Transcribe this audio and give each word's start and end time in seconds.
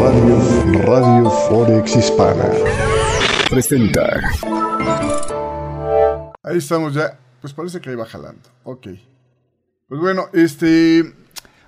Radio, 0.00 0.82
Radio 0.82 1.30
Forex 1.30 1.96
Hispana 1.96 2.50
presenta. 3.54 4.20
Ahí 6.42 6.58
estamos 6.58 6.94
ya. 6.94 7.18
Pues 7.40 7.52
parece 7.52 7.80
que 7.80 7.90
ahí 7.90 7.96
va 7.96 8.06
jalando. 8.06 8.48
Ok. 8.64 8.88
Pues 9.88 10.00
bueno, 10.00 10.26
este. 10.32 11.14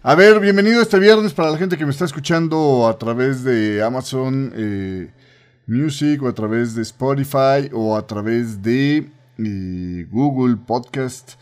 A 0.03 0.15
ver, 0.15 0.41
bienvenido 0.41 0.83
este 0.83 0.99
viernes 0.99 1.33
para 1.33 1.51
la 1.51 1.59
gente 1.59 1.77
que 1.77 1.85
me 1.85 1.91
está 1.91 2.05
escuchando 2.05 2.87
a 2.89 2.97
través 2.99 3.45
de 3.45 3.83
Amazon 3.83 4.53
eh, 4.55 5.11
Music 5.67 6.23
o 6.23 6.29
a 6.29 6.33
través 6.33 6.75
de 6.75 6.83
Spotify 6.83 7.71
o 7.73 7.97
a 7.97 8.07
través 8.07 8.63
de 8.63 9.11
eh, 9.39 10.07
Google 10.11 10.57
Podcast. 10.57 11.35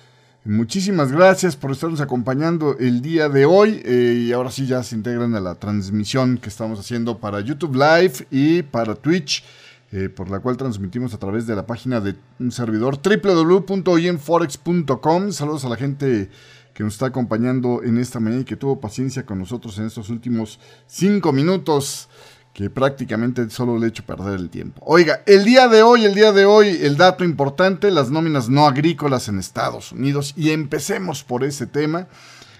Muchísimas 0.46 1.10
gracias 1.10 1.56
por 1.56 1.70
estarnos 1.70 2.02
acompañando 2.02 2.76
el 2.78 3.00
día 3.00 3.30
de 3.30 3.46
hoy 3.46 3.80
eh, 3.82 4.26
y 4.26 4.32
ahora 4.32 4.50
sí 4.50 4.66
ya 4.66 4.82
se 4.82 4.94
integran 4.94 5.34
a 5.34 5.40
la 5.40 5.54
transmisión 5.54 6.36
que 6.36 6.50
estamos 6.50 6.78
haciendo 6.78 7.16
para 7.16 7.40
YouTube 7.40 7.76
Live 7.76 8.26
y 8.30 8.60
para 8.60 8.94
Twitch, 8.94 9.42
eh, 9.90 10.10
por 10.10 10.28
la 10.28 10.40
cual 10.40 10.58
transmitimos 10.58 11.14
a 11.14 11.18
través 11.18 11.46
de 11.46 11.56
la 11.56 11.64
página 11.64 12.02
de 12.02 12.16
un 12.38 12.52
servidor 12.52 13.00
www.inforex.com. 13.02 15.32
Saludos 15.32 15.64
a 15.64 15.70
la 15.70 15.76
gente 15.76 16.28
que 16.74 16.84
nos 16.84 16.92
está 16.92 17.06
acompañando 17.06 17.82
en 17.82 17.96
esta 17.96 18.20
mañana 18.20 18.42
y 18.42 18.44
que 18.44 18.56
tuvo 18.56 18.80
paciencia 18.80 19.24
con 19.24 19.38
nosotros 19.38 19.78
en 19.78 19.86
estos 19.86 20.10
últimos 20.10 20.60
cinco 20.86 21.32
minutos 21.32 22.10
que 22.54 22.70
prácticamente 22.70 23.50
solo 23.50 23.76
le 23.78 23.86
he 23.86 23.88
hecho 23.88 24.04
perder 24.04 24.38
el 24.38 24.48
tiempo. 24.48 24.80
Oiga, 24.86 25.22
el 25.26 25.44
día 25.44 25.66
de 25.66 25.82
hoy, 25.82 26.04
el 26.04 26.14
día 26.14 26.30
de 26.30 26.44
hoy, 26.44 26.78
el 26.82 26.96
dato 26.96 27.24
importante, 27.24 27.90
las 27.90 28.12
nóminas 28.12 28.48
no 28.48 28.64
agrícolas 28.64 29.26
en 29.26 29.40
Estados 29.40 29.90
Unidos. 29.90 30.32
Y 30.36 30.50
empecemos 30.50 31.24
por 31.24 31.42
ese 31.42 31.66
tema. 31.66 32.06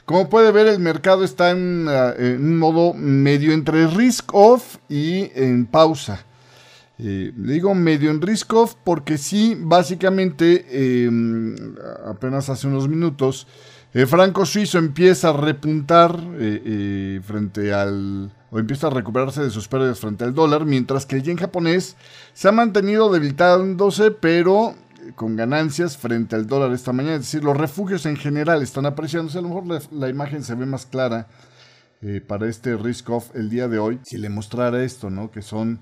Como 0.05 0.29
puede 0.29 0.51
ver, 0.51 0.67
el 0.67 0.80
mercado 0.80 1.23
está 1.23 1.53
en, 1.53 1.87
uh, 1.87 2.12
un 2.19 2.59
modo 2.59 2.93
medio 2.93 3.53
entre 3.53 3.87
risk 3.87 4.34
off 4.34 4.79
y 4.89 5.30
en 5.37 5.65
pausa. 5.65 6.27
Eh, 6.98 7.33
digo 7.37 7.72
medio 7.75 8.11
en 8.11 8.20
risk 8.20 8.53
off 8.53 8.75
porque 8.83 9.17
sí, 9.17 9.56
básicamente, 9.56 10.67
eh, 10.70 11.11
apenas 12.05 12.50
hace 12.50 12.67
unos 12.67 12.89
minutos, 12.89 13.47
el 13.95 14.06
franco 14.06 14.45
suizo 14.45 14.78
empieza 14.78 15.31
a 15.31 15.33
repuntar 15.33 16.19
eh, 16.39 16.62
eh, 16.64 17.20
frente 17.25 17.73
al 17.73 18.31
o 18.50 18.59
empieza 18.61 18.87
a 18.87 18.91
recuperarse 18.91 19.42
de 19.42 19.50
sus 19.50 19.67
pérdidas 19.67 19.98
frente 19.98 20.23
al 20.23 20.33
dólar, 20.33 20.64
mientras 20.64 21.06
que 21.06 21.17
el 21.17 21.25
yen 21.25 21.37
japonés 21.37 21.97
se 22.34 22.47
ha 22.47 22.53
mantenido 22.53 23.12
debilitándose, 23.12 24.12
pero 24.12 24.77
con 25.15 25.37
ganancias 25.37 25.97
frente 25.97 26.37
al 26.37 26.47
dólar 26.47 26.72
esta 26.72 26.92
mañana. 26.92 27.17
Es 27.17 27.22
decir, 27.22 27.45
los 27.45 27.56
refugios 27.56 28.06
en 28.06 28.17
general 28.17 28.62
están 28.62 28.87
apreciándose. 28.87 29.39
A 29.39 29.42
lo 29.42 29.48
mejor 29.48 29.83
la, 29.92 30.09
imagen 30.09 30.42
se 30.42 30.55
ve 30.55 30.67
más 30.67 30.87
clara 30.87 31.28
eh, 32.00 32.20
para 32.27 32.48
este 32.48 32.77
risk 32.77 33.11
off 33.11 33.34
el 33.34 33.50
día 33.50 33.69
de 33.69 33.78
hoy. 33.78 34.00
Si 34.05 34.19
le 34.19 34.28
mostrara 34.28 34.83
esto, 34.84 35.11
¿no? 35.11 35.31
Que 35.31 35.42
son 35.42 35.81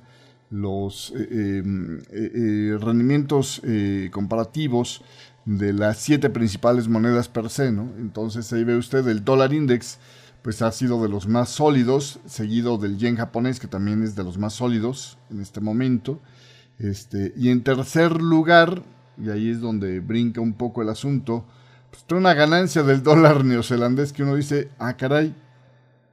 los 0.50 1.12
eh, 1.16 1.62
eh, 2.10 2.78
rendimientos 2.80 3.62
comparativos 4.10 5.02
de 5.44 5.72
las 5.72 5.98
siete 5.98 6.30
principales 6.30 6.88
monedas 6.88 7.28
per 7.28 7.50
se, 7.50 7.72
¿no? 7.72 7.92
Entonces 7.98 8.52
ahí 8.52 8.64
ve 8.64 8.76
usted 8.76 9.06
el 9.08 9.24
dólar 9.24 9.52
index 9.52 9.98
pues 10.42 10.60
ha 10.60 10.72
sido 10.72 11.00
de 11.02 11.08
los 11.08 11.28
más 11.28 11.50
sólidos, 11.50 12.18
seguido 12.26 12.76
del 12.76 12.98
yen 12.98 13.16
japonés, 13.16 13.60
que 13.60 13.68
también 13.68 14.02
es 14.02 14.16
de 14.16 14.24
los 14.24 14.38
más 14.38 14.54
sólidos 14.54 15.16
en 15.30 15.40
este 15.40 15.60
momento. 15.60 16.20
Este, 16.78 17.32
y 17.36 17.50
en 17.50 17.62
tercer 17.62 18.20
lugar, 18.20 18.82
y 19.16 19.30
ahí 19.30 19.50
es 19.50 19.60
donde 19.60 20.00
brinca 20.00 20.40
un 20.40 20.54
poco 20.54 20.82
el 20.82 20.88
asunto, 20.88 21.46
pues 21.90 22.04
tiene 22.04 22.22
una 22.22 22.34
ganancia 22.34 22.82
del 22.82 23.04
dólar 23.04 23.44
neozelandés 23.44 24.12
que 24.12 24.24
uno 24.24 24.34
dice, 24.34 24.68
ah, 24.78 24.96
caray, 24.96 25.32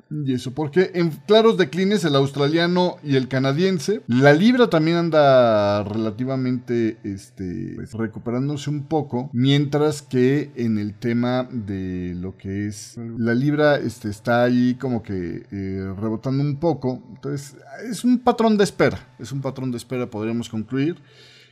y 0.10 0.34
eso, 0.34 0.54
porque 0.54 0.92
en 0.96 1.12
claros 1.12 1.58
declines 1.58 2.04
el 2.04 2.16
australiano 2.16 2.98
y 3.04 3.16
el 3.16 3.28
canadiense, 3.28 4.02
la 4.08 4.34
libra 4.34 4.70
también 4.70 4.98
anda 4.98 5.84
relativamente 5.84 6.98
este, 7.04 7.74
pues, 7.76 7.94
recuperándose 7.94 8.70
un 8.70 8.86
poco, 8.86 9.30
mientras 9.34 10.02
que 10.02 10.52
en 10.56 10.78
el 10.80 10.96
tema 10.96 11.48
de 11.52 12.16
lo 12.20 12.38
que 12.38 12.68
es 12.68 12.96
la 12.98 13.34
libra 13.34 13.78
este, 13.78 14.10
está 14.10 14.44
ahí 14.44 14.76
como 14.76 15.04
que 15.04 15.46
eh, 15.52 15.94
rebotando 15.98 16.44
un 16.44 16.58
poco, 16.58 17.04
entonces 17.10 17.56
es 17.90 18.04
un 18.04 18.20
patrón 18.20 18.58
de 18.58 18.64
espera, 18.64 19.08
es 19.20 19.32
un 19.32 19.42
patrón 19.42 19.72
de 19.72 19.78
espera 19.78 20.10
podríamos 20.10 20.50
concluir. 20.50 20.98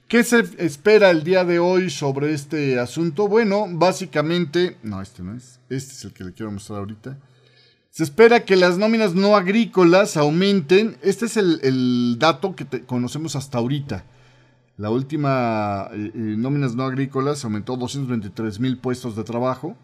¿Qué 0.08 0.24
se 0.24 0.40
espera 0.58 1.10
el 1.12 1.26
día 1.26 1.44
de 1.44 1.60
hoy 1.60 1.90
sobre 1.90 2.34
este 2.34 2.80
asunto? 2.80 3.28
Bueno, 3.28 3.66
básicamente, 3.70 4.78
no, 4.82 5.02
este 5.02 5.22
no 5.22 5.36
es, 5.36 5.60
este 5.70 5.94
es 5.94 6.06
el 6.06 6.14
que 6.14 6.24
le 6.24 6.34
quiero 6.34 6.50
mostrar 6.50 6.80
ahorita. 6.80 7.18
Se 7.98 8.04
espera 8.04 8.46
que 8.46 8.56
las 8.56 8.78
nóminas 8.78 9.16
no 9.16 9.36
agrícolas 9.36 10.18
aumenten. 10.18 10.98
Este 11.02 11.26
es 11.26 11.36
el, 11.36 12.18
dato 12.20 12.56
que 12.56 12.64
te, 12.64 12.84
conocemos 12.84 13.36
hasta 13.36 13.58
ahorita. 13.58 14.06
La 14.78 14.92
última 14.92 15.90
eh, 15.92 16.12
eh, 16.14 16.36
nóminas 16.38 16.76
no 16.76 16.84
agrícolas 16.84 17.44
aumentó 17.44 17.76
223 17.76 18.60
mil 18.60 18.78
puestos 18.78 19.16
de 19.16 19.24
trabajo, 19.24 19.76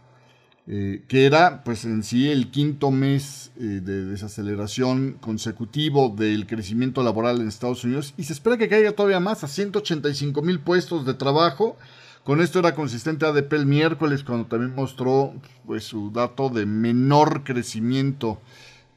eh, 0.67 1.01
que 1.07 1.25
era 1.25 1.63
pues 1.63 1.85
en 1.85 2.03
sí 2.03 2.29
el 2.29 2.51
quinto 2.51 2.91
mes 2.91 3.51
de 3.55 4.05
desaceleración 4.05 5.13
consecutivo 5.13 6.13
del 6.15 6.45
crecimiento 6.45 7.01
laboral 7.01 7.41
en 7.41 7.47
Estados 7.47 7.83
Unidos 7.83 8.13
y 8.15 8.25
se 8.25 8.33
espera 8.33 8.59
que 8.59 8.69
caiga 8.69 8.91
todavía 8.91 9.21
más 9.21 9.43
a 9.43 9.47
185 9.47 10.39
mil 10.43 10.59
puestos 10.59 11.03
de 11.07 11.15
trabajo 11.15 11.77
con 12.23 12.41
esto 12.41 12.59
era 12.59 12.73
consistente 12.73 13.25
ADP 13.25 13.53
el 13.53 13.65
miércoles 13.65 14.23
cuando 14.23 14.45
también 14.45 14.73
mostró 14.75 15.33
pues, 15.65 15.83
su 15.83 16.11
dato 16.11 16.49
de 16.49 16.65
menor 16.65 17.43
crecimiento 17.43 18.39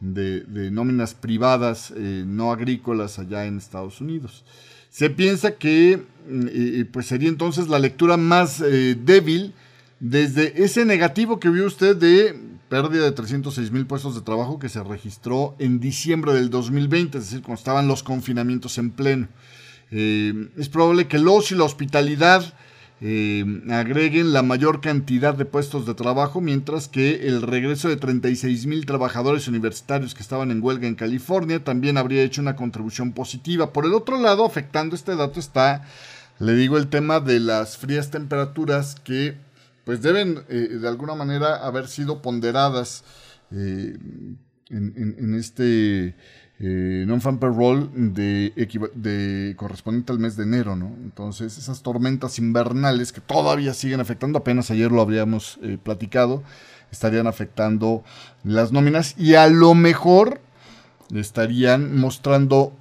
de, 0.00 0.70
nóminas 0.70 1.14
privadas 1.14 1.92
eh, 1.96 2.24
no 2.26 2.52
agrícolas 2.52 3.18
allá 3.18 3.46
en 3.46 3.58
Estados 3.58 4.00
Unidos. 4.00 4.44
Se 4.90 5.10
piensa 5.10 5.56
que 5.56 6.04
eh, 6.28 6.84
pues 6.90 7.06
sería 7.06 7.28
entonces 7.28 7.68
la 7.68 7.78
lectura 7.78 8.16
más 8.16 8.60
eh, 8.60 8.96
débil 8.98 9.54
desde 9.98 10.62
ese 10.62 10.84
negativo 10.84 11.40
que 11.40 11.50
vio 11.50 11.66
usted 11.66 11.96
de 11.96 12.38
pérdida 12.68 13.04
de 13.04 13.12
306 13.12 13.70
mil 13.70 13.86
puestos 13.86 14.14
de 14.14 14.20
trabajo 14.20 14.58
que 14.58 14.68
se 14.68 14.82
registró 14.82 15.54
en 15.58 15.80
diciembre 15.80 16.32
del 16.32 16.50
2020, 16.50 17.18
es 17.18 17.24
decir, 17.24 17.42
cuando 17.42 17.58
estaban 17.58 17.88
los 17.88 18.02
confinamientos 18.02 18.78
en 18.78 18.90
pleno. 18.90 19.28
es 19.90 20.68
probable 20.68 21.06
que 21.06 21.18
los 21.18 21.52
y 21.52 21.54
la 21.54 21.64
hospitalidad 21.64 22.54
eh, 23.00 23.44
agreguen 23.70 24.32
la 24.32 24.42
mayor 24.42 24.80
cantidad 24.80 25.34
de 25.34 25.44
puestos 25.44 25.84
de 25.84 25.94
trabajo, 25.94 26.40
mientras 26.40 26.88
que 26.88 27.28
el 27.28 27.42
regreso 27.42 27.88
de 27.88 27.96
36 27.96 28.66
mil 28.66 28.86
trabajadores 28.86 29.48
universitarios 29.48 30.14
que 30.14 30.22
estaban 30.22 30.50
en 30.50 30.62
huelga 30.62 30.88
en 30.88 30.94
California 30.94 31.62
también 31.62 31.98
habría 31.98 32.22
hecho 32.22 32.40
una 32.40 32.56
contribución 32.56 33.12
positiva. 33.12 33.72
Por 33.72 33.84
el 33.84 33.92
otro 33.92 34.18
lado, 34.18 34.46
afectando 34.46 34.96
este 34.96 35.14
dato 35.14 35.40
está, 35.40 35.86
le 36.38 36.54
digo, 36.54 36.78
el 36.78 36.88
tema 36.88 37.20
de 37.20 37.40
las 37.40 37.76
frías 37.76 38.10
temperaturas 38.10 38.94
que 38.94 39.36
pues 39.84 40.02
deben 40.02 40.42
eh, 40.48 40.78
de 40.80 40.88
alguna 40.88 41.14
manera 41.14 41.64
haber 41.64 41.86
sido 41.86 42.20
ponderadas 42.20 43.04
eh, 43.52 43.96
en, 44.68 45.34
este 45.38 46.16
eh, 46.58 47.04
non-fan 47.06 47.36
payroll 47.38 47.90
de, 47.92 48.52
de, 48.94 49.54
correspondiente 49.56 50.12
al 50.12 50.18
mes 50.18 50.36
de 50.36 50.44
enero, 50.44 50.74
¿no? 50.74 50.86
Entonces, 51.04 51.58
esas 51.58 51.82
tormentas 51.82 52.38
invernales 52.38 53.12
que 53.12 53.20
todavía 53.20 53.74
siguen 53.74 54.00
afectando, 54.00 54.38
apenas 54.38 54.70
ayer 54.70 54.90
lo 54.90 55.02
habríamos 55.02 55.58
eh, 55.62 55.76
platicado, 55.82 56.42
estarían 56.90 57.26
afectando 57.26 58.04
las 58.42 58.72
nóminas 58.72 59.14
y 59.18 59.34
a 59.34 59.48
lo 59.48 59.74
mejor 59.74 60.40
estarían 61.14 61.96
mostrando 61.96 62.72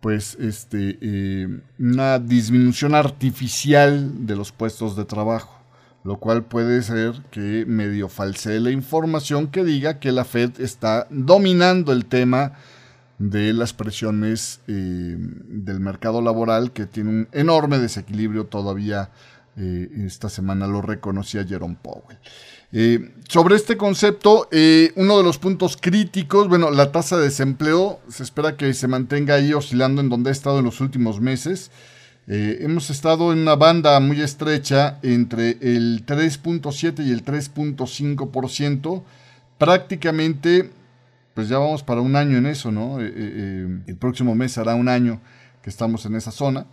pues 0.00 0.36
este 0.40 0.98
eh, 1.00 1.48
una 1.78 2.18
disminución 2.18 2.94
artificial 2.94 4.26
de 4.26 4.36
los 4.36 4.52
puestos 4.52 4.96
de 4.96 5.04
trabajo 5.04 5.56
lo 6.04 6.18
cual 6.18 6.44
puede 6.44 6.82
ser 6.82 7.14
que 7.32 7.64
medio 7.66 8.08
falsee 8.08 8.60
la 8.60 8.70
información 8.70 9.48
que 9.48 9.64
diga 9.64 9.98
que 9.98 10.12
la 10.12 10.24
Fed 10.24 10.60
está 10.60 11.08
dominando 11.10 11.92
el 11.92 12.04
tema 12.04 12.52
de 13.18 13.52
las 13.52 13.72
presiones 13.72 14.60
eh, 14.68 15.16
del 15.18 15.80
mercado 15.80 16.20
laboral 16.20 16.72
que 16.72 16.86
tiene 16.86 17.10
un 17.10 17.28
enorme 17.32 17.78
desequilibrio 17.78 18.46
todavía. 18.46 19.10
Eh, 19.58 19.88
esta 20.04 20.28
semana 20.28 20.66
lo 20.66 20.82
reconocía 20.82 21.44
Jerome 21.44 21.78
Powell. 21.80 22.18
Eh, 22.72 23.14
sobre 23.26 23.56
este 23.56 23.78
concepto, 23.78 24.50
uno 24.96 25.16
de 25.16 25.22
los 25.22 25.38
puntos 25.38 25.78
críticos, 25.80 26.48
bueno, 26.48 26.70
la 26.70 26.92
tasa 26.92 27.16
de 27.16 27.24
desempleo 27.24 28.00
se 28.08 28.22
espera 28.22 28.56
que 28.56 28.74
se 28.74 28.86
mantenga 28.86 29.36
ahí 29.36 29.54
oscilando 29.54 30.02
en 30.02 30.10
donde 30.10 30.28
ha 30.28 30.32
estado 30.32 30.58
en 30.58 30.66
los 30.66 30.80
últimos 30.82 31.20
meses. 31.20 31.70
Hemos 32.28 32.90
estado 32.90 33.32
en 33.32 33.38
una 33.38 33.54
banda 33.54 33.98
muy 34.00 34.20
estrecha 34.20 34.98
entre 35.02 35.58
el 35.60 36.04
3.7 36.04 37.06
y 37.06 37.12
el 37.12 37.24
3.5%, 37.24 39.02
prácticamente 39.58 40.70
pues 41.36 41.50
ya 41.50 41.58
vamos 41.58 41.82
para 41.82 42.00
un 42.00 42.16
año 42.16 42.38
en 42.38 42.46
eso, 42.46 42.72
¿no? 42.72 42.98
Eh, 42.98 43.12
eh, 43.14 43.82
el 43.86 43.96
próximo 43.96 44.34
mes 44.34 44.56
hará 44.56 44.74
un 44.74 44.88
año 44.88 45.20
que 45.62 45.68
estamos 45.68 46.06
en 46.06 46.16
esa 46.16 46.32
zona. 46.32 46.66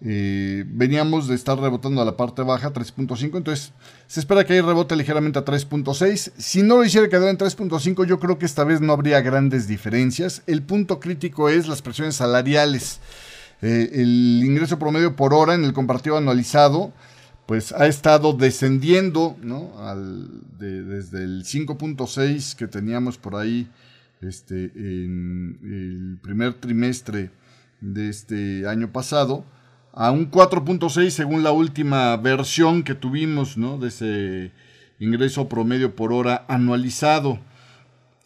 Eh, 0.00 0.64
veníamos 0.66 1.28
de 1.28 1.34
estar 1.34 1.58
rebotando 1.58 2.00
a 2.00 2.06
la 2.06 2.16
parte 2.16 2.40
baja, 2.42 2.72
3.5, 2.72 3.36
entonces 3.36 3.72
se 4.06 4.20
espera 4.20 4.46
que 4.46 4.54
ahí 4.54 4.62
rebote 4.62 4.96
ligeramente 4.96 5.38
a 5.38 5.44
3.6. 5.44 6.32
Si 6.38 6.62
no 6.62 6.76
lo 6.76 6.84
hiciera 6.86 7.10
quedar 7.10 7.28
en 7.28 7.36
3.5, 7.36 8.06
yo 8.06 8.18
creo 8.18 8.38
que 8.38 8.46
esta 8.46 8.64
vez 8.64 8.80
no 8.80 8.94
habría 8.94 9.20
grandes 9.20 9.68
diferencias. 9.68 10.42
El 10.46 10.62
punto 10.62 11.00
crítico 11.00 11.50
es 11.50 11.68
las 11.68 11.82
presiones 11.82 12.16
salariales. 12.16 13.00
Eh, 13.60 13.90
el 13.92 14.40
ingreso 14.42 14.78
promedio 14.78 15.16
por 15.16 15.34
hora 15.34 15.52
en 15.52 15.64
el 15.64 15.74
compartido 15.74 16.16
anualizado 16.16 16.94
pues 17.46 17.72
ha 17.72 17.86
estado 17.86 18.34
descendiendo 18.34 19.36
¿no? 19.42 19.72
desde 20.58 21.24
el 21.24 21.44
5.6 21.44 22.54
que 22.54 22.68
teníamos 22.68 23.16
por 23.16 23.36
ahí 23.36 23.68
este, 24.20 24.72
en 24.74 25.58
el 25.62 26.18
primer 26.22 26.54
trimestre 26.54 27.30
de 27.80 28.08
este 28.08 28.66
año 28.66 28.90
pasado 28.92 29.44
a 29.92 30.10
un 30.10 30.30
4.6 30.30 31.10
según 31.10 31.42
la 31.42 31.52
última 31.52 32.16
versión 32.16 32.82
que 32.82 32.94
tuvimos 32.94 33.56
¿no? 33.56 33.78
de 33.78 33.88
ese 33.88 34.52
ingreso 34.98 35.48
promedio 35.48 35.94
por 35.94 36.12
hora 36.12 36.44
anualizado. 36.48 37.38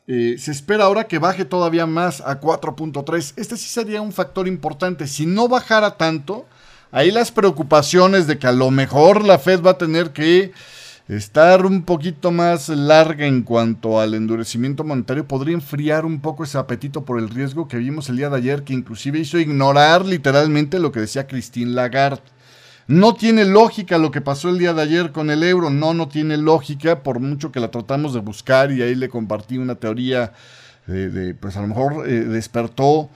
Eh, 0.06 0.36
se 0.38 0.50
espera 0.50 0.84
ahora 0.84 1.04
que 1.04 1.18
baje 1.18 1.44
todavía 1.44 1.86
más 1.86 2.20
a 2.20 2.40
4.3. 2.40 3.34
Este 3.36 3.56
sí 3.56 3.68
sería 3.68 4.02
un 4.02 4.12
factor 4.12 4.48
importante. 4.48 5.06
Si 5.06 5.26
no 5.26 5.48
bajara 5.48 5.96
tanto, 5.96 6.46
ahí 6.90 7.10
las 7.10 7.30
preocupaciones 7.30 8.26
de 8.26 8.38
que 8.38 8.46
a 8.46 8.52
lo 8.52 8.70
mejor 8.70 9.24
la 9.24 9.38
Fed 9.38 9.62
va 9.62 9.72
a 9.72 9.78
tener 9.78 10.12
que 10.12 10.52
estar 11.16 11.66
un 11.66 11.82
poquito 11.82 12.30
más 12.30 12.68
larga 12.68 13.26
en 13.26 13.42
cuanto 13.42 14.00
al 14.00 14.14
endurecimiento 14.14 14.84
monetario 14.84 15.26
podría 15.26 15.54
enfriar 15.54 16.04
un 16.04 16.20
poco 16.20 16.44
ese 16.44 16.58
apetito 16.58 17.04
por 17.04 17.18
el 17.18 17.28
riesgo 17.28 17.68
que 17.68 17.76
vimos 17.76 18.08
el 18.08 18.16
día 18.16 18.30
de 18.30 18.36
ayer, 18.36 18.62
que 18.62 18.72
inclusive 18.72 19.18
hizo 19.18 19.38
ignorar 19.38 20.04
literalmente 20.06 20.78
lo 20.78 20.92
que 20.92 21.00
decía 21.00 21.26
Christine 21.26 21.72
Lagarde. 21.72 22.22
No 22.86 23.14
tiene 23.14 23.44
lógica 23.44 23.98
lo 23.98 24.10
que 24.10 24.20
pasó 24.20 24.48
el 24.48 24.58
día 24.58 24.74
de 24.74 24.82
ayer 24.82 25.12
con 25.12 25.30
el 25.30 25.42
euro, 25.42 25.70
no, 25.70 25.94
no 25.94 26.08
tiene 26.08 26.36
lógica, 26.36 27.02
por 27.02 27.20
mucho 27.20 27.52
que 27.52 27.60
la 27.60 27.70
tratamos 27.70 28.12
de 28.12 28.20
buscar 28.20 28.72
y 28.72 28.82
ahí 28.82 28.94
le 28.94 29.08
compartí 29.08 29.58
una 29.58 29.76
teoría 29.76 30.32
de, 30.86 31.34
pues 31.34 31.56
a 31.56 31.60
lo 31.60 31.68
mejor 31.68 32.08
eh, 32.08 32.24
despertó 32.24 33.08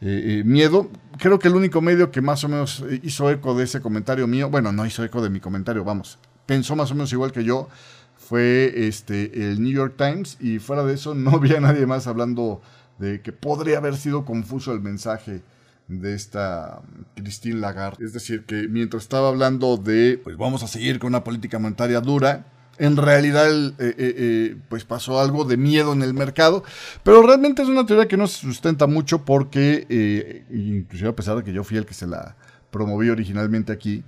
eh, 0.00 0.40
eh, 0.40 0.42
miedo. 0.44 0.90
Creo 1.18 1.38
que 1.38 1.48
el 1.48 1.54
único 1.54 1.80
medio 1.80 2.10
que 2.10 2.20
más 2.20 2.42
o 2.44 2.48
menos 2.48 2.84
hizo 3.02 3.30
eco 3.30 3.54
de 3.54 3.64
ese 3.64 3.80
comentario 3.80 4.26
mío, 4.26 4.50
bueno, 4.50 4.72
no 4.72 4.84
hizo 4.84 5.04
eco 5.04 5.22
de 5.22 5.30
mi 5.30 5.38
comentario, 5.38 5.84
vamos, 5.84 6.18
pensó 6.52 6.76
más 6.76 6.90
o 6.90 6.94
menos 6.94 7.10
igual 7.14 7.32
que 7.32 7.44
yo, 7.44 7.68
fue 8.14 8.86
este, 8.86 9.48
el 9.48 9.62
New 9.62 9.72
York 9.72 9.94
Times 9.96 10.36
y 10.38 10.58
fuera 10.58 10.84
de 10.84 10.92
eso 10.92 11.14
no 11.26 11.30
había 11.30 11.60
nadie 11.60 11.86
más 11.86 12.06
hablando 12.06 12.60
de 12.98 13.22
que 13.22 13.32
podría 13.32 13.78
haber 13.78 13.96
sido 13.96 14.26
confuso 14.26 14.72
el 14.74 14.82
mensaje 14.82 15.40
de 15.88 16.14
esta 16.14 16.82
Christine 17.14 17.58
Lagarde. 17.58 18.04
Es 18.04 18.12
decir, 18.12 18.44
que 18.44 18.68
mientras 18.68 19.04
estaba 19.04 19.28
hablando 19.28 19.78
de, 19.78 20.20
pues 20.22 20.36
vamos 20.36 20.62
a 20.62 20.68
seguir 20.68 20.98
con 20.98 21.08
una 21.08 21.24
política 21.24 21.58
monetaria 21.58 22.02
dura, 22.02 22.44
en 22.78 22.98
realidad 22.98 23.50
eh, 23.50 23.72
eh, 23.78 23.94
eh, 23.98 24.56
pues 24.68 24.84
pasó 24.84 25.20
algo 25.20 25.44
de 25.44 25.56
miedo 25.56 25.94
en 25.94 26.02
el 26.02 26.12
mercado, 26.12 26.64
pero 27.02 27.22
realmente 27.22 27.62
es 27.62 27.68
una 27.68 27.86
teoría 27.86 28.08
que 28.08 28.18
no 28.18 28.26
se 28.26 28.40
sustenta 28.40 28.86
mucho 28.86 29.24
porque, 29.24 30.44
inclusive 30.50 31.08
a 31.08 31.16
pesar 31.16 31.36
de 31.36 31.44
que 31.44 31.52
yo 31.54 31.64
fui 31.64 31.78
el 31.78 31.86
que 31.86 31.94
se 31.94 32.06
la 32.06 32.36
promoví 32.70 33.08
originalmente 33.08 33.72
aquí, 33.72 34.04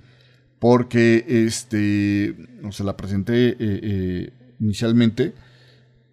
porque 0.59 1.25
este, 1.27 2.35
no 2.61 2.71
se 2.71 2.83
la 2.83 2.97
presenté 2.97 4.31
inicialmente, 4.59 5.33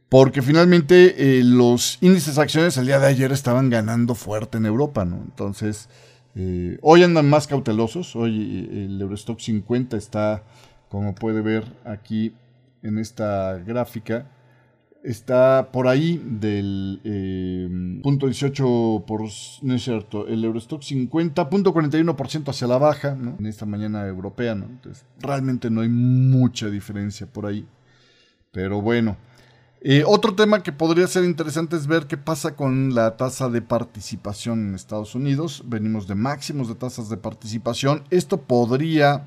porque 0.09 0.43
finalmente 0.43 1.41
los 1.43 1.99
índices 2.01 2.37
de 2.37 2.43
acciones 2.43 2.77
el 2.77 2.87
día 2.87 2.99
de 2.99 3.07
ayer 3.07 3.33
estaban 3.33 3.71
ganando 3.71 4.15
fuerte 4.15 4.59
en 4.59 4.67
Europa, 4.67 5.05
¿no? 5.05 5.23
Entonces, 5.25 5.89
hoy 6.83 7.03
andan 7.03 7.29
más 7.31 7.47
cautelosos, 7.47 8.15
hoy 8.17 8.69
el 8.71 9.01
Eurostock 9.01 9.41
50 9.41 9.97
está 9.97 10.43
como 10.89 11.15
puede 11.15 11.41
ver 11.41 11.65
aquí 11.87 12.35
en 12.83 12.99
esta 12.99 13.57
gráfica, 13.57 14.27
está 15.03 15.71
por 15.73 15.89
ahí 15.89 16.23
del 16.25 17.01
eh, 17.05 18.01
punto 18.03 18.27
18 18.27 19.05
por, 19.07 19.23
no 19.63 19.75
es 19.75 19.83
cierto, 19.83 20.27
el 20.29 20.45
Eurostock 20.45 20.83
50.41% 20.83 22.49
hacia 22.49 22.67
la 22.67 22.79
baja, 22.79 23.17
En 23.39 23.47
esta 23.47 23.67
mañana 23.67 24.07
europea. 24.07 24.53
Entonces, 24.53 25.05
realmente 25.19 25.71
no 25.71 25.81
hay 25.81 25.89
mucha 25.89 26.69
diferencia 26.71 27.27
por 27.27 27.47
ahí. 27.47 27.67
Pero 28.53 28.81
bueno. 28.81 29.17
Eh, 29.85 30.05
otro 30.07 30.37
tema 30.37 30.63
que 30.63 30.71
podría 30.71 31.09
ser 31.09 31.25
interesante 31.25 31.75
es 31.75 31.89
ver 31.89 32.07
qué 32.07 32.17
pasa 32.17 32.55
con 32.55 32.95
la 32.95 33.17
tasa 33.17 33.49
de 33.49 33.63
participación 33.63 34.69
en 34.69 34.75
Estados 34.77 35.17
Unidos. 35.17 35.65
Venimos 35.67 36.07
de 36.07 36.15
máximos 36.15 36.69
de 36.69 36.77
tasas 36.77 37.09
de 37.09 37.17
participación. 37.17 38.05
Esto 38.11 38.43
podría 38.43 39.27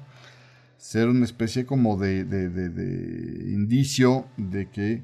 ser 0.77 1.09
una 1.09 1.25
especie 1.25 1.65
como 1.65 1.97
de, 1.97 2.21
indicio 3.51 4.27
de 4.37 4.69
que 4.69 5.03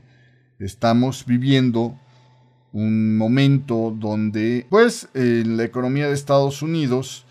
estamos 0.66 1.26
viviendo 1.26 1.98
un 2.74 3.18
momento 3.18 3.94
donde, 3.98 4.66
pues, 4.70 5.10
en 5.14 5.58
la 5.58 5.64
economía 5.64 6.08
de 6.08 6.14
Estados 6.14 6.62
Unidos, 6.62 7.26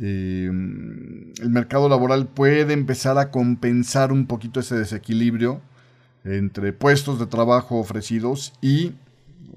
eh, 0.00 0.44
el 0.46 1.50
mercado 1.50 1.88
laboral 1.88 2.28
puede 2.28 2.72
empezar 2.72 3.18
a 3.18 3.30
compensar 3.30 4.12
un 4.12 4.26
poquito 4.26 4.60
ese 4.60 4.76
desequilibrio 4.76 5.60
entre 6.24 6.72
puestos 6.72 7.18
de 7.18 7.26
trabajo 7.26 7.78
ofrecidos 7.78 8.52
y, 8.60 8.92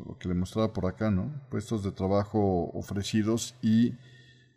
lo 0.07 0.17
que 0.17 0.27
le 0.27 0.33
mostraba 0.33 0.73
por 0.73 0.87
acá, 0.87 1.11
¿no? 1.11 1.31
Puestos 1.49 1.83
de 1.83 1.91
trabajo 1.91 2.71
ofrecidos 2.73 3.55
y 3.61 3.93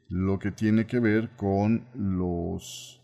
lo 0.08 0.38
que 0.38 0.50
tiene 0.50 0.86
que 0.86 1.00
ver 1.00 1.30
con 1.36 1.84
los 1.94 3.00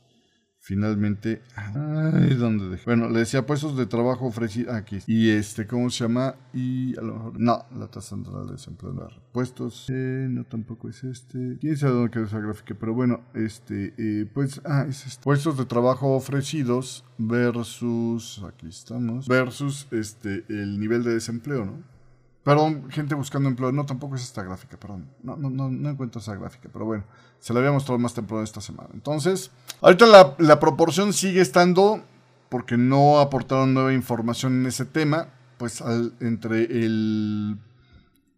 finalmente. 0.71 1.43
Ay, 1.57 2.35
¿dónde 2.37 2.69
dejé? 2.69 2.85
Bueno, 2.87 3.09
le 3.09 3.19
decía 3.19 3.45
puestos 3.45 3.77
de 3.77 3.87
trabajo 3.87 4.27
ofrecidos. 4.27 4.73
Aquí. 4.73 5.01
Y 5.09 5.31
este, 5.31 5.67
¿cómo 5.67 5.91
se 5.91 6.05
llama? 6.05 6.37
Y 6.55 6.97
a 6.97 7.03
lo 7.03 7.15
mejor. 7.15 7.41
No, 7.41 7.65
la 7.77 7.89
tasa 7.89 8.11
central 8.11 8.47
de 8.47 8.53
desempleo. 8.53 8.95
Puestos. 9.33 9.87
Eh, 9.91 10.29
no, 10.31 10.45
tampoco 10.45 10.89
es 10.89 11.03
este. 11.03 11.59
¿Quién 11.61 11.77
sabe 11.77 11.95
dónde 11.95 12.11
queda 12.13 12.25
esa 12.25 12.39
gráfica? 12.39 12.77
Pero 12.79 12.95
bueno, 12.95 13.21
este. 13.35 13.95
Eh, 13.99 14.27
pues. 14.33 14.61
Ah, 14.65 14.87
es 14.89 15.05
este. 15.07 15.25
Puestos 15.25 15.59
de 15.59 15.65
trabajo 15.65 16.15
ofrecidos 16.15 17.05
versus. 17.19 18.41
Aquí 18.47 18.69
estamos. 18.69 19.27
Versus 19.27 19.89
este. 19.91 20.45
El 20.49 20.79
nivel 20.79 21.03
de 21.03 21.15
desempleo, 21.15 21.65
¿no? 21.65 22.00
Perdón, 22.43 22.91
gente 22.91 23.15
buscando 23.15 23.49
empleo. 23.49 23.71
No, 23.73 23.85
tampoco 23.85 24.17
es 24.17 24.23
esta 24.23 24.43
gráfica, 24.43 24.79
perdón. 24.79 25.11
No, 25.23 25.37
no, 25.37 25.51
no, 25.51 25.69
no 25.69 25.91
encuentro 25.91 26.21
esa 26.21 26.35
gráfica, 26.35 26.69
pero 26.73 26.87
bueno. 26.87 27.05
Se 27.39 27.53
la 27.53 27.61
había 27.61 27.73
mostrado 27.73 27.99
más 27.99 28.15
temprano 28.15 28.43
esta 28.43 28.61
semana. 28.61 28.89
Entonces, 28.95 29.51
ahorita 29.81 30.37
la, 30.39 30.61
proporción 30.61 31.13
sigue 31.13 31.41
estando, 31.41 32.03
porque 32.49 32.77
no 32.77 33.21
aportaron 33.21 33.75
nueva 33.75 33.93
información 33.93 34.61
en 34.61 34.67
ese 34.67 34.85
tema, 34.85 35.29
pues 35.59 35.83
entre 36.21 36.65
el... 36.65 37.59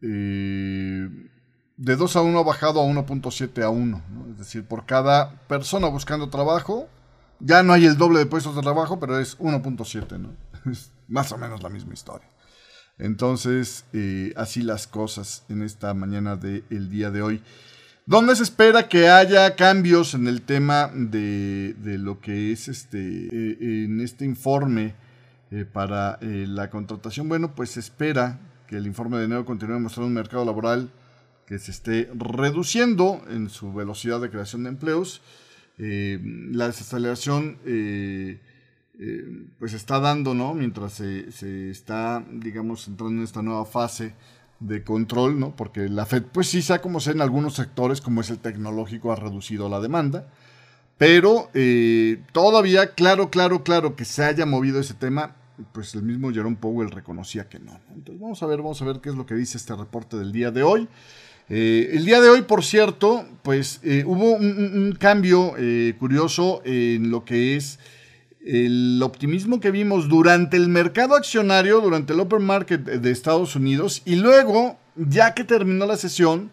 Eh, 0.03 1.29
de 1.77 1.97
2 1.97 2.17
a 2.17 2.21
1 2.23 2.39
ha 2.39 2.45
bajado 2.45 2.81
a 2.81 2.85
1.7 2.85 3.63
a 3.63 3.71
1. 3.71 4.03
Es 4.33 4.39
decir, 4.39 4.65
por 4.65 4.87
cada 4.87 5.41
persona 5.49 5.89
buscando 5.89 6.29
trabajo, 6.29 6.89
ya 7.41 7.63
no 7.63 7.73
hay 7.73 7.87
el 7.87 7.97
doble 7.97 8.21
de 8.21 8.27
puestos 8.27 8.55
de 8.55 8.63
trabajo, 8.63 9.01
pero 9.01 9.19
es 9.19 9.39
1.7, 9.39 10.19
¿no? 10.19 10.31
Es 10.71 10.93
más 11.09 11.33
o 11.33 11.39
menos 11.39 11.63
la 11.63 11.69
misma 11.69 11.95
historia. 11.95 12.29
Entonces, 12.99 13.85
eh, 13.93 14.33
así 14.37 14.63
las 14.63 14.87
cosas 14.87 15.45
en 15.49 15.63
esta 15.63 15.95
mañana 15.95 16.37
del 16.37 16.91
día 16.91 17.11
de 17.11 17.23
hoy. 17.23 17.43
¿Dónde 18.05 18.35
se 18.37 18.43
espera 18.43 18.89
que 18.89 19.09
haya 19.09 19.55
cambios 19.55 20.15
en 20.15 20.27
el 20.27 20.43
tema 20.43 20.91
de, 20.95 21.75
lo 21.99 22.21
que 22.21 22.53
es 22.53 22.69
este 22.69 22.99
eh, 22.99 23.85
en 23.85 24.01
este 24.01 24.25
informe 24.25 24.95
eh, 25.51 25.65
para 25.65 26.19
la 26.21 26.69
contratación? 26.69 27.29
Bueno, 27.29 27.55
pues 27.55 27.71
se 27.71 27.81
espera 27.81 28.39
que 28.67 28.77
el 28.77 28.87
informe 28.87 29.19
de 29.19 29.25
enero 29.25 29.45
continúe 29.45 29.79
mostrando 29.79 30.09
un 30.09 30.15
mercado 30.15 30.45
laboral 30.45 30.91
que 31.47 31.59
se 31.59 31.71
esté 31.71 32.11
reduciendo 32.15 33.23
en 33.31 33.49
su 33.49 33.73
velocidad 33.73 34.21
de 34.21 34.31
creación 34.31 34.65
de 34.65 34.71
empleos. 34.71 35.23
la 35.79 36.67
desaceleración 36.67 37.59
pues 39.59 39.73
está 39.73 40.01
dando, 40.01 40.35
¿no? 40.35 40.55
Mientras 40.55 40.95
se, 40.95 41.31
se 41.33 41.71
está, 41.71 42.25
digamos, 42.31 42.87
entrando 42.89 43.19
en 43.19 43.25
esta 43.25 43.43
nueva 43.43 43.65
fase 43.65 44.15
de 44.67 44.85
control, 44.85 45.39
¿no? 45.39 45.57
Porque 45.57 45.89
la 45.89 46.07
Fed, 46.07 46.25
pues 46.33 46.49
sí, 46.49 46.63
sea 46.63 46.81
como 46.81 47.01
sea, 47.01 47.13
en 47.13 47.21
algunos 47.21 47.55
sectores, 47.55 48.01
como 48.01 48.21
es 48.21 48.31
el 48.31 48.39
tecnológico, 48.39 49.13
ha 49.13 49.17
reducido 49.17 49.69
la 49.69 49.81
demanda. 49.81 50.29
Pero 50.99 51.51
eh, 51.55 52.23
todavía, 52.33 52.95
claro, 52.95 53.31
claro, 53.31 53.65
claro, 53.65 53.97
que 53.97 54.05
se 54.05 54.25
haya 54.25 54.47
movido 54.47 54.79
ese 54.79 54.95
tema, 54.95 55.35
pues 55.73 55.95
el 55.95 56.03
mismo 56.03 56.31
Jerome 56.31 56.57
Powell 56.57 56.91
reconocía 56.91 57.49
que 57.49 57.59
no. 57.59 57.79
Entonces 57.95 58.21
vamos 58.21 58.43
a 58.43 58.47
ver, 58.47 58.59
vamos 58.59 58.81
a 58.83 58.85
ver 58.85 59.01
qué 59.01 59.09
es 59.09 59.17
lo 59.17 59.27
que 59.27 59.35
dice 59.35 59.59
este 59.59 59.75
reporte 59.75 60.17
del 60.17 60.33
día 60.33 60.51
de 60.51 60.63
hoy. 60.63 60.89
Eh, 61.49 61.91
el 61.93 62.05
día 62.05 62.21
de 62.21 62.29
hoy, 62.29 62.43
por 62.43 62.63
cierto, 62.63 63.27
pues 63.43 63.81
eh, 63.83 64.05
hubo 64.07 64.37
un 64.37 64.97
cambio 64.99 65.55
curioso 65.99 66.63
en 66.65 67.11
lo 67.11 67.25
que 67.25 67.57
es 67.57 67.81
el 68.45 69.01
optimismo 69.03 69.61
que 69.61 69.71
vimos 69.71 70.09
durante 70.09 70.57
el 70.57 70.69
mercado 70.69 71.15
accionario, 71.15 71.81
durante 71.81 72.13
el 72.13 72.21
open 72.21 72.45
market 72.45 72.81
de 72.83 73.11
Estados 73.11 73.57
Unidos, 73.57 74.03
y 74.05 74.17
luego, 74.17 74.77
ya 74.97 75.35
que 75.35 75.45
terminó 75.45 75.87
la 75.87 75.97
sesión, 75.97 76.51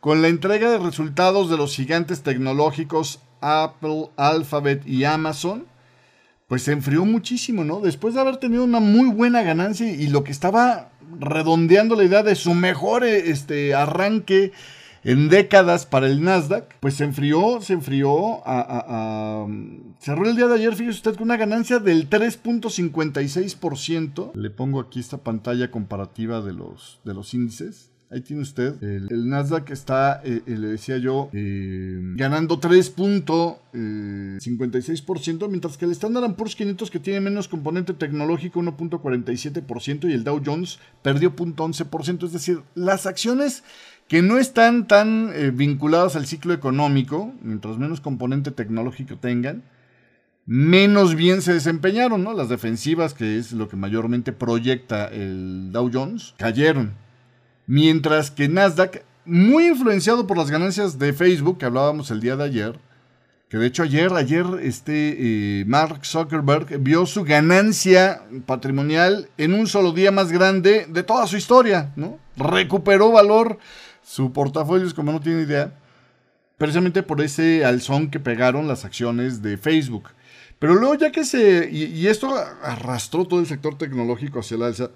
con 0.00 0.22
la 0.22 0.28
entrega 0.28 0.70
de 0.70 0.78
resultados 0.78 1.50
de 1.50 1.56
los 1.56 1.74
gigantes 1.74 2.22
tecnológicos 2.22 3.20
Apple, 3.40 4.10
Alphabet 4.16 4.86
y 4.86 5.04
Amazon, 5.04 5.66
pues 6.46 6.62
se 6.62 6.72
enfrió 6.72 7.04
muchísimo, 7.04 7.64
¿no? 7.64 7.80
Después 7.80 8.14
de 8.14 8.20
haber 8.20 8.38
tenido 8.38 8.64
una 8.64 8.80
muy 8.80 9.10
buena 9.10 9.42
ganancia 9.42 9.90
y 9.90 10.06
lo 10.06 10.24
que 10.24 10.32
estaba 10.32 10.90
redondeando 11.20 11.94
la 11.94 12.04
idea 12.04 12.22
de 12.22 12.34
su 12.34 12.54
mejor 12.54 13.04
este, 13.04 13.74
arranque 13.74 14.52
en 15.04 15.28
décadas 15.28 15.86
para 15.86 16.06
el 16.06 16.22
Nasdaq, 16.22 16.74
pues 16.80 16.94
se 16.94 17.04
enfrió, 17.04 17.60
se 17.60 17.74
enfrió, 17.74 18.42
cerró 20.00 20.28
el 20.28 20.36
día 20.36 20.48
de 20.48 20.54
ayer, 20.54 20.74
fíjese 20.74 20.98
usted, 20.98 21.14
con 21.14 21.22
una 21.24 21.36
ganancia 21.36 21.78
del 21.78 22.10
3.56%. 22.10 24.32
Le 24.34 24.50
pongo 24.50 24.80
aquí 24.80 24.98
esta 25.00 25.18
pantalla 25.18 25.70
comparativa 25.70 26.40
de 26.40 26.52
los, 26.52 27.00
de 27.04 27.14
los 27.14 27.34
índices. 27.34 27.90
Ahí 28.10 28.22
tiene 28.22 28.40
usted. 28.40 28.82
El, 28.82 29.28
Nasdaq 29.28 29.68
está, 29.70 30.22
eh, 30.24 30.40
eh, 30.46 30.56
le 30.56 30.68
decía 30.68 30.96
yo, 30.96 31.28
eh, 31.34 32.00
ganando 32.16 32.58
3.56%, 32.58 35.48
mientras 35.48 35.76
que 35.76 35.84
el 35.84 35.90
Standard 35.90 36.34
Poor's 36.34 36.56
500, 36.56 36.90
que 36.90 37.00
tiene 37.00 37.20
menos 37.20 37.48
componente 37.48 37.92
tecnológico, 37.92 38.62
1.47%, 38.62 40.08
y 40.08 40.14
el 40.14 40.24
Dow 40.24 40.40
Jones 40.44 40.78
perdió 41.02 41.36
0.11%. 41.36 42.24
Es 42.24 42.32
decir, 42.32 42.62
las 42.74 43.04
acciones 43.04 43.62
que 44.08 44.22
no 44.22 44.38
están 44.38 44.86
tan 44.86 45.32
vinculadas 45.54 46.16
al 46.16 46.26
ciclo 46.26 46.54
económico, 46.54 47.32
mientras 47.42 47.76
menos 47.78 48.00
componente 48.00 48.50
tecnológico 48.50 49.16
tengan, 49.16 49.62
menos 50.48 51.14
bien 51.14 51.42
se 51.42 51.52
desempeñaron, 51.52 52.24
¿no? 52.24 52.32
Las 52.32 52.48
defensivas, 52.48 53.12
que 53.12 53.36
es 53.36 53.52
lo 53.52 53.68
que 53.68 53.76
mayormente 53.76 54.32
proyecta 54.32 55.06
el 55.08 55.70
Dow 55.72 55.90
Jones, 55.92 56.34
cayeron. 56.38 56.94
Mientras 57.66 58.30
que 58.30 58.48
Nasdaq, 58.48 59.02
muy 59.26 59.66
influenciado 59.66 60.26
por 60.26 60.38
las 60.38 60.50
ganancias 60.50 60.98
de 60.98 61.12
Facebook 61.12 61.58
que 61.58 61.66
hablábamos 61.66 62.10
el 62.10 62.20
día 62.20 62.34
de 62.34 62.44
ayer, 62.44 62.80
que 63.50 63.58
de 63.58 63.66
hecho 63.66 63.82
ayer, 63.82 64.10
ayer 64.14 64.46
este 64.62 65.60
eh, 65.60 65.64
Mark 65.66 66.06
Zuckerberg 66.06 66.78
vio 66.80 67.04
su 67.04 67.24
ganancia 67.24 68.22
patrimonial 68.46 69.28
en 69.36 69.52
un 69.52 69.66
solo 69.66 69.92
día 69.92 70.12
más 70.12 70.32
grande 70.32 70.86
de 70.88 71.02
toda 71.02 71.26
su 71.26 71.36
historia, 71.36 71.92
¿no? 71.94 72.18
Recuperó 72.38 73.12
valor 73.12 73.58
su 74.08 74.32
portafolio, 74.32 74.88
como 74.94 75.12
no 75.12 75.20
tiene 75.20 75.42
idea, 75.42 75.78
precisamente 76.56 77.02
por 77.02 77.20
ese 77.20 77.66
alzón 77.66 78.10
que 78.10 78.18
pegaron 78.18 78.66
las 78.66 78.86
acciones 78.86 79.42
de 79.42 79.58
Facebook. 79.58 80.08
Pero 80.58 80.74
luego 80.74 80.94
ya 80.94 81.12
que 81.12 81.24
se, 81.24 81.68
y, 81.70 82.06
esto 82.06 82.34
arrastró 82.62 83.26
todo 83.26 83.38
el 83.38 83.46
sector 83.46 83.76
tecnológico 83.76 84.40
hacia 84.40 84.56
el 84.56 84.62
alza, 84.62 84.90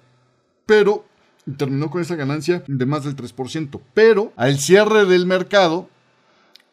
pero 0.65 1.05
terminó 1.59 1.91
con 1.91 2.01
esa 2.01 2.17
ganancia 2.17 2.65
de 2.67 2.87
más 2.87 3.05
del 3.05 3.15
3%. 3.15 3.81
Pero 3.93 4.33
al 4.35 4.59
cierre 4.59 5.05
del 5.05 5.27
mercado, 5.27 5.91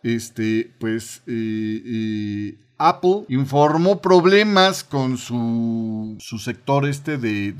este, 0.01 0.71
pues 0.79 1.21
eh, 1.27 1.83
eh, 1.85 2.57
Apple 2.77 3.25
informó 3.27 4.01
problemas 4.01 4.85
con 4.85 5.17
su, 5.17 6.15
su 6.19 6.39
sector 6.39 6.87
este 6.87 7.17
de, 7.17 7.51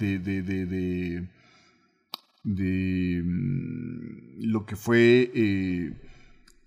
de 2.43 3.21
mm, 3.23 4.43
lo 4.45 4.65
que 4.65 4.75
fue 4.75 5.31
eh, 5.33 5.93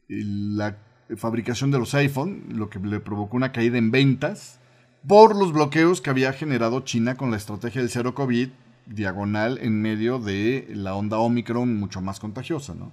la 0.08 0.78
fabricación 1.16 1.70
de 1.70 1.78
los 1.78 1.94
iPhone, 1.94 2.44
lo 2.50 2.70
que 2.70 2.78
le 2.78 3.00
provocó 3.00 3.36
una 3.36 3.52
caída 3.52 3.78
en 3.78 3.90
ventas 3.90 4.60
por 5.06 5.36
los 5.36 5.52
bloqueos 5.52 6.00
que 6.00 6.10
había 6.10 6.32
generado 6.32 6.80
China 6.80 7.16
con 7.16 7.30
la 7.30 7.36
estrategia 7.36 7.80
del 7.80 7.90
cero 7.90 8.14
COVID 8.14 8.48
diagonal 8.86 9.58
en 9.62 9.80
medio 9.80 10.18
de 10.18 10.68
la 10.74 10.94
onda 10.94 11.18
Omicron 11.18 11.76
mucho 11.76 12.00
más 12.00 12.20
contagiosa, 12.20 12.74
¿no? 12.74 12.92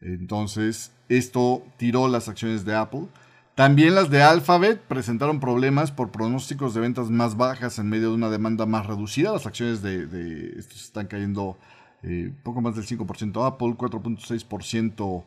Entonces, 0.00 0.92
esto 1.08 1.64
tiró 1.76 2.08
las 2.08 2.28
acciones 2.28 2.64
de 2.64 2.74
Apple. 2.74 3.08
También 3.54 3.96
las 3.96 4.10
de 4.10 4.22
Alphabet 4.22 4.80
presentaron 4.80 5.40
problemas 5.40 5.90
por 5.90 6.10
pronósticos 6.12 6.74
de 6.74 6.80
ventas 6.80 7.10
más 7.10 7.36
bajas 7.36 7.80
en 7.80 7.88
medio 7.88 8.10
de 8.10 8.14
una 8.14 8.30
demanda 8.30 8.66
más 8.66 8.86
reducida. 8.86 9.32
Las 9.32 9.46
acciones 9.46 9.82
de, 9.82 10.06
de 10.06 10.58
estos 10.58 10.84
están 10.84 11.08
cayendo 11.08 11.58
eh, 12.02 12.32
poco 12.42 12.60
más 12.60 12.76
del 12.76 12.86
5% 12.86 13.46
Apple, 13.46 13.74
4.6% 13.76 15.24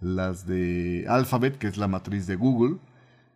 las 0.00 0.46
de 0.46 1.04
Alphabet, 1.08 1.58
que 1.58 1.68
es 1.68 1.76
la 1.76 1.88
matriz 1.88 2.26
de 2.26 2.36
Google. 2.36 2.76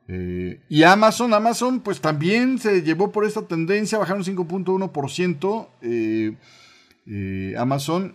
Eh, 0.06 0.60
y 0.68 0.82
Amazon, 0.82 1.32
Amazon 1.32 1.80
pues 1.80 2.00
también 2.00 2.58
se 2.58 2.82
llevó 2.82 3.10
por 3.10 3.24
esta 3.24 3.42
tendencia, 3.42 3.98
bajaron 3.98 4.22
5.1%. 4.22 5.68
Eh, 5.82 6.36
eh, 7.06 7.54
Amazon, 7.58 8.14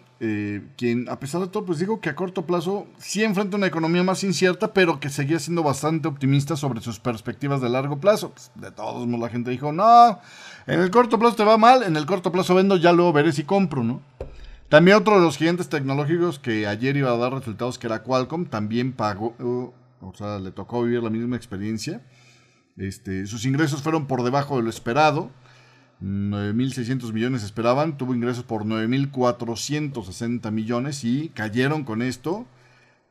quien 0.75 1.07
a 1.09 1.19
pesar 1.19 1.41
de 1.41 1.47
todo, 1.47 1.63
pues 1.63 1.79
digo 1.79 2.01
que 2.01 2.09
a 2.09 2.15
corto 2.15 2.45
plazo 2.45 2.87
sí 2.97 3.23
enfrenta 3.23 3.55
una 3.55 3.67
economía 3.67 4.03
más 4.03 4.23
incierta, 4.23 4.73
pero 4.73 4.99
que 4.99 5.09
seguía 5.09 5.39
siendo 5.39 5.63
bastante 5.63 6.07
optimista 6.07 6.55
sobre 6.57 6.81
sus 6.81 6.99
perspectivas 6.99 7.61
de 7.61 7.69
largo 7.69 7.99
plazo. 7.99 8.31
Pues, 8.31 8.51
de 8.55 8.71
todos 8.71 9.07
modos 9.07 9.21
la 9.21 9.29
gente 9.29 9.51
dijo, 9.51 9.71
no, 9.71 10.19
en 10.67 10.81
el 10.81 10.91
corto 10.91 11.19
plazo 11.19 11.35
te 11.35 11.43
va 11.43 11.57
mal, 11.57 11.83
en 11.83 11.95
el 11.95 12.05
corto 12.05 12.31
plazo 12.31 12.55
vendo, 12.55 12.75
ya 12.77 12.91
luego 12.91 13.13
veré 13.13 13.31
si 13.31 13.43
compro, 13.43 13.83
¿no? 13.83 14.01
También 14.69 14.97
otro 14.97 15.15
de 15.15 15.21
los 15.21 15.37
gigantes 15.37 15.67
tecnológicos 15.67 16.37
que 16.37 16.67
ayer 16.67 16.95
iba 16.95 17.11
a 17.11 17.17
dar 17.17 17.33
resultados, 17.33 17.79
que 17.79 17.87
era 17.87 18.03
Qualcomm, 18.03 18.45
también 18.45 18.93
pagó, 18.93 19.35
o 19.99 20.13
sea, 20.13 20.37
le 20.37 20.51
tocó 20.51 20.83
vivir 20.83 21.01
la 21.01 21.09
misma 21.09 21.35
experiencia. 21.35 22.03
Este, 22.77 23.25
sus 23.25 23.45
ingresos 23.45 23.81
fueron 23.81 24.05
por 24.05 24.21
debajo 24.21 24.57
de 24.57 24.63
lo 24.63 24.69
esperado. 24.69 25.31
9.600 26.01 27.11
millones 27.11 27.43
esperaban, 27.43 27.97
tuvo 27.97 28.13
ingresos 28.13 28.43
por 28.43 28.63
9.460 28.63 30.51
millones 30.51 31.03
y 31.03 31.29
cayeron 31.29 31.83
con 31.83 32.03
esto 32.03 32.45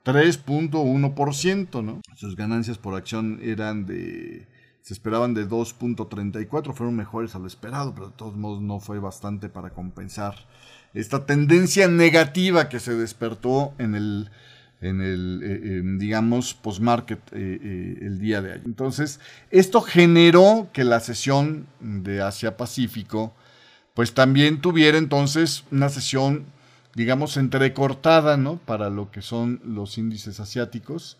3.1%, 0.04 1.84
¿no? 1.84 2.00
Sus 2.14 2.36
ganancias 2.36 2.78
por 2.78 2.94
acción 2.94 3.40
eran 3.42 3.84
de, 3.84 4.46
se 4.80 4.94
esperaban 4.94 5.34
de 5.34 5.46
2.34, 5.46 6.72
fueron 6.72 6.96
mejores 6.96 7.34
a 7.34 7.40
lo 7.40 7.46
esperado, 7.46 7.94
pero 7.94 8.08
de 8.08 8.14
todos 8.16 8.36
modos 8.36 8.62
no 8.62 8.80
fue 8.80 9.00
bastante 9.00 9.50
para 9.50 9.70
compensar 9.70 10.36
esta 11.00 11.26
tendencia 11.26 11.88
negativa 11.88 12.68
que 12.68 12.80
se 12.80 12.94
despertó 12.94 13.72
en 13.78 13.94
el 13.94 14.30
en 14.80 15.00
el, 15.00 15.40
eh, 15.42 15.82
digamos, 15.98 16.54
post-market 16.54 17.18
eh, 17.32 17.58
eh, 17.62 17.98
el 18.02 18.18
día 18.20 18.40
de 18.40 18.52
ayer. 18.52 18.62
Entonces, 18.64 19.20
esto 19.50 19.80
generó 19.80 20.68
que 20.72 20.84
la 20.84 21.00
sesión 21.00 21.66
de 21.80 22.22
Asia-Pacífico, 22.22 23.34
pues 23.94 24.14
también 24.14 24.60
tuviera 24.60 24.96
entonces 24.98 25.64
una 25.72 25.88
sesión, 25.88 26.44
digamos, 26.94 27.36
entrecortada, 27.36 28.36
¿no? 28.36 28.58
Para 28.58 28.88
lo 28.88 29.10
que 29.10 29.20
son 29.20 29.60
los 29.64 29.98
índices 29.98 30.38
asiáticos. 30.38 31.18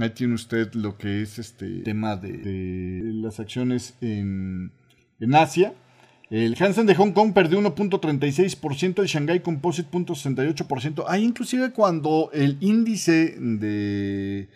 Ahí 0.00 0.10
tiene 0.10 0.34
usted 0.34 0.72
lo 0.74 0.96
que 0.96 1.22
es 1.22 1.38
este 1.38 1.82
tema 1.82 2.16
de, 2.16 2.32
de 2.32 3.12
las 3.12 3.38
acciones 3.38 3.94
en, 4.00 4.72
en 5.20 5.34
Asia. 5.34 5.74
El 6.32 6.56
Hansen 6.58 6.86
de 6.86 6.94
Hong 6.94 7.12
Kong 7.12 7.34
perdió 7.34 7.60
1.36%, 7.60 9.02
el 9.02 9.06
Shanghai 9.06 9.42
Composite 9.42 9.90
0.68%. 9.90 11.04
Ahí 11.06 11.24
inclusive 11.24 11.72
cuando 11.72 12.30
el 12.32 12.56
índice 12.60 13.36
de, 13.38 14.48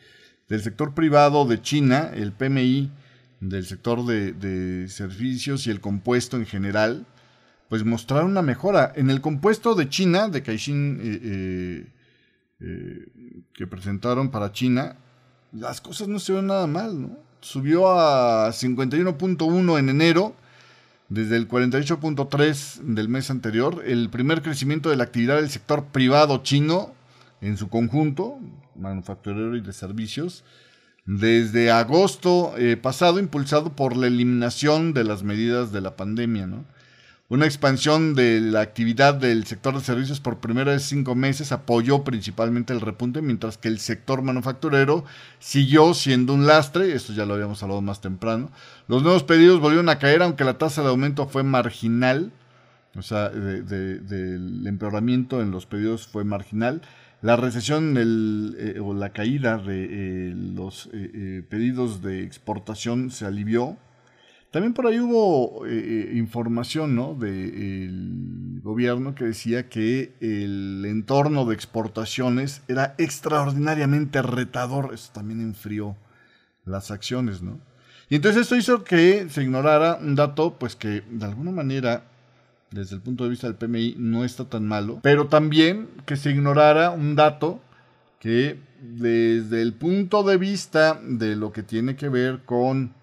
del 0.48 0.62
sector 0.62 0.94
privado 0.94 1.44
de 1.44 1.60
China, 1.60 2.12
el 2.14 2.32
PMI 2.32 2.90
del 3.40 3.66
sector 3.66 4.06
de, 4.06 4.86
servicios 4.88 5.66
y 5.66 5.70
el 5.70 5.82
compuesto 5.82 6.38
en 6.38 6.46
general, 6.46 7.04
pues 7.68 7.84
mostraron 7.84 8.30
una 8.30 8.40
mejora. 8.40 8.94
En 8.96 9.10
el 9.10 9.20
compuesto 9.20 9.74
de 9.74 9.90
China, 9.90 10.30
de 10.30 10.42
Caixin, 10.42 10.98
eh, 11.02 11.20
eh, 11.22 11.86
eh, 12.60 13.42
que 13.52 13.66
presentaron 13.66 14.30
para 14.30 14.50
China, 14.50 14.96
las 15.52 15.82
cosas 15.82 16.08
no 16.08 16.20
se 16.20 16.32
ven 16.32 16.46
nada 16.46 16.66
mal, 16.66 17.02
¿no? 17.02 17.18
Subió 17.40 17.90
a 17.90 18.48
51.1 18.50 19.78
en 19.78 19.88
enero 19.90 20.45
desde 21.08 21.36
el 21.36 21.48
48.3 21.48 22.80
del 22.82 23.08
mes 23.08 23.30
anterior, 23.30 23.82
el 23.86 24.10
primer 24.10 24.42
crecimiento 24.42 24.90
de 24.90 24.96
la 24.96 25.04
actividad 25.04 25.36
del 25.36 25.50
sector 25.50 25.84
privado 25.86 26.42
chino 26.42 26.94
en 27.40 27.56
su 27.56 27.68
conjunto, 27.68 28.38
manufacturero 28.74 29.56
y 29.56 29.60
de 29.60 29.72
servicios, 29.72 30.44
desde 31.04 31.70
agosto 31.70 32.54
eh, 32.58 32.76
pasado, 32.76 33.20
impulsado 33.20 33.72
por 33.76 33.96
la 33.96 34.08
eliminación 34.08 34.92
de 34.92 35.04
las 35.04 35.22
medidas 35.22 35.70
de 35.70 35.80
la 35.80 35.94
pandemia. 35.94 36.46
¿no? 36.46 36.64
Una 37.28 37.44
expansión 37.44 38.14
de 38.14 38.40
la 38.40 38.60
actividad 38.60 39.12
del 39.14 39.46
sector 39.46 39.74
de 39.74 39.80
servicios 39.80 40.20
por 40.20 40.38
primera 40.38 40.70
vez 40.70 40.84
cinco 40.84 41.16
meses 41.16 41.50
apoyó 41.50 42.04
principalmente 42.04 42.72
el 42.72 42.80
repunte, 42.80 43.20
mientras 43.20 43.58
que 43.58 43.66
el 43.66 43.80
sector 43.80 44.22
manufacturero 44.22 45.04
siguió 45.40 45.92
siendo 45.92 46.34
un 46.34 46.46
lastre, 46.46 46.94
esto 46.94 47.12
ya 47.12 47.26
lo 47.26 47.34
habíamos 47.34 47.60
hablado 47.64 47.82
más 47.82 48.00
temprano. 48.00 48.52
Los 48.86 49.02
nuevos 49.02 49.24
pedidos 49.24 49.58
volvieron 49.58 49.88
a 49.88 49.98
caer, 49.98 50.22
aunque 50.22 50.44
la 50.44 50.56
tasa 50.56 50.82
de 50.82 50.88
aumento 50.88 51.26
fue 51.26 51.42
marginal, 51.42 52.30
o 52.96 53.02
sea, 53.02 53.28
del 53.28 54.64
empeoramiento 54.64 55.42
en 55.42 55.50
los 55.50 55.66
pedidos 55.66 56.06
fue 56.06 56.22
marginal. 56.22 56.80
La 57.22 57.34
recesión 57.34 57.96
eh, 57.98 58.78
o 58.80 58.94
la 58.94 59.08
caída 59.10 59.58
de 59.58 60.28
eh, 60.30 60.32
los 60.36 60.90
eh, 60.92 61.42
pedidos 61.48 62.02
de 62.02 62.22
exportación 62.22 63.10
se 63.10 63.26
alivió 63.26 63.78
También 64.50 64.72
por 64.72 64.86
ahí 64.86 64.98
hubo 64.98 65.66
eh, 65.66 66.12
información 66.14 66.94
¿no? 66.94 67.14
del 67.14 68.60
gobierno 68.62 69.14
que 69.14 69.24
decía 69.24 69.68
que 69.68 70.14
el 70.20 70.84
entorno 70.86 71.44
de 71.44 71.54
exportaciones 71.54 72.62
era 72.68 72.94
extraordinariamente 72.98 74.22
retador. 74.22 74.92
Eso 74.94 75.10
también 75.12 75.40
enfrió 75.40 75.96
las 76.64 76.90
acciones, 76.90 77.42
¿no? 77.42 77.60
Y 78.08 78.16
entonces 78.16 78.42
esto 78.42 78.56
hizo 78.56 78.84
que 78.84 79.28
se 79.28 79.42
ignorara 79.42 79.98
un 80.00 80.14
dato, 80.14 80.56
pues 80.58 80.76
que 80.76 81.02
de 81.10 81.24
alguna 81.24 81.50
manera, 81.50 82.04
desde 82.70 82.94
el 82.94 83.02
punto 83.02 83.24
de 83.24 83.30
vista 83.30 83.48
del 83.48 83.56
PMI, 83.56 83.96
no 83.98 84.24
está 84.24 84.44
tan 84.44 84.66
malo, 84.66 85.00
pero 85.02 85.26
también 85.26 85.88
que 86.04 86.16
se 86.16 86.30
ignorara 86.30 86.90
un 86.90 87.16
dato 87.16 87.60
que 88.20 88.60
desde 88.80 89.62
el 89.62 89.72
punto 89.72 90.22
de 90.22 90.36
vista 90.36 91.00
de 91.02 91.34
lo 91.34 91.52
que 91.52 91.62
tiene 91.64 91.96
que 91.96 92.08
ver 92.08 92.42
con 92.44 92.94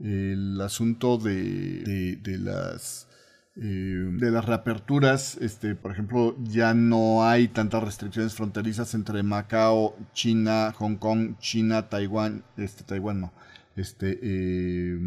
el 0.00 0.60
asunto 0.60 1.18
de, 1.18 2.18
de, 2.22 2.38
las 2.38 3.08
eh, 3.56 3.60
de 3.60 4.30
las 4.30 4.44
reaperturas, 4.44 5.38
este, 5.40 5.74
por 5.74 5.90
ejemplo, 5.90 6.36
ya 6.42 6.74
no 6.74 7.24
hay 7.26 7.48
tantas 7.48 7.82
restricciones 7.82 8.34
fronterizas 8.34 8.94
entre 8.94 9.22
Macao, 9.22 9.96
China, 10.12 10.72
Hong 10.76 10.96
Kong, 10.96 11.38
China, 11.38 11.88
Taiwán, 11.88 12.44
este, 12.56 12.84
Taiwán 12.84 13.20
no, 13.20 13.32
este, 13.76 14.18
eh, 14.22 14.98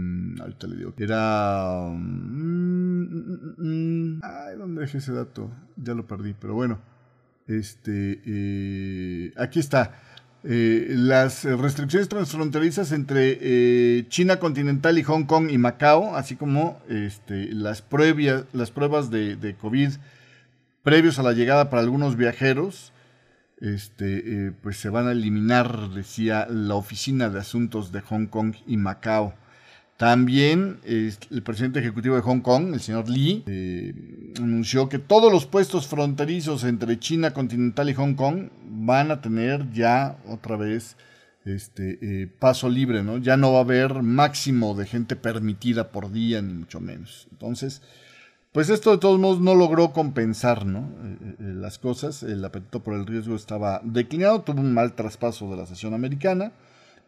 ahorita 0.42 0.68
le 0.68 0.76
digo, 0.78 0.94
era, 0.98 1.90
mm, 1.92 3.02
mm, 3.02 3.56
mm, 3.58 4.20
ay, 4.24 4.58
¿dónde 4.58 4.82
dejé 4.82 5.00
ese 5.00 5.14
dato? 5.14 5.52
Ya 5.76 5.94
lo 5.94 6.08
perdí, 6.08 6.34
pero 6.34 6.54
bueno, 6.56 6.80
este, 7.48 8.22
eh, 8.26 9.34
aquí 9.38 9.60
está. 9.60 10.02
Eh, 10.46 10.88
las 10.92 11.44
restricciones 11.44 12.08
transfronterizas 12.08 12.94
entre 12.94 13.38
eh, 13.42 14.06
China 14.08 14.40
continental 14.40 14.98
y 14.98 15.04
Hong 15.04 15.26
Kong 15.26 15.50
y 15.52 15.58
Macao, 15.58 16.16
así 16.16 16.38
como 16.38 16.80
este, 16.88 17.54
las, 17.54 17.82
pruebas 17.82 19.10
de, 19.12 19.56
COVID 19.60 19.90
previos 20.82 21.20
a 21.20 21.24
la 21.24 21.34
llegada 21.34 21.70
para 21.70 21.82
algunos 21.82 22.16
viajeros, 22.16 22.94
este, 23.60 24.48
eh, 24.48 24.52
pues 24.64 24.78
se 24.78 24.90
van 24.90 25.08
a 25.08 25.12
eliminar, 25.12 25.90
decía 25.90 26.48
la 26.50 26.76
Oficina 26.76 27.30
de 27.30 27.40
Asuntos 27.40 27.92
de 27.92 28.00
Hong 28.00 28.28
Kong 28.28 28.56
y 28.66 28.78
Macao. 28.78 29.34
También 30.00 30.80
el 30.86 31.44
presidente 31.44 31.80
ejecutivo 31.80 32.16
de 32.16 32.22
Hong 32.22 32.40
Kong, 32.40 32.74
el 32.74 32.80
señor 32.80 33.10
Lee, 33.10 33.44
eh, 33.48 33.94
anunció 34.38 34.88
que 34.88 34.98
todos 34.98 35.30
los 35.30 35.46
puestos 35.46 35.88
fronterizos 35.88 36.64
entre 36.64 36.98
China 37.00 37.32
continental 37.32 37.90
y 37.90 37.96
Hong 37.96 38.14
Kong 38.14 38.48
van 38.64 39.12
a 39.12 39.20
tener 39.20 39.70
ya 39.74 40.16
otra 40.26 40.56
vez 40.56 40.96
este 41.44 42.00
eh, 42.02 42.28
paso 42.28 42.70
libre, 42.70 43.04
¿no? 43.04 43.18
Ya 43.18 43.36
no 43.36 43.52
va 43.52 43.58
a 43.58 43.64
haber 43.64 44.02
máximo 44.02 44.74
de 44.74 44.86
gente 44.86 45.18
permitida 45.18 45.92
por 45.92 46.14
día, 46.14 46.42
ni 46.42 46.54
mucho 46.54 46.80
menos. 46.80 47.28
Entonces, 47.32 47.82
pues 48.54 48.70
esto 48.70 48.92
de 48.92 49.00
todos 49.00 49.20
modos 49.20 49.42
no 49.42 49.54
logró 49.54 49.92
compensar, 49.92 50.66
¿no? 50.66 50.90
Eh, 51.04 51.36
las 51.40 51.78
cosas. 51.78 52.24
El 52.24 52.46
apetito 52.46 52.82
por 52.82 52.94
el 52.94 53.06
riesgo 53.06 53.36
estaba 53.36 53.82
declinado, 53.84 54.44
tuvo 54.44 54.62
un 54.62 54.74
mal 54.74 54.94
traspaso 54.94 55.52
de 55.52 55.58
la 55.58 55.66
sesión 55.66 55.94
americana 55.94 56.54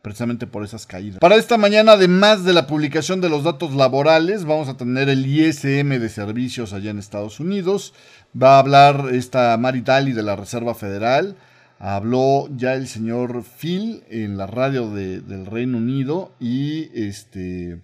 precisamente 0.02 0.48
por 0.48 0.64
esas 0.64 0.86
caídas. 0.86 1.20
Para 1.20 1.36
esta 1.36 1.58
mañana, 1.58 1.94
además 1.94 2.44
de 2.44 2.54
la 2.54 2.68
publicación 2.68 3.22
de 3.22 3.30
los 3.30 3.44
datos 3.44 3.74
laborales, 3.74 4.46
vamos 4.46 4.68
a 4.68 4.78
tener 4.78 5.10
el 5.10 5.26
ISM 5.26 5.90
de 5.90 6.10
servicios 6.10 6.74
allá 6.74 6.92
en 6.92 7.00
Estados 7.00 7.40
Unidos. 7.40 7.94
Va 8.40 8.56
a 8.56 8.60
hablar 8.60 9.10
esta 9.12 9.56
Maritali 9.58 10.14
de 10.14 10.24
la 10.24 10.36
Reserva 10.36 10.74
Federal. 10.74 11.36
Habló 11.80 12.48
ya 12.56 12.74
el 12.74 12.88
señor 12.88 13.44
Phil 13.44 14.04
en 14.10 14.38
la 14.38 14.48
radio 14.48 14.92
del 14.92 15.46
Reino 15.46 15.78
Unido 15.78 16.32
y 16.40 16.90
este 16.94 17.80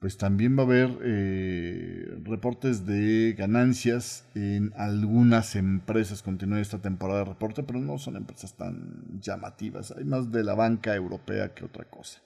pues 0.00 0.16
también 0.16 0.56
va 0.56 0.62
a 0.62 0.66
haber 0.66 0.98
eh, 1.02 2.18
reportes 2.24 2.86
de 2.86 3.34
ganancias 3.36 4.24
en 4.34 4.72
algunas 4.76 5.56
empresas. 5.56 6.22
Continúa 6.22 6.58
esta 6.58 6.78
temporada 6.78 7.20
de 7.20 7.26
reporte, 7.26 7.62
pero 7.62 7.80
no 7.80 7.98
son 7.98 8.16
empresas 8.16 8.54
tan 8.54 9.20
llamativas. 9.20 9.92
Hay 9.96 10.04
más 10.04 10.32
de 10.32 10.42
la 10.42 10.54
banca 10.54 10.94
europea 10.94 11.52
que 11.52 11.66
otra 11.66 11.84
cosa, 11.84 12.18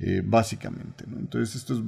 eh, 0.00 0.20
básicamente. 0.24 1.04
Entonces 1.16 1.54
esto 1.54 1.74
es 1.74 1.80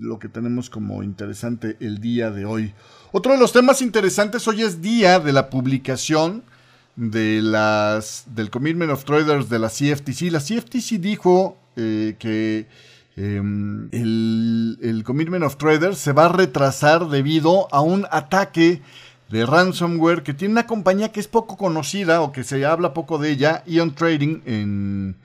lo 0.00 0.18
que 0.18 0.30
tenemos 0.30 0.70
como 0.70 1.02
interesante 1.02 1.76
el 1.80 1.98
día 1.98 2.30
de 2.30 2.46
hoy. 2.46 2.72
Otro 3.12 3.32
de 3.32 3.38
los 3.38 3.52
temas 3.52 3.82
interesantes 3.82 4.48
hoy 4.48 4.62
es 4.62 4.80
día 4.80 5.20
de 5.20 5.34
la 5.34 5.50
publicación 5.50 6.44
de 6.96 7.42
las, 7.42 8.24
del 8.34 8.48
Commitment 8.48 8.90
of 8.90 9.04
Traders 9.04 9.50
de 9.50 9.58
la 9.58 9.68
CFTC. 9.68 10.32
La 10.32 10.40
CFTC 10.40 10.98
dijo 10.98 11.58
eh, 11.76 12.16
que 12.18 12.68
Em, 13.16 13.88
el, 13.92 15.02
Commitment 15.04 15.44
of 15.44 15.56
Traders 15.56 15.98
se 15.98 16.12
va 16.12 16.26
a 16.26 16.32
retrasar 16.32 17.08
debido 17.08 17.68
a 17.70 17.82
un 17.82 18.06
ataque 18.10 18.80
de 19.28 19.44
ransomware 19.44 20.22
que 20.22 20.32
tiene 20.34 20.52
una 20.52 20.66
compañía 20.66 21.12
que 21.12 21.20
es 21.20 21.28
poco 21.28 21.56
conocida 21.56 22.22
o 22.22 22.32
que 22.32 22.44
se 22.44 22.64
habla 22.64 22.94
poco 22.94 23.18
de 23.18 23.30
ella, 23.30 23.62
Ion 23.66 23.94
Trading 23.94 24.40
en, 24.46 25.16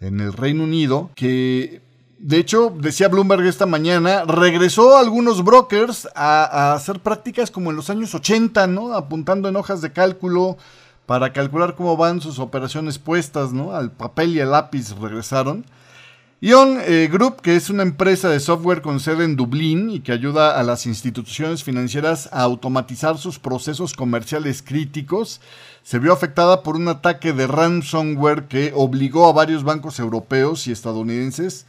el 0.00 0.32
Reino 0.32 0.64
Unido, 0.64 1.10
que 1.14 1.80
de 2.18 2.38
hecho, 2.38 2.72
decía 2.74 3.08
Bloomberg 3.08 3.44
esta 3.44 3.66
mañana, 3.66 4.24
regresó 4.24 4.96
a 4.96 5.00
algunos 5.00 5.44
brokers 5.44 6.08
a, 6.14 6.72
hacer 6.72 7.00
prácticas 7.00 7.50
como 7.50 7.70
en 7.70 7.76
los 7.76 7.90
años 7.90 8.14
80, 8.14 8.66
¿no? 8.68 8.94
Apuntando 8.94 9.48
en 9.50 9.56
hojas 9.56 9.82
de 9.82 9.92
cálculo 9.92 10.56
para 11.04 11.34
calcular 11.34 11.74
cómo 11.74 11.96
van 11.98 12.22
sus 12.22 12.38
operaciones 12.38 12.98
puestas, 12.98 13.52
¿no? 13.52 13.74
Al 13.74 13.92
papel 13.92 14.34
y 14.34 14.40
al 14.40 14.52
lápiz 14.52 14.94
regresaron. 14.98 15.66
Ion 16.38 16.78
eh, 16.82 17.08
Group, 17.10 17.40
que 17.40 17.56
es 17.56 17.70
una 17.70 17.82
empresa 17.82 18.28
de 18.28 18.40
software 18.40 18.82
con 18.82 19.00
sede 19.00 19.24
en 19.24 19.36
Dublín 19.36 19.88
y 19.88 20.00
que 20.00 20.12
ayuda 20.12 20.60
a 20.60 20.62
las 20.64 20.84
instituciones 20.84 21.64
financieras 21.64 22.28
a 22.30 22.42
automatizar 22.42 23.16
sus 23.16 23.38
procesos 23.38 23.94
comerciales 23.94 24.60
críticos, 24.60 25.40
se 25.82 25.98
vio 25.98 26.12
afectada 26.12 26.62
por 26.62 26.76
un 26.76 26.88
ataque 26.88 27.32
de 27.32 27.46
ransomware 27.46 28.48
que 28.48 28.72
obligó 28.74 29.26
a 29.26 29.32
varios 29.32 29.64
bancos 29.64 29.98
europeos 29.98 30.66
y 30.66 30.72
estadounidenses 30.72 31.64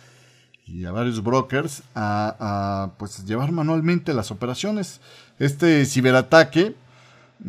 y 0.66 0.84
a 0.84 0.92
varios 0.92 1.24
brokers 1.24 1.84
a, 1.96 2.92
pues, 2.98 3.26
llevar 3.26 3.54
manualmente 3.54 4.14
las 4.14 4.32
operaciones. 4.32 5.00
Este 5.40 5.86
ciberataque 5.86 6.76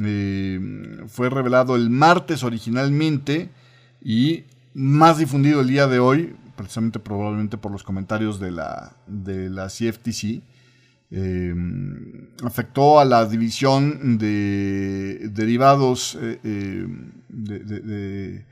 eh, 0.01 1.05
fue 1.09 1.31
revelado 1.31 1.75
el 1.75 1.91
martes 1.91 2.45
originalmente 2.45 3.51
y 4.01 4.45
más 4.73 5.19
difundido 5.19 5.63
el 5.63 5.67
día 5.67 5.89
de 5.89 5.99
hoy 5.99 6.37
precisamente 6.59 6.99
probablemente 6.99 7.57
por 7.57 7.71
los 7.71 7.85
comentarios 7.85 8.39
de 8.41 8.51
la, 8.51 8.93
de 9.07 9.49
la 9.49 9.69
CFTC, 9.69 10.43
em, 11.11 12.27
afectó 12.45 12.99
a 12.99 13.05
la 13.05 13.25
división 13.25 14.19
de 14.19 15.31
derivados 15.31 16.19
eh, 16.21 16.41
em, 16.43 17.13
de, 17.29 18.45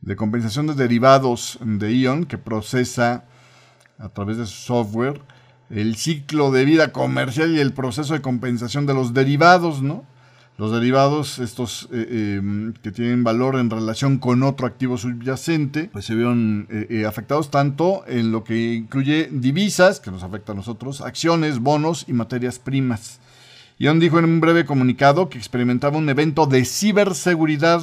de, 0.00 0.16
compensación 0.16 0.68
de 0.68 0.74
derivados 0.74 1.58
de 1.60 1.92
ION 1.92 2.24
que 2.24 2.38
procesa 2.38 3.24
a 3.98 4.08
través 4.08 4.38
de 4.38 4.46
su 4.46 4.54
software 4.54 5.20
el 5.68 5.96
ciclo 5.96 6.50
de 6.50 6.64
vida 6.64 6.92
comercial 6.92 7.50
y 7.54 7.60
el 7.60 7.72
proceso 7.72 8.14
de 8.14 8.22
compensación 8.22 8.86
de 8.86 8.94
los 8.94 9.12
derivados, 9.12 9.82
¿no? 9.82 10.06
Los 10.58 10.72
derivados, 10.72 11.38
estos 11.38 11.88
eh, 11.92 12.36
em, 12.40 12.72
que 12.82 12.90
tienen 12.90 13.22
valor 13.22 13.60
en 13.60 13.70
relación 13.70 14.18
con 14.18 14.42
otro 14.42 14.66
activo 14.66 14.98
subyacente, 14.98 15.88
pues 15.92 16.04
se 16.04 16.16
vieron 16.16 16.66
eh, 16.68 16.88
eh, 16.90 17.06
afectados 17.06 17.52
tanto 17.52 18.02
en 18.08 18.32
lo 18.32 18.42
que 18.42 18.74
incluye 18.74 19.28
divisas, 19.30 20.00
que 20.00 20.10
nos 20.10 20.24
afecta 20.24 20.50
a 20.50 20.56
nosotros, 20.56 21.00
acciones, 21.00 21.60
bonos 21.60 22.06
y 22.08 22.12
materias 22.12 22.58
primas. 22.58 23.20
Ion 23.78 24.00
dijo 24.00 24.18
en 24.18 24.24
un 24.24 24.40
breve 24.40 24.64
comunicado 24.64 25.28
que 25.28 25.38
experimentaba 25.38 25.96
un 25.96 26.08
evento 26.08 26.46
de 26.46 26.64
ciberseguridad 26.64 27.80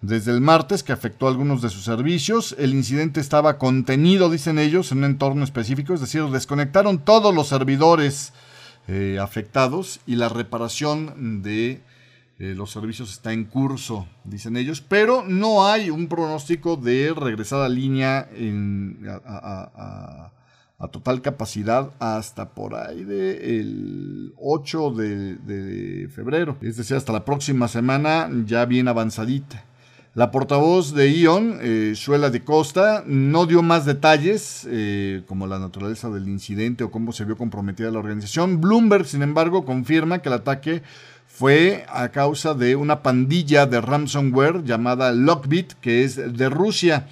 desde 0.00 0.32
el 0.32 0.40
martes 0.40 0.82
que 0.82 0.92
afectó 0.92 1.26
a 1.26 1.30
algunos 1.30 1.60
de 1.60 1.68
sus 1.68 1.84
servicios. 1.84 2.56
El 2.58 2.72
incidente 2.72 3.20
estaba 3.20 3.58
contenido, 3.58 4.30
dicen 4.30 4.58
ellos, 4.58 4.90
en 4.90 4.98
un 4.98 5.04
entorno 5.04 5.44
específico, 5.44 5.92
es 5.92 6.00
decir, 6.00 6.24
desconectaron 6.30 7.00
todos 7.00 7.34
los 7.34 7.48
servidores 7.48 8.32
afectados 9.20 10.00
y 10.04 10.16
la 10.16 10.28
reparación 10.28 11.42
de 11.42 11.80
eh, 12.40 12.54
los 12.54 12.70
servicios 12.70 13.12
está 13.12 13.34
en 13.34 13.44
curso, 13.44 14.08
dicen 14.24 14.56
ellos, 14.56 14.80
pero 14.80 15.22
no 15.22 15.66
hay 15.66 15.90
un 15.90 16.08
pronóstico 16.08 16.76
de 16.76 17.12
regresar 17.14 17.60
a 17.60 17.68
línea 17.68 18.30
a, 19.26 20.32
total 20.90 21.20
capacidad 21.20 21.90
hasta 21.98 22.54
por 22.54 22.76
ahí 22.76 23.04
del 23.04 24.32
8 24.38 24.90
de, 24.90 26.08
febrero, 26.14 26.56
es 26.62 26.78
decir, 26.78 26.96
hasta 26.96 27.12
la 27.12 27.26
próxima 27.26 27.68
semana 27.68 28.30
ya 28.46 28.64
bien 28.64 28.88
avanzadita. 28.88 29.66
La 30.14 30.30
portavoz 30.30 30.94
de 30.94 31.10
ION, 31.10 31.58
eh, 31.60 31.92
Suela 31.94 32.30
de 32.30 32.42
Costa, 32.42 33.04
no 33.06 33.44
dio 33.44 33.62
más 33.62 33.84
detalles, 33.84 34.66
eh, 34.68 35.22
como 35.26 35.46
la 35.46 35.58
naturaleza 35.58 36.08
del 36.08 36.26
incidente 36.26 36.84
o 36.84 36.90
cómo 36.90 37.12
se 37.12 37.26
vio 37.26 37.36
comprometida 37.36 37.90
la 37.90 38.00
organización. 38.00 38.60
Bloomberg, 38.60 39.06
sin 39.06 39.22
embargo, 39.22 39.64
confirma 39.64 40.20
que 40.20 40.30
el 40.30 40.34
ataque 40.34 40.82
fue 41.40 41.86
a 41.88 42.10
causa 42.10 42.52
de 42.52 42.76
una 42.76 43.02
pandilla 43.02 43.64
de 43.64 43.80
ransomware 43.80 44.62
llamada 44.62 45.10
Lockbit, 45.10 45.72
que 45.80 46.04
es 46.04 46.16
de 46.16 46.50
Rusia. 46.50 47.06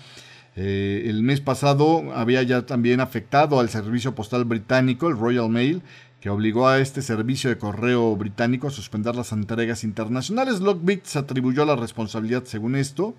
Eh, 0.54 1.04
el 1.06 1.22
mes 1.22 1.40
pasado 1.40 2.12
había 2.14 2.42
ya 2.42 2.66
también 2.66 3.00
afectado 3.00 3.58
al 3.58 3.70
servicio 3.70 4.14
postal 4.14 4.44
británico, 4.44 5.08
el 5.08 5.16
Royal 5.16 5.48
Mail, 5.48 5.80
que 6.20 6.28
obligó 6.28 6.68
a 6.68 6.78
este 6.78 7.00
servicio 7.00 7.48
de 7.48 7.56
correo 7.56 8.14
británico 8.16 8.68
a 8.68 8.70
suspender 8.70 9.16
las 9.16 9.32
entregas 9.32 9.82
internacionales. 9.82 10.60
Lockbit 10.60 11.06
se 11.06 11.20
atribuyó 11.20 11.64
la 11.64 11.76
responsabilidad 11.76 12.44
según 12.44 12.76
esto 12.76 13.14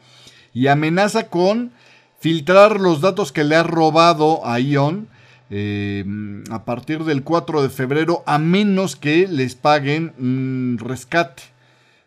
y 0.53 0.67
amenaza 0.67 1.29
con 1.29 1.71
filtrar 2.19 2.79
los 2.79 3.01
datos 3.01 3.31
que 3.31 3.45
le 3.45 3.55
ha 3.55 3.63
robado 3.63 4.45
a 4.45 4.59
Ion 4.59 5.07
eh, 5.49 6.05
a 6.51 6.65
partir 6.65 7.03
del 7.03 7.23
4 7.23 7.61
de 7.61 7.69
febrero 7.69 8.23
a 8.25 8.37
menos 8.37 8.95
que 8.95 9.27
les 9.27 9.55
paguen 9.55 10.13
un 10.19 10.77
rescate. 10.79 11.43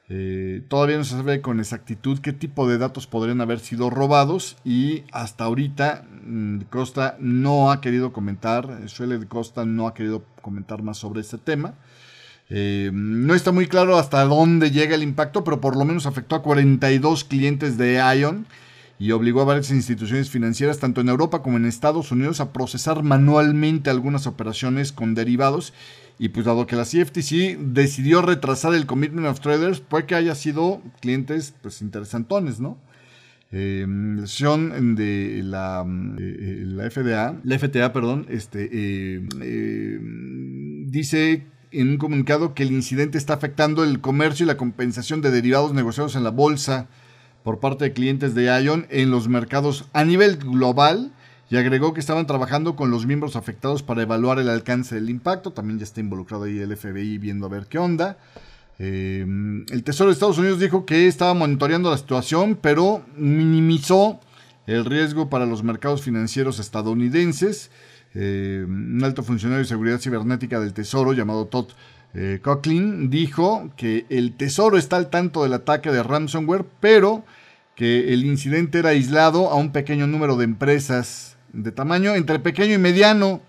Eh, 0.08 0.62
todavía 0.68 0.98
no 0.98 1.04
se 1.04 1.16
sabe 1.16 1.40
con 1.40 1.58
exactitud 1.58 2.18
qué 2.18 2.32
tipo 2.32 2.68
de 2.68 2.76
datos 2.76 3.06
podrían 3.06 3.40
haber 3.40 3.60
sido 3.60 3.88
robados 3.88 4.56
y 4.62 5.04
hasta 5.10 5.44
ahorita 5.44 6.04
mm, 6.24 6.62
Costa 6.68 7.16
no 7.18 7.70
ha 7.70 7.80
querido 7.80 8.12
comentar, 8.12 8.88
Suele 8.88 9.18
de 9.18 9.26
Costa 9.26 9.64
no 9.64 9.86
ha 9.86 9.94
querido 9.94 10.24
comentar 10.42 10.82
más 10.82 10.98
sobre 10.98 11.22
este 11.22 11.38
tema. 11.38 11.74
Eh, 12.50 12.90
no 12.92 13.34
está 13.34 13.52
muy 13.52 13.66
claro 13.66 13.96
hasta 13.96 14.22
dónde 14.24 14.70
llega 14.70 14.94
el 14.94 15.02
impacto, 15.02 15.44
pero 15.44 15.62
por 15.62 15.76
lo 15.76 15.86
menos 15.86 16.04
afectó 16.04 16.36
a 16.36 16.42
42 16.42 17.24
clientes 17.24 17.78
de 17.78 17.94
Ion 18.18 18.46
y 19.02 19.10
obligó 19.10 19.40
a 19.40 19.46
varias 19.46 19.72
instituciones 19.72 20.30
financieras, 20.30 20.78
tanto 20.78 21.00
en 21.00 21.08
Europa 21.08 21.42
como 21.42 21.56
en 21.56 21.64
Estados 21.64 22.12
Unidos, 22.12 22.38
a 22.38 22.52
procesar 22.52 23.02
manualmente 23.02 23.90
algunas 23.90 24.28
operaciones 24.28 24.92
con 24.92 25.16
derivados 25.16 25.74
y 26.20 26.28
pues 26.28 26.46
dado 26.46 26.68
que 26.68 26.76
la 26.76 26.84
CFTC 26.84 27.58
decidió 27.58 28.22
retrasar 28.22 28.74
el 28.74 28.86
Commitment 28.86 29.26
of 29.26 29.40
Traders, 29.40 29.80
puede 29.80 30.06
que 30.06 30.14
haya 30.14 30.36
sido 30.36 30.80
clientes 31.00 31.52
pues 31.62 31.82
interesantones, 31.82 32.60
¿no? 32.60 32.78
Eh, 33.50 33.84
de 33.88 35.40
la, 35.42 35.84
eh, 36.20 36.62
la 36.64 36.88
FDA, 36.88 37.40
la 37.42 37.58
FTA, 37.58 37.92
perdón, 37.92 38.26
este, 38.28 38.68
eh, 38.72 39.26
eh, 39.42 39.98
dice 40.86 41.44
en 41.72 41.88
un 41.88 41.96
comunicado 41.96 42.54
que 42.54 42.62
el 42.62 42.70
incidente 42.70 43.18
está 43.18 43.34
afectando 43.34 43.82
el 43.82 44.00
comercio 44.00 44.44
y 44.44 44.46
la 44.46 44.56
compensación 44.56 45.22
de 45.22 45.32
derivados 45.32 45.74
negociados 45.74 46.14
en 46.14 46.22
la 46.22 46.30
bolsa 46.30 46.86
por 47.42 47.60
parte 47.60 47.84
de 47.84 47.92
clientes 47.92 48.34
de 48.34 48.44
ION 48.62 48.86
en 48.90 49.10
los 49.10 49.28
mercados 49.28 49.86
a 49.92 50.04
nivel 50.04 50.36
global 50.36 51.12
y 51.50 51.56
agregó 51.56 51.92
que 51.92 52.00
estaban 52.00 52.26
trabajando 52.26 52.76
con 52.76 52.90
los 52.90 53.04
miembros 53.04 53.36
afectados 53.36 53.82
para 53.82 54.02
evaluar 54.02 54.38
el 54.38 54.48
alcance 54.48 54.94
del 54.94 55.10
impacto. 55.10 55.52
También 55.52 55.78
ya 55.78 55.84
está 55.84 56.00
involucrado 56.00 56.44
ahí 56.44 56.58
el 56.58 56.74
FBI 56.74 57.18
viendo 57.18 57.44
a 57.44 57.50
ver 57.50 57.66
qué 57.66 57.78
onda. 57.78 58.16
Eh, 58.78 59.26
el 59.70 59.84
Tesoro 59.84 60.08
de 60.08 60.14
Estados 60.14 60.38
Unidos 60.38 60.60
dijo 60.60 60.86
que 60.86 61.06
estaba 61.06 61.34
monitoreando 61.34 61.90
la 61.90 61.98
situación, 61.98 62.58
pero 62.60 63.02
minimizó 63.16 64.18
el 64.66 64.84
riesgo 64.84 65.28
para 65.28 65.44
los 65.44 65.62
mercados 65.62 66.02
financieros 66.02 66.58
estadounidenses. 66.58 67.70
Eh, 68.14 68.64
un 68.66 69.02
alto 69.04 69.22
funcionario 69.22 69.62
de 69.62 69.68
seguridad 69.68 69.98
cibernética 69.98 70.58
del 70.58 70.72
Tesoro 70.72 71.12
llamado 71.12 71.46
Todd 71.46 71.68
eh, 72.14 72.40
dijo 73.08 73.70
que 73.76 74.06
el 74.10 74.36
Tesoro 74.36 74.76
está 74.76 74.96
al 74.96 75.10
tanto 75.10 75.42
del 75.42 75.54
ataque 75.54 75.90
de 75.90 76.02
ransomware, 76.02 76.64
pero 76.80 77.24
que 77.74 78.12
el 78.12 78.24
incidente 78.24 78.78
era 78.78 78.90
aislado 78.90 79.50
a 79.50 79.54
un 79.56 79.72
pequeño 79.72 80.06
número 80.06 80.36
de 80.36 80.44
empresas 80.44 81.36
de 81.52 81.72
tamaño 81.72 82.14
entre 82.14 82.38
pequeño 82.38 82.74
y 82.74 82.78
mediano. 82.78 83.40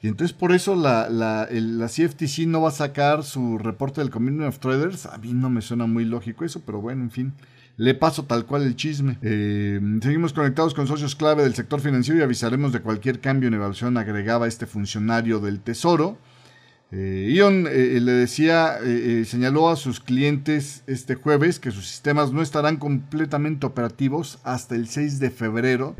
Y 0.00 0.08
entonces 0.08 0.36
por 0.36 0.52
eso 0.52 0.76
la, 0.76 1.08
la, 1.08 1.48
CFTC 1.86 2.46
no 2.46 2.60
va 2.60 2.68
a 2.68 2.72
sacar 2.72 3.24
su 3.24 3.58
reporte 3.58 4.00
del 4.00 4.10
Community 4.10 4.44
of 4.44 4.58
Traders. 4.60 5.06
A 5.06 5.18
mí 5.18 5.32
no 5.32 5.50
me 5.50 5.60
suena 5.60 5.86
muy 5.86 6.04
lógico 6.04 6.44
eso, 6.44 6.62
pero 6.64 6.80
bueno, 6.80 7.02
en 7.02 7.10
fin. 7.10 7.32
Le 7.76 7.94
paso 7.94 8.24
tal 8.24 8.44
cual 8.44 8.62
el 8.62 8.76
chisme. 8.76 9.18
Eh, 9.22 9.80
seguimos 10.02 10.32
conectados 10.32 10.74
con 10.74 10.86
socios 10.86 11.14
clave 11.14 11.44
del 11.44 11.54
sector 11.54 11.80
financiero 11.80 12.20
y 12.20 12.22
avisaremos 12.22 12.72
de 12.72 12.80
cualquier 12.80 13.20
cambio 13.20 13.48
en 13.48 13.54
evaluación, 13.54 13.96
agregaba 13.96 14.46
este 14.46 14.66
funcionario 14.66 15.40
del 15.40 15.60
Tesoro. 15.60 16.18
Eh, 16.90 17.32
Ion 17.34 17.66
eh, 17.66 17.96
eh, 17.96 18.00
le 18.00 18.12
decía, 18.12 18.78
señaló 19.26 19.68
a 19.68 19.76
sus 19.76 20.00
clientes 20.00 20.84
este 20.86 21.16
jueves 21.16 21.58
que 21.58 21.70
sus 21.70 21.86
sistemas 21.86 22.32
no 22.32 22.40
estarán 22.40 22.78
completamente 22.78 23.66
operativos 23.66 24.38
hasta 24.42 24.74
el 24.74 24.88
6 24.88 25.18
de 25.18 25.30
febrero, 25.30 25.94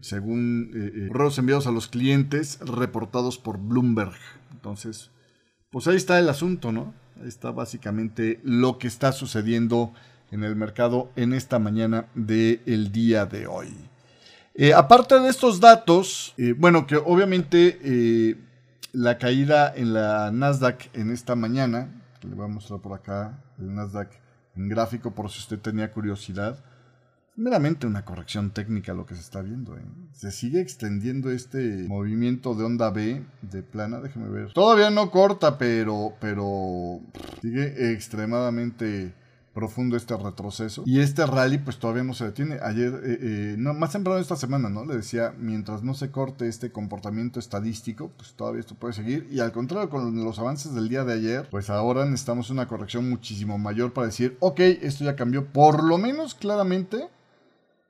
según 0.00 1.08
correos 1.08 1.38
enviados 1.38 1.66
a 1.66 1.70
los 1.70 1.86
clientes 1.86 2.58
reportados 2.60 3.38
por 3.38 3.58
Bloomberg. 3.58 4.14
Entonces, 4.52 5.10
pues 5.70 5.86
ahí 5.86 5.96
está 5.96 6.18
el 6.18 6.28
asunto, 6.28 6.72
¿no? 6.72 6.92
Ahí 7.20 7.28
está 7.28 7.52
básicamente 7.52 8.40
lo 8.42 8.78
que 8.78 8.88
está 8.88 9.12
sucediendo 9.12 9.92
en 10.32 10.42
el 10.42 10.56
mercado 10.56 11.12
en 11.14 11.32
esta 11.32 11.60
mañana 11.60 12.06
del 12.14 12.90
día 12.90 13.26
de 13.26 13.46
hoy. 13.46 13.68
aparte 14.74 15.20
de 15.20 15.28
estos 15.28 15.60
datos, 15.60 16.34
bueno, 16.58 16.86
que 16.88 16.96
obviamente 16.96 18.38
la 18.94 19.18
caída 19.18 19.74
en 19.74 19.92
la 19.92 20.30
Nasdaq 20.30 20.88
en 20.94 21.10
esta 21.10 21.34
mañana, 21.34 21.88
le 22.22 22.34
voy 22.34 22.44
a 22.44 22.48
mostrar 22.48 22.80
por 22.80 22.94
acá 22.94 23.42
el 23.58 23.74
Nasdaq 23.74 24.08
en 24.56 24.68
gráfico 24.68 25.14
por 25.14 25.30
si 25.30 25.40
usted 25.40 25.58
tenía 25.58 25.90
curiosidad, 25.90 26.64
meramente 27.34 27.88
una 27.88 28.04
corrección 28.04 28.52
técnica 28.52 28.94
lo 28.94 29.04
que 29.04 29.16
se 29.16 29.20
está 29.20 29.42
viendo. 29.42 29.76
¿eh? 29.76 29.82
Se 30.12 30.30
sigue 30.30 30.60
extendiendo 30.60 31.30
este 31.32 31.86
movimiento 31.88 32.54
de 32.54 32.64
onda 32.64 32.90
B 32.90 33.24
de 33.42 33.62
plana, 33.64 34.00
déjeme 34.00 34.28
ver. 34.28 34.52
Todavía 34.52 34.90
no 34.90 35.10
corta, 35.10 35.58
pero, 35.58 36.14
pero 36.20 37.00
sigue 37.42 37.92
extremadamente 37.92 39.12
profundo 39.54 39.96
este 39.96 40.16
retroceso. 40.16 40.82
Y 40.84 41.00
este 41.00 41.24
rally 41.24 41.58
pues 41.58 41.78
todavía 41.78 42.02
no 42.02 42.12
se 42.12 42.24
detiene. 42.26 42.58
Ayer, 42.62 42.92
eh, 43.04 43.54
eh, 43.54 43.56
más 43.56 43.92
temprano 43.92 44.18
esta 44.18 44.36
semana, 44.36 44.68
¿no? 44.68 44.84
Le 44.84 44.96
decía, 44.96 45.32
mientras 45.38 45.82
no 45.82 45.94
se 45.94 46.10
corte 46.10 46.48
este 46.48 46.72
comportamiento 46.72 47.38
estadístico, 47.38 48.10
pues 48.16 48.34
todavía 48.34 48.60
esto 48.60 48.74
puede 48.74 48.92
seguir. 48.92 49.28
Y 49.30 49.40
al 49.40 49.52
contrario, 49.52 49.88
con 49.88 50.22
los 50.22 50.38
avances 50.38 50.74
del 50.74 50.88
día 50.88 51.04
de 51.04 51.14
ayer, 51.14 51.48
pues 51.50 51.70
ahora 51.70 52.04
necesitamos 52.04 52.50
una 52.50 52.66
corrección 52.66 53.08
muchísimo 53.08 53.56
mayor 53.56 53.92
para 53.92 54.08
decir, 54.08 54.36
ok, 54.40 54.60
esto 54.60 55.04
ya 55.04 55.16
cambió. 55.16 55.46
Por 55.46 55.84
lo 55.84 55.96
menos 55.96 56.34
claramente 56.34 57.08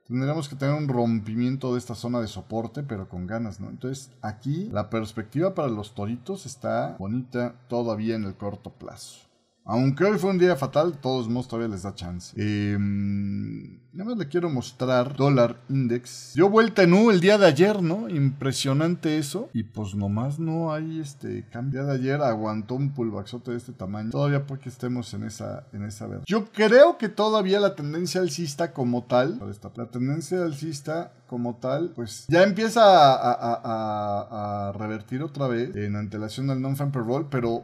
tendríamos 0.07 0.47
que 0.47 0.55
tener 0.55 0.75
un 0.75 0.87
rompimiento 0.87 1.73
de 1.73 1.79
esta 1.79 1.95
zona 1.95 2.21
de 2.21 2.27
soporte, 2.27 2.83
pero 2.83 3.09
con 3.09 3.25
ganas, 3.25 3.59
¿no? 3.59 3.69
Entonces 3.69 4.11
aquí 4.21 4.69
la 4.71 4.89
perspectiva 4.89 5.55
para 5.55 5.67
los 5.67 5.95
toritos 5.95 6.45
está 6.45 6.95
bonita 6.99 7.55
todavía 7.67 8.15
en 8.15 8.25
el 8.25 8.35
corto 8.35 8.69
plazo. 8.69 9.24
Aunque 9.67 10.03
hoy 10.03 10.19
fue 10.19 10.29
un 10.29 10.37
día 10.37 10.55
fatal, 10.55 10.99
todos 11.01 11.27
modos 11.27 11.47
todavía 11.47 11.73
les 11.73 11.81
da 11.81 11.95
chance. 11.95 12.35
Eh, 12.37 12.77
nada 12.79 14.09
más 14.11 14.17
le 14.17 14.27
quiero 14.27 14.47
mostrar 14.47 15.15
dólar 15.15 15.59
index. 15.69 16.33
Dio 16.35 16.51
vuelta 16.51 16.83
en 16.83 16.93
U 16.93 17.09
el 17.09 17.19
día 17.19 17.39
de 17.39 17.47
ayer, 17.47 17.81
¿no? 17.81 18.07
Impresionante 18.07 19.17
eso. 19.17 19.49
Y 19.53 19.63
pues 19.63 19.95
nomás 19.95 20.37
no 20.37 20.71
hay 20.71 20.99
este 20.99 21.45
cambio. 21.49 21.81
El 21.81 21.87
día 21.87 21.93
de 21.93 21.99
ayer 21.99 22.21
aguantó 22.21 22.75
un 22.75 22.93
pullbackzote 22.93 23.51
de 23.51 23.57
este 23.57 23.73
tamaño. 23.73 24.11
Todavía 24.11 24.45
porque 24.45 24.69
estemos 24.69 25.11
en 25.15 25.23
esa, 25.23 25.65
en 25.73 25.83
esa 25.83 26.05
verde. 26.05 26.25
Yo 26.27 26.45
creo 26.45 26.99
que 26.99 27.09
todavía 27.09 27.59
la 27.59 27.75
tendencia 27.75 28.21
alcista 28.21 28.71
como 28.71 29.05
tal, 29.05 29.39
la 29.75 29.85
tendencia 29.87 30.43
alcista 30.43 31.11
como 31.27 31.55
tal, 31.55 31.91
pues 31.95 32.25
ya 32.27 32.43
empieza 32.43 32.81
a, 32.85 34.71
revertir 34.73 35.23
otra 35.23 35.47
vez 35.47 35.75
en 35.75 35.95
antelación 35.95 36.49
al 36.51 36.61
non-fan 36.61 36.93
roll, 36.93 37.27
pero 37.29 37.63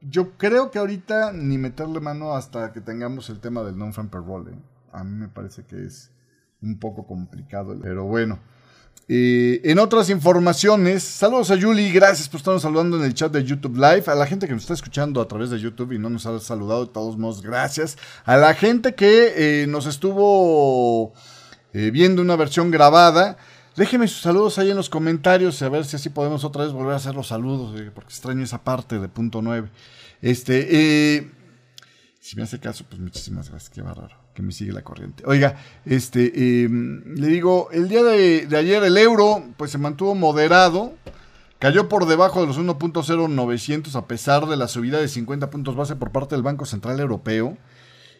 yo 0.00 0.36
creo 0.36 0.70
que 0.70 0.78
ahorita 0.78 1.32
ni 1.32 1.58
meterle 1.58 2.00
mano 2.00 2.34
hasta 2.34 2.72
que 2.72 2.80
tengamos 2.80 3.30
el 3.30 3.40
tema 3.40 3.62
del 3.62 3.76
non-fan 3.76 4.10
roll. 4.10 4.48
¿eh? 4.48 4.58
A 4.92 5.04
mí 5.04 5.16
me 5.16 5.28
parece 5.28 5.64
que 5.64 5.84
es 5.84 6.10
un 6.62 6.78
poco 6.78 7.06
complicado, 7.06 7.76
pero 7.80 8.04
bueno. 8.04 8.38
Eh, 9.08 9.60
en 9.62 9.78
otras 9.78 10.10
informaciones, 10.10 11.04
saludos 11.04 11.52
a 11.52 11.54
Yuli, 11.54 11.92
gracias 11.92 12.28
por 12.28 12.38
estarnos 12.38 12.62
saludando 12.62 12.96
en 12.96 13.04
el 13.04 13.14
chat 13.14 13.32
de 13.32 13.44
YouTube 13.44 13.76
Live. 13.76 14.04
A 14.06 14.14
la 14.14 14.26
gente 14.26 14.46
que 14.46 14.52
nos 14.52 14.62
está 14.62 14.74
escuchando 14.74 15.20
a 15.20 15.28
través 15.28 15.50
de 15.50 15.60
YouTube 15.60 15.92
y 15.92 15.98
no 15.98 16.10
nos 16.10 16.26
ha 16.26 16.38
saludado, 16.40 16.86
de 16.86 16.92
todos 16.92 17.16
modos, 17.16 17.42
gracias. 17.42 17.96
A 18.24 18.36
la 18.36 18.54
gente 18.54 18.94
que 18.94 19.62
eh, 19.62 19.66
nos 19.66 19.86
estuvo 19.86 21.12
viendo 21.72 22.22
una 22.22 22.36
versión 22.36 22.70
grabada. 22.70 23.36
Déjenme 23.76 24.08
sus 24.08 24.22
saludos 24.22 24.58
ahí 24.58 24.70
en 24.70 24.76
los 24.76 24.88
comentarios, 24.88 25.60
a 25.60 25.68
ver 25.68 25.84
si 25.84 25.96
así 25.96 26.08
podemos 26.08 26.44
otra 26.44 26.64
vez 26.64 26.72
volver 26.72 26.94
a 26.94 26.96
hacer 26.96 27.14
los 27.14 27.28
saludos, 27.28 27.78
porque 27.94 28.08
extraño 28.08 28.42
esa 28.42 28.64
parte 28.64 28.98
de 28.98 29.06
punto 29.08 29.42
9. 29.42 29.68
Este, 30.22 30.66
eh, 30.70 31.30
si 32.18 32.36
me 32.36 32.42
hace 32.42 32.58
caso, 32.58 32.86
pues 32.88 32.98
muchísimas 33.00 33.50
gracias, 33.50 33.68
qué 33.68 33.82
bárbaro, 33.82 34.16
que 34.32 34.40
me 34.40 34.52
sigue 34.52 34.72
la 34.72 34.82
corriente. 34.82 35.24
Oiga, 35.26 35.56
este, 35.84 36.64
em, 36.64 37.04
le 37.16 37.26
digo, 37.26 37.68
el 37.70 37.90
día 37.90 38.02
de, 38.02 38.48
ayer 38.56 38.82
el 38.82 38.96
euro, 38.96 39.44
pues 39.58 39.72
se 39.72 39.78
mantuvo 39.78 40.14
moderado, 40.14 40.94
cayó 41.58 41.86
por 41.90 42.06
debajo 42.06 42.40
de 42.40 42.46
los 42.46 42.58
1.0900 42.58 43.94
a 43.94 44.06
pesar 44.06 44.46
de 44.46 44.56
la 44.56 44.68
subida 44.68 44.98
de 44.98 45.08
50 45.08 45.50
puntos 45.50 45.76
base 45.76 45.96
por 45.96 46.12
parte 46.12 46.34
del 46.34 46.42
Banco 46.42 46.64
Central 46.64 46.98
Europeo. 46.98 47.58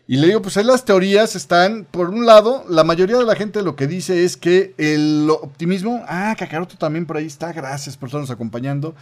Y 0.08 0.18
le 0.18 0.28
digo, 0.28 0.40
pues 0.40 0.56
ahí 0.56 0.64
las 0.64 0.84
teorías 0.84 1.34
están, 1.34 1.84
por 1.90 2.10
un 2.10 2.26
lado, 2.26 2.64
la 2.68 2.84
mayoría 2.84 3.16
de 3.16 3.24
la 3.24 3.34
gente 3.34 3.62
lo 3.62 3.74
que 3.74 3.88
dice 3.88 4.24
es 4.24 4.36
que 4.36 4.72
el 4.78 5.28
optimismo, 5.28 6.04
ah, 6.06 6.36
Cacaroto 6.38 6.76
también 6.76 7.06
por 7.06 7.16
ahí 7.16 7.26
está, 7.26 7.52
gracias 7.52 7.96
por 7.96 8.08
estarnos 8.08 8.30
acompañando. 8.30 8.94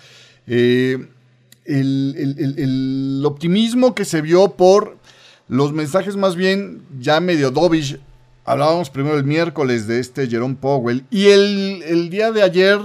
Eh, 0.47 1.07
el, 1.65 3.23
optimismo 3.25 3.95
que 3.95 4.05
se 4.05 4.21
vio 4.21 4.53
por 4.53 4.99
los 5.49 5.73
mensajes 5.73 6.17
más 6.17 6.37
bien 6.37 6.83
ya 7.01 7.21
medio 7.21 7.51
dovish 7.51 7.99
hablábamos 8.45 8.91
primero 8.91 9.17
el 9.17 9.25
miércoles 9.25 9.87
de 9.87 10.01
este 10.01 10.27
Jerome 10.27 10.57
Powell 10.61 11.05
y 11.11 11.27
el, 11.29 12.11
día 12.11 12.33
de 12.33 12.43
ayer 12.43 12.79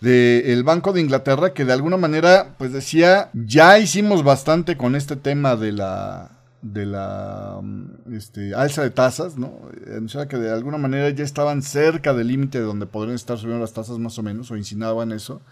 del 0.00 0.64
Banco 0.64 0.92
de 0.92 1.00
Inglaterra 1.00 1.52
que 1.52 1.64
de 1.64 1.72
alguna 1.72 1.96
manera 1.96 2.54
pues 2.58 2.72
decía 2.72 3.30
ya 3.34 3.78
hicimos 3.78 4.22
bastante 4.22 4.76
con 4.76 4.96
este 4.96 5.16
tema 5.16 5.56
de 5.56 5.72
la 5.72 6.30
de 6.64 6.86
la 6.86 7.60
mm, 7.62 8.14
este, 8.14 8.54
alza 8.54 8.82
de 8.82 8.90
tasas, 8.90 9.36
¿no? 9.36 9.52
Anunciaba 9.86 10.26
que 10.26 10.38
de 10.38 10.50
alguna 10.50 10.78
manera 10.78 11.10
ya 11.10 11.22
estaban 11.22 11.62
cerca 11.62 12.14
del 12.14 12.28
límite 12.28 12.58
de 12.58 12.64
donde 12.64 12.86
podrían 12.86 13.14
estar 13.14 13.36
subiendo 13.38 13.60
las 13.60 13.74
tasas 13.74 13.98
más 13.98 14.18
o 14.18 14.22
menos, 14.22 14.50
o 14.50 14.56
insinuaban 14.56 15.12
eso. 15.12 15.42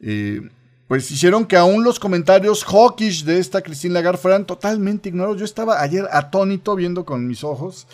Eh, 0.00 0.42
pues 0.86 1.10
hicieron 1.10 1.46
que 1.46 1.56
aún 1.56 1.82
los 1.82 1.98
comentarios 1.98 2.62
hawkish 2.62 3.24
de 3.24 3.38
esta 3.38 3.62
Christine 3.62 3.94
Lagarde 3.94 4.18
fueran 4.18 4.44
totalmente 4.44 5.08
ignorados. 5.08 5.38
Yo 5.38 5.46
estaba 5.46 5.80
ayer 5.80 6.06
atónito 6.12 6.76
viendo 6.76 7.06
con 7.06 7.26
mis 7.26 7.42
ojos 7.42 7.86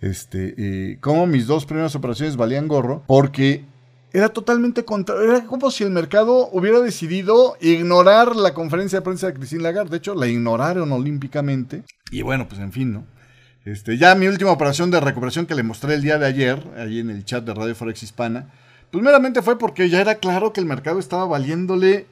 este, 0.00 0.54
eh, 0.56 0.98
cómo 1.00 1.26
mis 1.26 1.46
dos 1.46 1.66
primeras 1.66 1.94
operaciones 1.94 2.36
valían 2.36 2.68
gorro, 2.68 3.04
porque 3.06 3.64
era 4.12 4.28
totalmente 4.28 4.84
contrario. 4.84 5.22
Era 5.22 5.44
como 5.44 5.70
si 5.70 5.84
el 5.84 5.90
mercado 5.90 6.48
hubiera 6.52 6.80
decidido 6.80 7.56
ignorar 7.60 8.36
la 8.36 8.54
conferencia 8.54 8.98
de 8.98 9.04
prensa 9.04 9.28
de 9.28 9.34
Christine 9.34 9.62
Lagarde. 9.62 9.90
De 9.90 9.96
hecho, 9.98 10.14
la 10.14 10.26
ignoraron 10.26 10.92
olímpicamente. 10.92 11.84
Y 12.10 12.22
bueno, 12.22 12.46
pues 12.48 12.60
en 12.60 12.72
fin, 12.72 12.92
¿no? 12.92 13.06
Este, 13.64 13.96
ya 13.96 14.14
mi 14.14 14.26
última 14.26 14.50
operación 14.50 14.90
de 14.90 15.00
recuperación 15.00 15.46
que 15.46 15.54
le 15.54 15.62
mostré 15.62 15.94
el 15.94 16.02
día 16.02 16.18
de 16.18 16.26
ayer, 16.26 16.62
ahí 16.76 16.98
en 16.98 17.10
el 17.10 17.24
chat 17.24 17.44
de 17.44 17.54
Radio 17.54 17.74
Forex 17.74 18.02
Hispana, 18.02 18.48
pues 18.90 19.02
meramente 19.02 19.40
fue 19.40 19.58
porque 19.58 19.88
ya 19.88 20.00
era 20.00 20.16
claro 20.16 20.52
que 20.52 20.60
el 20.60 20.66
mercado 20.66 20.98
estaba 20.98 21.24
valiéndole 21.26 22.06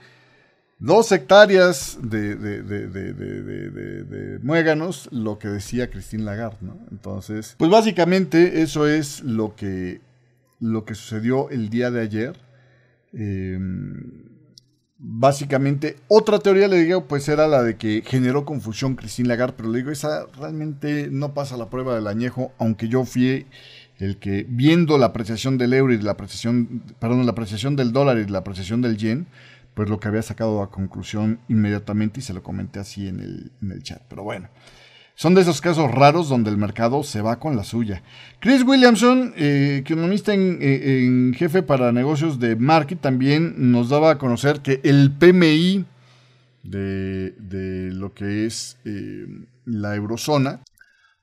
dos 0.78 1.12
hectáreas 1.12 1.98
de, 2.00 2.36
de, 2.36 2.62
de, 2.62 2.86
de, 2.88 4.38
muéganos, 4.42 5.08
lo 5.12 5.38
que 5.38 5.48
decía 5.48 5.90
Christine 5.90 6.24
Lagarde, 6.24 6.56
¿no? 6.62 6.78
Entonces, 6.90 7.54
pues 7.58 7.70
básicamente 7.70 8.62
eso 8.62 8.86
es 8.86 9.20
lo 9.22 9.54
que, 9.54 10.00
lo 10.60 10.84
que 10.84 10.94
sucedió 10.94 11.50
el 11.50 11.70
día 11.70 11.90
de 11.90 12.00
ayer. 12.00 12.38
Em, 13.12 14.30
básicamente, 14.98 15.96
otra 16.08 16.38
teoría 16.38 16.68
le 16.68 16.82
digo, 16.82 17.06
pues 17.06 17.28
era 17.28 17.48
la 17.48 17.62
de 17.62 17.76
que 17.76 18.02
generó 18.06 18.44
confusión 18.44 18.94
Christine 18.94 19.28
Lagarde, 19.28 19.54
pero 19.56 19.70
le 19.70 19.78
digo, 19.78 19.90
esa 19.90 20.26
realmente 20.38 21.08
no 21.10 21.34
pasa 21.34 21.56
la 21.56 21.70
prueba 21.70 21.94
del 21.94 22.06
añejo, 22.06 22.52
aunque 22.58 22.88
yo 22.88 23.04
fui 23.04 23.46
el 23.98 24.18
que 24.18 24.46
viendo 24.48 24.96
la 24.98 25.06
apreciación 25.06 25.58
del 25.58 25.74
euro 25.74 25.92
y 25.92 25.98
la 25.98 26.12
apreciación, 26.12 26.82
perdón, 26.98 27.24
la 27.26 27.32
apreciación 27.32 27.76
del 27.76 27.92
dólar 27.92 28.18
y 28.18 28.26
la 28.26 28.38
apreciación 28.38 28.80
del 28.80 28.96
yen, 28.96 29.26
pues 29.74 29.88
lo 29.88 30.00
que 30.00 30.08
había 30.08 30.22
sacado 30.22 30.62
a 30.62 30.70
conclusión 30.70 31.40
inmediatamente 31.48 32.20
y 32.20 32.22
se 32.22 32.34
lo 32.34 32.42
comenté 32.42 32.80
así 32.80 33.08
en 33.08 33.20
el, 33.20 33.52
en 33.62 33.72
el 33.72 33.82
chat. 33.82 34.02
Pero 34.08 34.22
bueno, 34.22 34.48
son 35.20 35.35
de 35.35 35.42
esos 35.42 35.61
casos 35.61 35.90
raros 35.90 36.30
donde 36.30 36.48
el 36.48 36.56
mercado 36.56 37.02
se 37.02 37.20
va 37.20 37.38
con 37.38 37.54
la 37.54 37.62
suya. 37.62 38.02
Chris 38.38 38.62
Williamson, 38.62 39.35
eh, 39.37 39.83
economista 39.85 40.33
en, 40.33 40.56
eh, 40.62 41.04
en, 41.04 41.35
jefe 41.35 41.62
para 41.62 41.92
negocios 41.92 42.40
de 42.40 42.56
Market, 42.56 43.02
también 43.02 43.70
nos 43.70 43.90
daba 43.90 44.12
a 44.12 44.16
conocer 44.16 44.61
que 44.61 44.80
el 44.83 45.12
PMI 45.12 45.85
de, 46.62 47.90
lo 47.92 48.14
que 48.14 48.46
es 48.46 48.78
eh, 48.87 49.26
la 49.66 49.94
eurozona, 49.94 50.62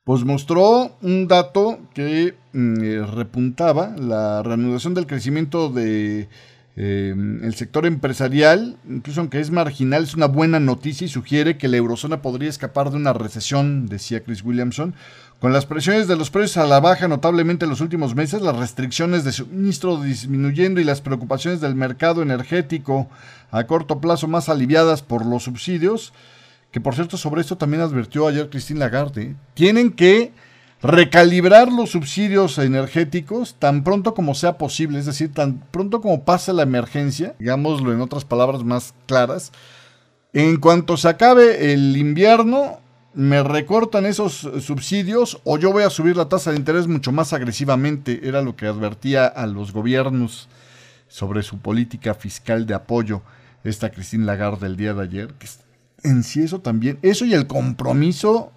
pues 0.04 0.24
mostró 0.24 0.96
un 1.02 1.28
dato 1.28 1.80
que 1.96 2.36
mm, 2.54 3.16
repuntaba 3.16 3.96
la 3.98 4.44
reanudación 4.44 4.94
del 4.94 5.08
crecimiento 5.08 5.70
de 5.70 6.30
Em, 6.80 7.44
el 7.44 7.56
sector 7.56 7.88
empresarial, 7.88 8.78
incluso 8.88 9.22
aunque 9.22 9.40
es 9.40 9.50
marginal, 9.50 10.04
es 10.04 10.14
una 10.14 10.28
buena 10.28 10.60
noticia 10.60 11.06
y 11.06 11.10
sugiere 11.10 11.58
que 11.58 11.68
la 11.68 11.78
eurozona 11.78 12.22
podría 12.22 12.50
escapar 12.50 12.92
de 12.92 12.98
una 12.98 13.14
recesión, 13.14 13.88
decía 13.88 14.24
Chris 14.24 14.44
Williamson. 14.44 14.94
Con 15.40 15.54
las 15.54 15.66
presiones 15.66 16.08
de 16.08 16.16
los 16.16 16.30
precios 16.30 16.58
a 16.58 16.68
la 16.68 16.80
baja 16.80 17.08
notablemente 17.08 17.66
en 17.66 17.72
los 17.72 17.82
últimos 17.82 18.14
meses, 18.14 18.44
las 18.44 18.56
restricciones 18.56 19.24
de 19.24 19.32
suministro 19.32 20.00
disminuyendo 20.00 20.80
y 20.80 20.84
las 20.84 21.02
preocupaciones 21.02 21.62
del 21.62 21.74
mercado 21.74 22.22
energético 22.22 23.10
a 23.50 23.64
corto 23.64 24.00
plazo 24.00 24.28
más 24.28 24.48
aliviadas 24.48 25.02
por 25.02 25.26
los 25.26 25.44
subsidios, 25.44 26.14
que 26.70 26.80
por 26.80 26.94
cierto 26.94 27.18
sobre 27.18 27.42
esto 27.42 27.58
también 27.58 27.82
advirtió 27.82 28.28
ayer 28.28 28.52
Christine 28.52 28.82
Lagarde, 28.82 29.36
tienen 29.56 29.92
que 29.92 30.32
recalibrar 30.82 31.72
los 31.72 31.92
subsidios 31.92 32.58
energéticos 32.60 33.56
tan 33.58 33.84
pronto 33.84 34.14
como 34.14 34.36
sea 34.36 34.58
posible, 34.58 35.00
es 35.00 35.06
decir, 35.06 35.34
tan 35.34 35.60
pronto 35.72 36.02
como 36.02 36.24
pase 36.24 36.54
la 36.54 36.64
emergencia, 36.64 37.36
digámoslo 37.40 37.94
en 37.94 38.02
otras 38.02 38.26
palabras 38.26 38.64
más 38.64 38.94
claras. 39.08 39.52
En 40.34 40.58
cuanto 40.58 40.98
se 40.98 41.08
acabe 41.08 41.74
el 41.74 41.98
invierno, 41.98 42.80
me 43.14 43.42
recortan 43.42 44.06
esos 44.06 44.48
subsidios 44.62 45.42
o 45.44 45.58
yo 45.58 45.72
voy 45.72 45.84
a 45.84 45.90
subir 45.90 46.16
la 46.16 46.30
tasa 46.30 46.52
de 46.52 46.58
interés 46.58 46.88
mucho 46.88 47.12
más 47.12 47.34
agresivamente, 47.34 48.22
era 48.24 48.44
lo 48.44 48.56
que 48.56 48.68
advertía 48.68 49.26
a 49.26 49.48
los 49.48 49.74
gobiernos 49.74 50.48
sobre 51.08 51.42
su 51.42 51.58
política 51.58 52.14
fiscal 52.14 52.68
de 52.68 52.76
apoyo 52.76 53.24
esta 53.64 53.90
Cristina 53.90 54.26
Lagarde 54.26 54.68
el 54.68 54.78
día 54.78 54.94
de 54.94 55.04
ayer, 55.04 55.34
en 56.04 56.24
sí 56.24 56.44
eso 56.44 56.62
también, 56.62 57.00
eso 57.02 57.26
y 57.26 57.34
el 57.34 57.48
compromiso 57.48 58.52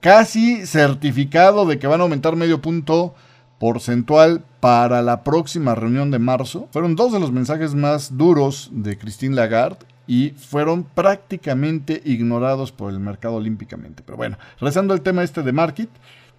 casi 0.00 0.66
certificado 0.66 1.66
de 1.66 1.78
que 1.78 1.86
van 1.86 2.00
a 2.00 2.04
aumentar 2.04 2.36
medio 2.36 2.60
punto 2.60 3.14
porcentual 3.58 4.44
para 4.60 5.02
la 5.02 5.24
próxima 5.24 5.74
reunión 5.74 6.10
de 6.10 6.18
marzo. 6.18 6.68
Fueron 6.72 6.96
dos 6.96 7.12
de 7.12 7.20
los 7.20 7.32
mensajes 7.32 7.74
más 7.74 8.16
duros 8.16 8.70
de 8.72 8.96
Christine 8.96 9.34
Lagarde 9.34 9.86
y 10.06 10.30
fueron 10.30 10.84
prácticamente 10.84 12.00
ignorados 12.04 12.72
por 12.72 12.90
el 12.90 13.00
mercado 13.00 13.36
olímpicamente. 13.36 14.02
Pero 14.04 14.16
bueno, 14.16 14.38
rezando 14.60 14.94
el 14.94 15.02
tema 15.02 15.22
este 15.22 15.42
de 15.42 15.52
market, 15.52 15.90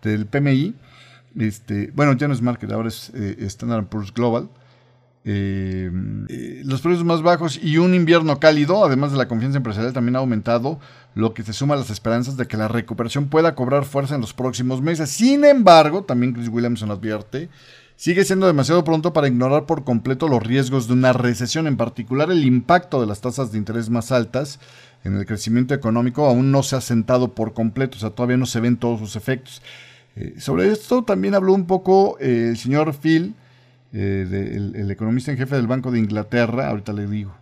del 0.02 0.26
PMI, 0.26 0.76
este, 1.38 1.91
bueno, 1.93 2.13
ya 2.13 2.28
no 2.28 2.34
es 2.34 2.41
market, 2.41 2.72
ahora 2.72 2.88
es 2.88 3.12
eh, 3.13 3.36
Standard 3.41 3.86
Poor's 3.86 4.13
Global. 4.13 4.50
Eh, 5.25 5.91
eh, 6.29 6.62
los 6.65 6.82
precios 6.82 7.03
más 7.03 7.21
bajos 7.21 7.60
y 7.62 7.77
un 7.77 7.93
invierno 7.93 8.39
cálido, 8.39 8.86
además 8.86 9.12
de 9.12 9.17
la 9.17 9.27
confianza 9.27 9.58
empresarial, 9.58 9.93
también 9.93 10.15
ha 10.15 10.19
aumentado, 10.19 10.79
lo 11.15 11.34
que 11.34 11.43
se 11.43 11.53
suma 11.53 11.73
a 11.73 11.77
las 11.77 11.89
esperanzas 11.89 12.38
de 12.38 12.47
que 12.47 12.58
la 12.58 12.67
recuperación 12.67 13.27
pueda 13.27 13.55
cobrar 13.55 13.86
fuerza 13.86 14.15
en 14.15 14.21
los 14.21 14.34
próximos 14.34 14.82
meses. 14.82 15.10
Sin 15.10 15.43
embargo, 15.43 16.03
también 16.03 16.34
Chris 16.34 16.47
Williamson 16.47 16.91
advierte, 16.91 17.49
sigue 17.95 18.23
siendo 18.23 18.47
demasiado 18.47 18.84
pronto 18.84 19.12
para 19.12 19.27
ignorar 19.27 19.65
por 19.65 19.84
completo 19.84 20.29
los 20.29 20.41
riesgos 20.41 20.88
de 20.88 20.93
una 20.93 21.12
recesión, 21.12 21.67
en 21.67 21.77
particular 21.77 22.32
el 22.32 22.45
impacto 22.45 23.01
de 23.01 23.08
las 23.08 23.19
tasas 23.19 23.51
de 23.51 23.58
interés 23.58 23.89
más 23.89 24.12
altas 24.12 24.60
en 25.03 25.15
el 25.15 25.25
crecimiento 25.25 25.73
económico 25.73 26.25
aún 26.25 26.51
no 26.51 26.63
se 26.63 26.75
ha 26.75 26.82
sentado 26.82 27.34
por 27.34 27.53
completo, 27.53 27.97
o 27.97 27.99
sea, 27.99 28.10
todavía 28.10 28.38
no 28.38 28.45
se 28.45 28.60
ven 28.60 28.77
todos 28.77 28.99
sus 28.99 29.15
efectos. 29.15 29.62
Eh, 30.15 30.36
sobre 30.39 30.71
esto 30.71 31.03
también 31.03 31.36
habló 31.36 31.53
un 31.53 31.65
poco 31.65 32.17
el 32.19 32.58
señor 32.58 32.93
Phil, 32.93 33.36
eh, 33.93 34.71
el, 34.75 34.91
economista 34.91 35.32
en 35.32 35.38
jefe 35.38 35.56
del 35.56 35.67
Banco 35.67 35.91
de 35.91 35.99
Inglaterra, 35.99 36.69
ahorita 36.69 36.93
le 36.93 37.08
digo. 37.08 37.34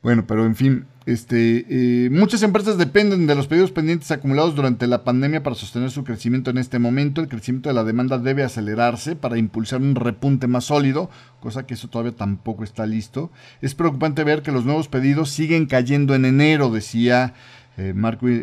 Bueno, 0.00 0.26
pero 0.28 0.46
en 0.46 0.54
fin, 0.54 0.86
este, 1.06 1.66
eh, 1.68 2.10
muchas 2.10 2.42
empresas 2.44 2.78
dependen 2.78 3.26
de 3.26 3.34
los 3.34 3.48
pedidos 3.48 3.72
pendientes 3.72 4.10
acumulados 4.12 4.54
durante 4.54 4.86
la 4.86 5.02
pandemia 5.02 5.42
para 5.42 5.56
sostener 5.56 5.90
su 5.90 6.04
crecimiento 6.04 6.50
en 6.50 6.58
este 6.58 6.78
momento. 6.78 7.20
El 7.20 7.28
crecimiento 7.28 7.68
de 7.68 7.74
la 7.74 7.82
demanda 7.82 8.18
debe 8.18 8.44
acelerarse 8.44 9.16
para 9.16 9.38
impulsar 9.38 9.80
un 9.80 9.96
repunte 9.96 10.46
más 10.46 10.66
sólido, 10.66 11.10
cosa 11.40 11.66
que 11.66 11.74
eso 11.74 11.88
todavía 11.88 12.12
tampoco 12.12 12.62
está 12.62 12.86
listo. 12.86 13.32
Es 13.60 13.74
preocupante 13.74 14.22
ver 14.22 14.42
que 14.42 14.52
los 14.52 14.64
nuevos 14.64 14.86
pedidos 14.86 15.30
siguen 15.30 15.66
cayendo 15.66 16.14
en 16.14 16.26
enero, 16.26 16.70
decía 16.70 17.34
eh, 17.76 17.94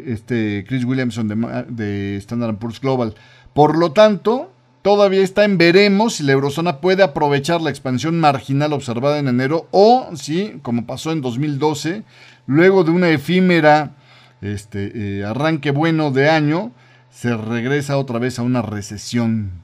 este, 0.08 0.66
Chris 0.68 0.84
Williamson 0.84 1.30
de, 1.30 1.66
de 1.70 2.18
Standard 2.18 2.58
Poor's 2.58 2.82
Global. 2.82 3.16
Por 3.54 3.78
lo 3.78 3.94
tanto, 3.94 4.55
Todavía 4.86 5.24
está 5.24 5.46
en 5.46 5.58
veremos 5.58 6.14
si 6.14 6.24
la 6.24 6.34
eurozona 6.34 6.80
puede 6.80 7.02
aprovechar 7.02 7.60
la 7.60 7.72
expansión 7.72 8.20
marginal 8.20 8.72
observada 8.72 9.18
en 9.18 9.28
enero 9.28 9.68
o 9.72 10.12
si, 10.16 10.60
como 10.62 10.86
pasó 10.86 11.12
en 11.12 11.22
2012, 11.22 12.04
luego 12.46 12.84
de 12.84 12.92
una 12.92 13.10
efímera 13.10 13.96
este, 14.42 14.92
eh, 14.94 15.26
arranque 15.26 15.72
bueno 15.72 16.12
de 16.12 16.30
año, 16.30 16.72
se 17.10 17.36
regresa 17.36 17.98
otra 17.98 18.20
vez 18.20 18.38
a 18.38 18.44
una 18.44 18.62
recesión. 18.62 19.64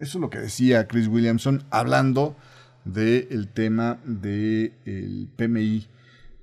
Eso 0.00 0.18
es 0.18 0.20
lo 0.20 0.30
que 0.30 0.40
decía 0.40 0.88
Chris 0.88 1.06
Williamson 1.06 1.62
hablando 1.70 2.34
del 2.84 3.46
tema 3.46 3.98
del 4.04 5.28
PMI 5.36 5.86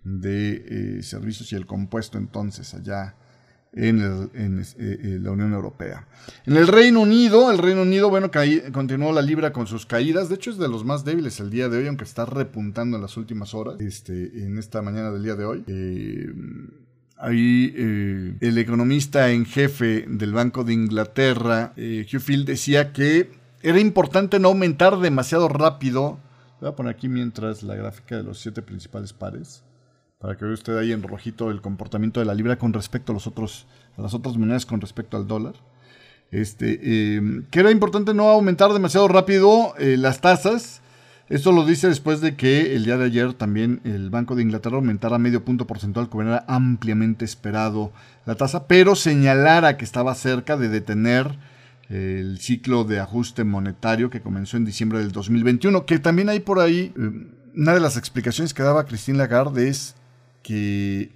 de 0.06 1.00
eh, 1.00 1.04
servicios 1.04 1.52
y 1.52 1.58
el 1.58 1.66
compuesto 1.66 2.18
entonces 2.18 2.74
allá 2.74 3.16
en, 3.76 4.62
eh, 4.62 4.66
eh, 4.78 5.20
la 5.22 5.32
Unión 5.32 5.54
Europea. 5.54 6.08
En 6.46 6.56
el 6.58 6.68
Reino 6.68 7.02
Unido, 7.02 7.52
el 7.52 7.58
Reino 7.58 7.82
Unido, 7.82 8.10
bueno, 8.10 8.30
continuó 8.72 9.12
la 9.12 9.22
libra 9.22 9.52
con 9.52 9.68
sus 9.68 9.86
caídas. 9.86 10.30
De 10.30 10.36
hecho, 10.36 10.52
es 10.52 10.58
de 10.58 10.68
los 10.68 10.86
más 10.86 11.04
débiles 11.04 11.40
el 11.40 11.50
día 11.50 11.70
de 11.70 11.78
hoy, 11.78 11.88
aunque 11.88 12.04
está 12.04 12.26
repuntando 12.26 12.98
en 12.98 13.02
las 13.02 13.18
últimas 13.18 13.54
horas, 13.54 13.80
este, 13.82 14.46
en 14.46 14.58
esta 14.58 14.82
mañana 14.82 15.12
del 15.12 15.24
día 15.24 15.36
de 15.36 15.46
hoy. 15.46 15.64
Eh, 15.68 16.32
ahí 17.18 17.74
el 18.42 18.58
economista 18.58 19.32
en 19.32 19.46
jefe 19.46 20.06
del 20.08 20.34
Banco 20.34 20.64
de 20.64 20.74
Inglaterra, 20.74 21.74
Hugh 21.78 22.20
Field, 22.20 22.46
decía 22.46 22.92
que 22.92 23.32
era 23.62 23.80
importante 23.80 24.40
no 24.40 24.50
aumentar 24.50 25.00
demasiado 25.00 25.48
rápido. 25.48 26.20
Voy 26.60 26.70
a 26.70 26.76
poner 26.76 26.94
aquí 26.94 27.08
mientras 27.10 27.64
la 27.64 27.76
gráfica 27.76 28.18
de 28.18 28.24
los 28.24 28.40
siete 28.40 28.62
principales 28.62 29.14
pares 29.14 29.64
para 30.24 30.38
que 30.38 30.46
vea 30.46 30.54
usted 30.54 30.78
ahí 30.78 30.94
en 30.94 31.04
rojito 31.04 31.52
el 31.52 31.60
comportamiento 31.60 32.22
de 32.22 32.26
la 32.26 32.34
libra 32.34 32.56
con 32.56 32.72
respecto 32.72 33.12
a, 33.12 33.14
los 33.14 33.28
otros, 33.28 33.68
a 33.98 34.02
las 34.02 34.14
otras 34.14 34.38
monedas 34.38 34.66
con 34.66 34.80
respecto 34.80 35.18
al 35.18 35.28
dólar. 35.28 35.54
este, 36.32 37.18
em, 37.18 37.44
que 37.52 37.60
era 37.60 37.72
importante 37.72 38.14
no 38.14 38.30
aumentar 38.30 38.72
demasiado 38.72 39.10
rápido 39.10 39.76
eh, 39.78 39.98
las 39.98 40.22
tasas. 40.22 40.82
Esto 41.28 41.52
lo 41.52 41.66
dice 41.66 41.90
después 41.90 42.22
de 42.22 42.38
que 42.38 42.74
el 42.74 42.86
día 42.86 42.98
de 42.98 43.04
ayer 43.04 43.34
también 43.34 43.82
el 43.84 44.10
Banco 44.10 44.34
de 44.36 44.44
Inglaterra 44.44 44.78
aumentara 44.78 45.18
medio 45.18 45.44
punto 45.44 45.68
porcentual, 45.68 46.08
como 46.08 46.24
era 46.24 46.46
ampliamente 46.48 47.26
esperado 47.26 47.92
la 48.26 48.36
tasa, 48.36 48.66
pero 48.66 48.96
señalara 48.96 49.76
que 49.76 49.84
estaba 49.84 50.16
cerca 50.16 50.56
de 50.56 50.70
detener 50.70 51.38
el 51.90 52.40
ciclo 52.40 52.86
de 52.86 53.02
ajuste 53.02 53.44
monetario 53.44 54.10
que 54.10 54.22
comenzó 54.22 54.56
en 54.56 54.64
diciembre 54.64 55.00
del 55.00 55.12
2021, 55.12 55.86
que 55.86 56.00
también 56.00 56.30
hay 56.30 56.40
por 56.40 56.62
ahí, 56.62 56.94
em, 56.96 57.28
una 57.56 57.74
de 57.74 57.82
las 57.82 57.98
explicaciones 57.98 58.54
que 58.54 58.64
daba 58.64 58.86
Christine 58.86 59.18
Lagarde 59.18 59.68
es 59.68 59.96
que 60.44 61.10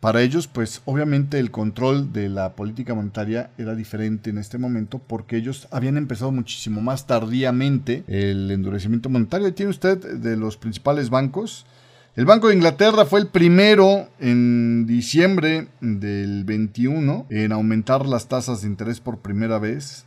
para 0.00 0.22
ellos, 0.22 0.46
pues 0.46 0.80
obviamente 0.84 1.40
el 1.40 1.50
control 1.50 2.12
de 2.12 2.28
la 2.28 2.54
política 2.54 2.94
monetaria 2.94 3.50
era 3.58 3.74
diferente 3.74 4.30
en 4.30 4.38
este 4.38 4.56
momento 4.56 5.00
porque 5.00 5.36
ellos 5.36 5.66
habían 5.72 5.96
empezado 5.96 6.30
muchísimo 6.30 6.80
más 6.80 7.08
tardíamente 7.08 8.04
el 8.06 8.48
endurecimiento 8.52 9.08
monetario. 9.08 9.52
Tiene 9.52 9.70
usted 9.70 9.98
de 9.98 10.36
los 10.36 10.56
principales 10.56 11.10
bancos. 11.10 11.66
El 12.14 12.26
Banco 12.26 12.48
de 12.48 12.54
Inglaterra 12.54 13.06
fue 13.06 13.18
el 13.18 13.26
primero 13.26 14.08
en 14.20 14.86
diciembre 14.86 15.68
del 15.80 16.44
21 16.44 17.26
en 17.30 17.50
aumentar 17.50 18.06
las 18.06 18.28
tasas 18.28 18.62
de 18.62 18.68
interés 18.68 19.00
por 19.00 19.18
primera 19.18 19.58
vez. 19.58 20.04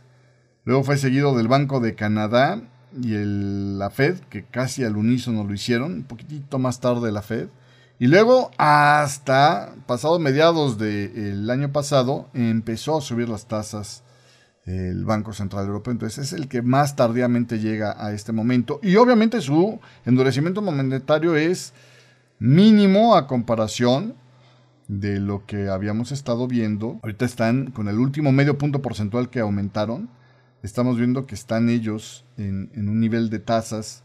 Luego 0.64 0.84
fue 0.84 0.96
seguido 0.96 1.36
del 1.36 1.48
Banco 1.48 1.80
de 1.80 1.94
Canadá 1.94 2.62
y 2.98 3.12
la 3.14 3.90
Fed, 3.90 4.20
que 4.30 4.44
casi 4.44 4.84
al 4.84 4.96
unísono 4.96 5.44
lo 5.44 5.52
hicieron, 5.52 5.92
un 5.92 6.02
poquitito 6.04 6.58
más 6.58 6.80
tarde 6.80 7.12
la 7.12 7.22
Fed. 7.22 7.48
Y 8.02 8.08
luego, 8.08 8.50
hasta 8.58 9.76
pasado 9.86 10.18
mediados 10.18 10.76
del 10.76 11.48
año 11.48 11.70
pasado, 11.70 12.30
empezó 12.34 12.98
a 12.98 13.00
subir 13.00 13.28
las 13.28 13.46
tasas 13.46 14.02
el 14.66 15.04
Banco 15.04 15.32
Central 15.32 15.66
Europeo. 15.66 15.92
Entonces 15.92 16.26
es 16.26 16.32
el 16.32 16.48
que 16.48 16.62
más 16.62 16.96
tardíamente 16.96 17.60
llega 17.60 17.94
a 18.04 18.12
este 18.12 18.32
momento. 18.32 18.80
Y 18.82 18.96
obviamente 18.96 19.40
su 19.40 19.78
endurecimiento 20.04 20.62
monetario 20.62 21.36
es 21.36 21.74
mínimo 22.40 23.14
a 23.14 23.28
comparación 23.28 24.16
de 24.88 25.20
lo 25.20 25.46
que 25.46 25.68
habíamos 25.68 26.10
estado 26.10 26.48
viendo. 26.48 26.98
Ahorita 27.04 27.24
están 27.24 27.70
con 27.70 27.86
el 27.86 28.00
último 28.00 28.32
medio 28.32 28.58
punto 28.58 28.82
porcentual 28.82 29.30
que 29.30 29.38
aumentaron. 29.38 30.10
Estamos 30.64 30.96
viendo 30.96 31.24
que 31.24 31.36
están 31.36 31.68
ellos 31.68 32.24
en, 32.36 32.68
en 32.74 32.88
un 32.88 32.98
nivel 32.98 33.30
de 33.30 33.38
tasas 33.38 34.02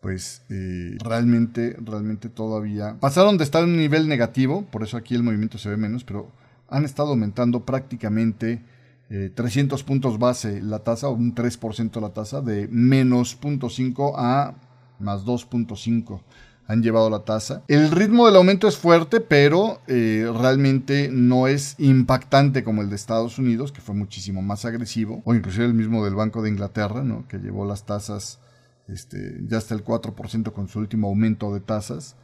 pues 0.00 0.42
eh, 0.50 0.96
realmente, 1.02 1.76
realmente 1.80 2.28
todavía 2.28 2.96
pasaron 3.00 3.38
de 3.38 3.44
estar 3.44 3.64
en 3.64 3.70
un 3.70 3.76
nivel 3.76 4.08
negativo, 4.08 4.66
por 4.70 4.82
eso 4.82 4.96
aquí 4.96 5.14
el 5.14 5.22
movimiento 5.22 5.58
se 5.58 5.68
ve 5.68 5.76
menos, 5.76 6.04
pero 6.04 6.30
han 6.68 6.84
estado 6.84 7.10
aumentando 7.10 7.64
prácticamente 7.64 8.62
300 9.08 9.80
eh, 9.80 9.84
puntos 9.84 10.18
base 10.18 10.60
la 10.60 10.80
tasa, 10.80 11.08
un 11.08 11.34
3% 11.34 12.00
la 12.00 12.10
tasa, 12.10 12.40
de 12.40 12.68
menos 12.68 13.38
0.5 13.40 14.14
a 14.16 14.54
más 14.98 15.24
2.5 15.24 16.20
han 16.68 16.82
llevado 16.82 17.10
la 17.10 17.20
tasa. 17.20 17.62
El 17.68 17.90
ritmo 17.90 18.26
del 18.26 18.36
aumento 18.36 18.66
es 18.66 18.76
fuerte, 18.76 19.20
pero 19.20 19.80
eh, 19.86 20.28
realmente 20.36 21.08
no 21.12 21.46
es 21.46 21.76
impactante 21.78 22.64
como 22.64 22.82
el 22.82 22.90
de 22.90 22.96
Estados 22.96 23.38
Unidos, 23.38 23.72
que 23.72 23.80
fue 23.80 23.94
muchísimo 23.94 24.42
más 24.42 24.64
agresivo, 24.64 25.22
o 25.24 25.34
inclusive 25.34 25.64
el 25.64 25.74
mismo 25.74 26.04
del 26.04 26.14
Banco 26.14 26.42
de 26.42 26.50
Inglaterra, 26.50 27.02
¿no? 27.02 27.26
que 27.28 27.38
llevó 27.38 27.64
las 27.66 27.86
tasas 27.86 28.40
este, 28.88 29.40
ya 29.48 29.58
está 29.58 29.74
el 29.74 29.84
4% 29.84 30.52
con 30.52 30.68
su 30.68 30.78
último 30.78 31.08
aumento 31.08 31.52
de 31.52 31.60
tasas, 31.60 32.16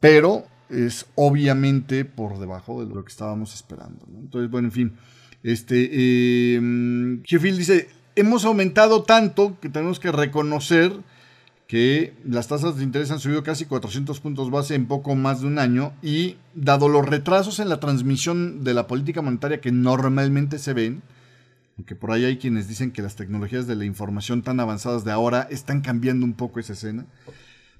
pero 0.00 0.44
es 0.68 1.06
obviamente 1.14 2.04
por 2.04 2.38
debajo 2.38 2.84
de 2.84 2.94
lo 2.94 3.04
que 3.04 3.10
estábamos 3.10 3.54
esperando. 3.54 4.06
Entonces, 4.14 4.50
bueno, 4.50 4.68
en 4.68 4.72
fin, 4.72 4.92
este, 5.42 5.88
eh, 5.92 6.60
dice, 7.22 7.88
hemos 8.16 8.44
aumentado 8.44 9.02
tanto 9.02 9.58
que 9.60 9.68
tenemos 9.68 9.98
que 10.00 10.12
reconocer 10.12 10.92
que 11.66 12.14
las 12.24 12.48
tasas 12.48 12.76
de 12.76 12.82
interés 12.82 13.12
han 13.12 13.20
subido 13.20 13.44
casi 13.44 13.64
400 13.64 14.18
puntos 14.18 14.50
base 14.50 14.74
en 14.74 14.86
poco 14.86 15.14
más 15.14 15.40
de 15.40 15.46
un 15.46 15.58
año 15.60 15.92
y 16.02 16.36
dado 16.52 16.88
los 16.88 17.06
retrasos 17.06 17.60
en 17.60 17.68
la 17.68 17.78
transmisión 17.78 18.64
de 18.64 18.74
la 18.74 18.88
política 18.88 19.22
monetaria 19.22 19.60
que 19.60 19.70
normalmente 19.70 20.58
se 20.58 20.72
ven, 20.72 21.02
que 21.82 21.96
por 21.96 22.12
ahí 22.12 22.24
hay 22.24 22.38
quienes 22.38 22.68
dicen 22.68 22.92
que 22.92 23.02
las 23.02 23.16
tecnologías 23.16 23.66
de 23.66 23.76
la 23.76 23.84
información 23.84 24.42
tan 24.42 24.60
avanzadas 24.60 25.04
de 25.04 25.12
ahora 25.12 25.46
están 25.50 25.80
cambiando 25.80 26.24
un 26.24 26.34
poco 26.34 26.60
esa 26.60 26.72
escena, 26.74 27.06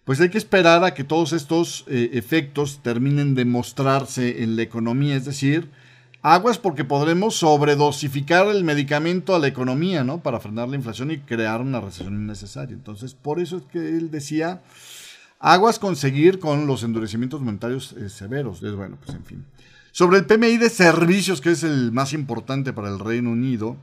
pues 0.05 0.21
hay 0.21 0.31
que 0.31 0.39
esperar 0.39 0.83
a 0.85 0.95
que 0.95 1.05
todos 1.05 1.33
estos 1.33 1.85
eh, 1.87 2.11
efectos 2.15 2.81
terminen 2.83 3.35
de 3.35 3.45
mostrarse 3.45 4.43
en 4.43 4.57
la 4.57 4.63
economía, 4.63 5.17
es 5.17 5.25
decir, 5.25 5.71
aguas 6.23 6.59
porque 6.59 6.85
podremos 6.85 7.37
sobredosificar 7.37 8.49
el 8.49 8.65
medicamento 8.65 9.35
a 9.35 9.39
la 9.39 9.47
economía, 9.47 10.05
¿no? 10.05 10.23
Para 10.23 10.41
frenar 10.41 10.69
la 10.69 10.77
inflación 10.77 11.11
y 11.11 11.19
crear 11.19 11.61
una 11.61 11.81
recesión 11.81 12.15
innecesaria. 12.15 12.75
Entonces, 12.75 13.15
por 13.15 13.41
eso 13.41 13.59
es 13.59 13.63
que 13.65 13.79
él 13.79 14.11
decía, 14.11 14.63
aguas 15.39 15.79
conseguir 15.79 16.39
con 16.39 16.67
los 16.67 16.83
endurecimientos 16.83 17.41
monetarios 17.41 17.93
eh, 17.93 18.09
severos. 18.09 18.63
Es 18.63 18.75
bueno, 18.75 18.99
pues 19.03 19.17
en 19.17 19.25
fin. 19.25 19.45
Sobre 19.93 20.19
el 20.19 20.27
PMI 20.27 20.59
de 20.59 20.71
servicios, 20.71 21.41
que 21.41 21.51
es 21.51 21.65
el 21.65 21.91
más 21.91 22.13
importante 22.13 22.73
para 22.73 22.89
el 22.89 23.01
Reino 23.01 23.31
Unido, 23.31 23.77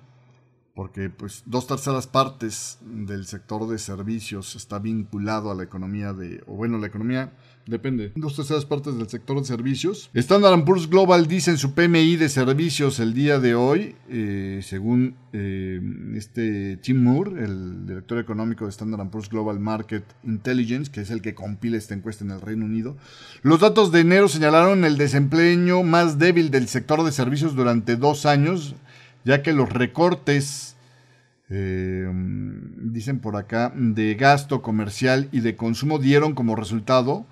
porque 0.78 1.10
pues 1.10 1.42
dos 1.48 1.66
terceras 1.66 2.06
partes 2.06 2.78
del 2.84 3.26
sector 3.26 3.68
de 3.68 3.80
servicios 3.80 4.56
está 4.56 4.78
vinculado 4.78 5.50
a 5.50 5.56
la 5.56 5.64
economía 5.64 6.14
de, 6.14 6.44
o 6.46 6.54
bueno, 6.54 6.78
la 6.78 6.86
economía 6.86 7.34
depende, 7.66 8.12
dos 8.16 8.36
terceras 8.36 8.64
partes 8.64 8.96
del 8.96 9.10
sector 9.10 9.40
de 9.40 9.46
servicios. 9.46 10.12
Standard 10.14 10.64
Poor's 10.66 10.88
Global 10.88 11.26
dice 11.26 11.50
en 11.50 11.58
su 11.58 11.74
PMI 11.74 12.18
de 12.18 12.30
servicios 12.30 13.00
el 13.00 13.16
día 13.16 13.40
de 13.40 13.56
hoy, 13.56 13.96
eh, 14.08 14.60
según 14.62 15.16
eh, 15.34 15.82
este 16.14 16.78
Tim 16.78 17.02
Moore, 17.02 17.44
el 17.44 17.88
director 17.88 18.20
económico 18.20 18.66
de 18.66 18.70
Standard 18.70 19.10
Poor's 19.10 19.30
Global 19.30 19.60
Market 19.60 20.04
Intelligence, 20.26 20.92
que 20.92 21.02
es 21.02 21.10
el 21.10 21.24
que 21.24 21.34
compila 21.34 21.78
esta 21.78 21.96
encuesta 21.96 22.24
en 22.24 22.30
el 22.30 22.40
Reino 22.40 22.66
Unido, 22.66 22.98
los 23.42 23.62
datos 23.62 23.92
de 23.92 24.02
enero 24.02 24.28
señalaron 24.28 24.86
el 24.86 24.96
desempeño 24.96 25.82
más 25.82 26.20
débil 26.20 26.52
del 26.52 26.68
sector 26.68 27.04
de 27.04 27.12
servicios 27.12 27.56
durante 27.56 27.96
dos 27.96 28.28
años, 28.28 28.76
ya 29.28 29.44
que 29.44 29.52
los 29.52 29.68
recortes, 29.68 30.78
eh, 31.50 32.10
dicen 32.78 33.20
por 33.20 33.36
acá, 33.36 33.74
de 33.76 34.16
gasto 34.16 34.62
comercial 34.62 35.28
y 35.34 35.42
de 35.42 35.58
consumo 35.58 36.00
dieron 36.00 36.34
como 36.34 36.56
resultado 36.56 37.26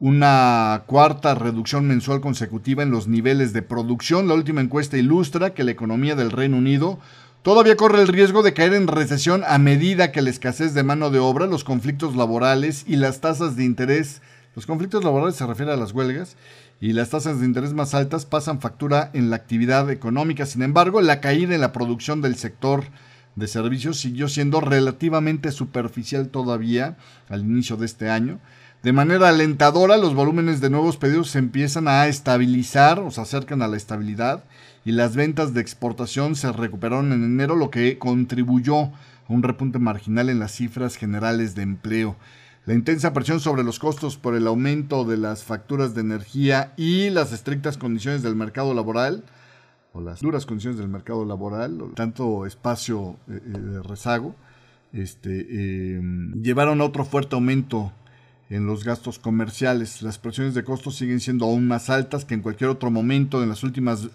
una 0.00 0.82
cuarta 0.86 1.36
reducción 1.36 1.86
mensual 1.86 2.20
consecutiva 2.20 2.82
en 2.82 2.90
los 2.90 3.06
niveles 3.06 3.52
de 3.52 3.62
producción. 3.62 4.26
La 4.26 4.34
última 4.34 4.60
encuesta 4.60 4.96
ilustra 4.96 5.54
que 5.54 5.62
la 5.62 5.70
economía 5.70 6.16
del 6.16 6.32
Reino 6.32 6.56
Unido 6.56 6.98
todavía 7.42 7.76
corre 7.76 8.00
el 8.02 8.08
riesgo 8.08 8.42
de 8.42 8.52
caer 8.52 8.74
en 8.74 8.88
recesión 8.88 9.44
a 9.46 9.58
medida 9.58 10.10
que 10.10 10.22
la 10.22 10.30
escasez 10.30 10.74
de 10.74 10.82
mano 10.82 11.10
de 11.10 11.20
obra, 11.20 11.46
los 11.46 11.62
conflictos 11.62 12.16
laborales 12.16 12.84
y 12.88 12.96
las 12.96 13.20
tasas 13.20 13.54
de 13.54 13.64
interés, 13.64 14.20
los 14.56 14.66
conflictos 14.66 15.04
laborales 15.04 15.36
se 15.36 15.46
refieren 15.46 15.74
a 15.74 15.80
las 15.80 15.92
huelgas, 15.92 16.36
y 16.80 16.94
las 16.94 17.10
tasas 17.10 17.40
de 17.40 17.46
interés 17.46 17.74
más 17.74 17.94
altas 17.94 18.24
pasan 18.24 18.60
factura 18.60 19.10
en 19.12 19.28
la 19.28 19.36
actividad 19.36 19.90
económica. 19.90 20.46
Sin 20.46 20.62
embargo, 20.62 21.02
la 21.02 21.20
caída 21.20 21.54
en 21.54 21.60
la 21.60 21.72
producción 21.72 22.22
del 22.22 22.36
sector 22.36 22.84
de 23.36 23.48
servicios 23.48 24.00
siguió 24.00 24.28
siendo 24.28 24.60
relativamente 24.60 25.52
superficial 25.52 26.28
todavía 26.28 26.96
al 27.28 27.42
inicio 27.42 27.76
de 27.76 27.86
este 27.86 28.08
año. 28.08 28.40
De 28.82 28.92
manera 28.92 29.28
alentadora, 29.28 29.98
los 29.98 30.14
volúmenes 30.14 30.62
de 30.62 30.70
nuevos 30.70 30.96
pedidos 30.96 31.30
se 31.30 31.38
empiezan 31.38 31.86
a 31.86 32.06
estabilizar 32.06 32.98
o 32.98 33.10
se 33.10 33.20
acercan 33.20 33.60
a 33.60 33.68
la 33.68 33.76
estabilidad 33.76 34.44
y 34.86 34.92
las 34.92 35.14
ventas 35.14 35.52
de 35.52 35.60
exportación 35.60 36.34
se 36.34 36.50
recuperaron 36.50 37.12
en 37.12 37.22
enero, 37.22 37.56
lo 37.56 37.70
que 37.70 37.98
contribuyó 37.98 38.84
a 38.84 38.92
un 39.28 39.42
repunte 39.42 39.78
marginal 39.78 40.30
en 40.30 40.38
las 40.38 40.52
cifras 40.52 40.96
generales 40.96 41.54
de 41.54 41.62
empleo. 41.62 42.16
La 42.66 42.74
intensa 42.74 43.12
presión 43.12 43.40
sobre 43.40 43.64
los 43.64 43.78
costos 43.78 44.16
por 44.16 44.34
el 44.34 44.46
aumento 44.46 45.04
de 45.04 45.16
las 45.16 45.44
facturas 45.44 45.94
de 45.94 46.02
energía 46.02 46.74
y 46.76 47.08
las 47.10 47.32
estrictas 47.32 47.78
condiciones 47.78 48.22
del 48.22 48.36
mercado 48.36 48.74
laboral, 48.74 49.24
o 49.92 50.00
las 50.00 50.20
duras 50.20 50.46
condiciones 50.46 50.78
del 50.78 50.88
mercado 50.88 51.24
laboral, 51.24 51.82
tanto 51.94 52.46
espacio 52.46 53.16
eh, 53.28 53.40
eh, 53.44 53.58
de 53.58 53.82
rezago, 53.82 54.36
este, 54.92 55.96
em, 55.96 56.42
llevaron 56.42 56.80
a 56.80 56.84
otro 56.84 57.04
fuerte 57.04 57.34
aumento 57.34 57.92
en 58.50 58.66
los 58.66 58.84
gastos 58.84 59.18
comerciales. 59.18 60.02
Las 60.02 60.18
presiones 60.18 60.54
de 60.54 60.64
costos 60.64 60.96
siguen 60.96 61.20
siendo 61.20 61.46
aún 61.46 61.66
más 61.66 61.88
altas 61.88 62.24
que 62.24 62.34
en 62.34 62.42
cualquier 62.42 62.70
otro 62.70 62.90
momento 62.90 63.42
en 63.42 63.48
las 63.48 63.62
últimas 63.62 64.08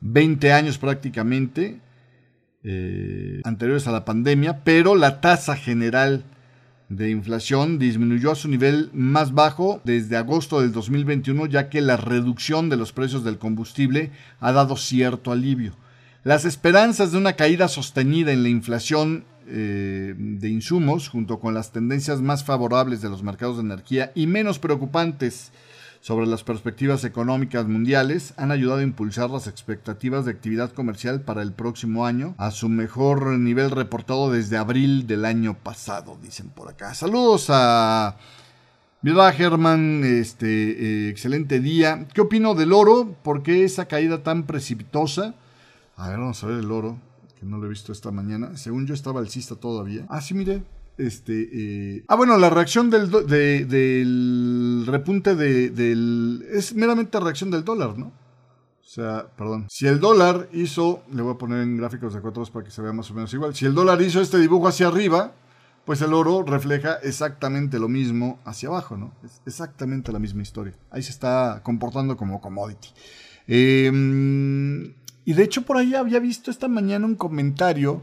20 0.00 0.52
años 0.52 0.78
prácticamente, 0.78 1.80
eh, 2.64 3.40
anteriores 3.44 3.86
a 3.86 3.92
la 3.92 4.04
pandemia, 4.04 4.64
pero 4.64 4.94
la 4.96 5.20
tasa 5.20 5.54
general 5.54 6.24
de 6.88 7.10
inflación 7.10 7.78
disminuyó 7.78 8.30
a 8.30 8.34
su 8.36 8.48
nivel 8.48 8.90
más 8.92 9.32
bajo 9.32 9.80
desde 9.84 10.16
agosto 10.16 10.60
del 10.60 10.72
2021, 10.72 11.46
ya 11.46 11.68
que 11.68 11.80
la 11.80 11.96
reducción 11.96 12.68
de 12.68 12.76
los 12.76 12.92
precios 12.92 13.24
del 13.24 13.38
combustible 13.38 14.10
ha 14.40 14.52
dado 14.52 14.76
cierto 14.76 15.32
alivio. 15.32 15.76
Las 16.24 16.44
esperanzas 16.44 17.12
de 17.12 17.18
una 17.18 17.34
caída 17.34 17.68
sostenida 17.68 18.32
en 18.32 18.42
la 18.42 18.48
inflación 18.48 19.24
eh, 19.46 20.14
de 20.16 20.48
insumos, 20.48 21.08
junto 21.08 21.38
con 21.38 21.52
las 21.52 21.72
tendencias 21.72 22.22
más 22.22 22.44
favorables 22.44 23.02
de 23.02 23.10
los 23.10 23.22
mercados 23.22 23.56
de 23.56 23.62
energía 23.62 24.12
y 24.14 24.26
menos 24.26 24.58
preocupantes 24.58 25.52
sobre 26.04 26.26
las 26.26 26.44
perspectivas 26.44 27.02
económicas 27.04 27.66
mundiales 27.66 28.34
han 28.36 28.50
ayudado 28.50 28.80
a 28.80 28.82
impulsar 28.82 29.30
las 29.30 29.46
expectativas 29.46 30.26
de 30.26 30.32
actividad 30.32 30.70
comercial 30.70 31.22
para 31.22 31.40
el 31.40 31.54
próximo 31.54 32.04
año 32.04 32.34
a 32.36 32.50
su 32.50 32.68
mejor 32.68 33.24
nivel 33.38 33.70
reportado 33.70 34.30
desde 34.30 34.58
abril 34.58 35.06
del 35.06 35.24
año 35.24 35.54
pasado, 35.54 36.18
dicen 36.20 36.50
por 36.50 36.68
acá. 36.68 36.92
Saludos 36.92 37.46
a 37.48 38.18
Mira, 39.00 39.32
Germán, 39.32 40.02
este, 40.04 41.06
eh, 41.06 41.08
excelente 41.08 41.58
día. 41.60 42.06
¿Qué 42.12 42.20
opino 42.20 42.54
del 42.54 42.74
oro? 42.74 43.16
¿Por 43.22 43.42
qué 43.42 43.64
esa 43.64 43.86
caída 43.86 44.22
tan 44.22 44.42
precipitosa? 44.42 45.34
A 45.96 46.10
ver, 46.10 46.18
vamos 46.18 46.44
a 46.44 46.48
ver 46.48 46.58
el 46.58 46.70
oro, 46.70 46.98
que 47.40 47.46
no 47.46 47.56
lo 47.56 47.64
he 47.64 47.70
visto 47.70 47.92
esta 47.92 48.10
mañana. 48.10 48.58
Según 48.58 48.86
yo 48.86 48.92
estaba 48.92 49.20
alcista 49.20 49.56
todavía. 49.56 50.04
Ah, 50.10 50.20
sí, 50.20 50.34
mire, 50.34 50.64
este, 50.96 51.48
eh, 51.52 52.04
ah, 52.08 52.16
bueno, 52.16 52.38
la 52.38 52.50
reacción 52.50 52.90
del, 52.90 53.10
del 53.10 54.84
repunte 54.86 55.34
de, 55.34 55.70
del... 55.70 56.46
Es 56.52 56.74
meramente 56.74 57.18
reacción 57.20 57.50
del 57.50 57.64
dólar, 57.64 57.98
¿no? 57.98 58.06
O 58.06 58.86
sea, 58.86 59.26
perdón. 59.36 59.66
Si 59.70 59.86
el 59.86 59.98
dólar 59.98 60.48
hizo, 60.52 61.02
le 61.12 61.22
voy 61.22 61.34
a 61.34 61.38
poner 61.38 61.62
en 61.62 61.76
gráficos 61.76 62.14
de 62.14 62.20
cuatro 62.20 62.44
para 62.46 62.64
que 62.64 62.70
se 62.70 62.82
vea 62.82 62.92
más 62.92 63.10
o 63.10 63.14
menos 63.14 63.32
igual. 63.34 63.54
Si 63.54 63.64
el 63.64 63.74
dólar 63.74 64.00
hizo 64.02 64.20
este 64.20 64.38
dibujo 64.38 64.68
hacia 64.68 64.86
arriba, 64.86 65.32
pues 65.84 66.00
el 66.00 66.12
oro 66.12 66.42
refleja 66.42 66.94
exactamente 67.02 67.78
lo 67.78 67.88
mismo 67.88 68.38
hacia 68.44 68.68
abajo, 68.68 68.96
¿no? 68.96 69.12
Es 69.24 69.40
exactamente 69.46 70.12
la 70.12 70.18
misma 70.18 70.42
historia. 70.42 70.74
Ahí 70.90 71.02
se 71.02 71.10
está 71.10 71.60
comportando 71.62 72.16
como 72.16 72.40
commodity. 72.40 72.88
Em, 73.46 74.94
y 75.24 75.32
de 75.32 75.42
hecho 75.42 75.62
por 75.62 75.76
ahí 75.76 75.94
había 75.94 76.20
visto 76.20 76.50
esta 76.50 76.68
mañana 76.68 77.06
un 77.06 77.16
comentario 77.16 78.02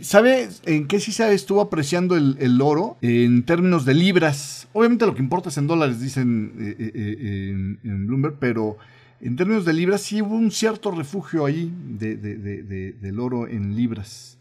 ¿Sabe 0.00 0.48
en 0.64 0.86
qué 0.86 0.98
sí 0.98 1.12
se 1.12 1.30
estuvo 1.34 1.60
apreciando 1.60 2.16
el, 2.16 2.60
oro? 2.62 2.96
En 3.02 3.42
términos 3.44 3.84
de 3.84 3.92
libras. 3.92 4.66
Obviamente 4.72 5.04
lo 5.04 5.14
que 5.14 5.20
importa 5.20 5.50
es 5.50 5.58
en 5.58 5.66
dólares, 5.66 6.00
dicen 6.00 6.54
eh, 6.58 6.76
eh, 6.78 6.92
eh, 6.94 7.78
en, 7.84 8.06
Bloomberg, 8.06 8.36
pero 8.38 8.78
en 9.20 9.36
términos 9.36 9.66
de 9.66 9.74
libras 9.74 10.00
sí 10.00 10.22
hubo 10.22 10.34
un 10.34 10.50
cierto 10.50 10.90
refugio 10.90 11.44
ahí 11.44 11.70
del 11.98 13.20
oro 13.20 13.46
en 13.46 13.76
libras. 13.76 14.38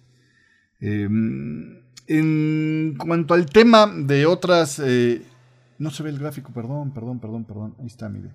Em, 0.80 1.82
en 2.08 2.96
cuanto 2.98 3.34
al 3.34 3.48
tema 3.48 3.88
de 3.88 4.26
otras... 4.26 4.80
no 5.78 5.92
se 5.92 6.04
ve 6.04 6.10
el 6.10 6.20
gráfico, 6.20 6.54
perdón, 6.54 6.94
perdón, 6.94 7.20
perdón, 7.20 7.44
perdón. 7.44 7.76
Ahí 7.80 7.88
está, 7.88 8.08
mire. 8.08 8.30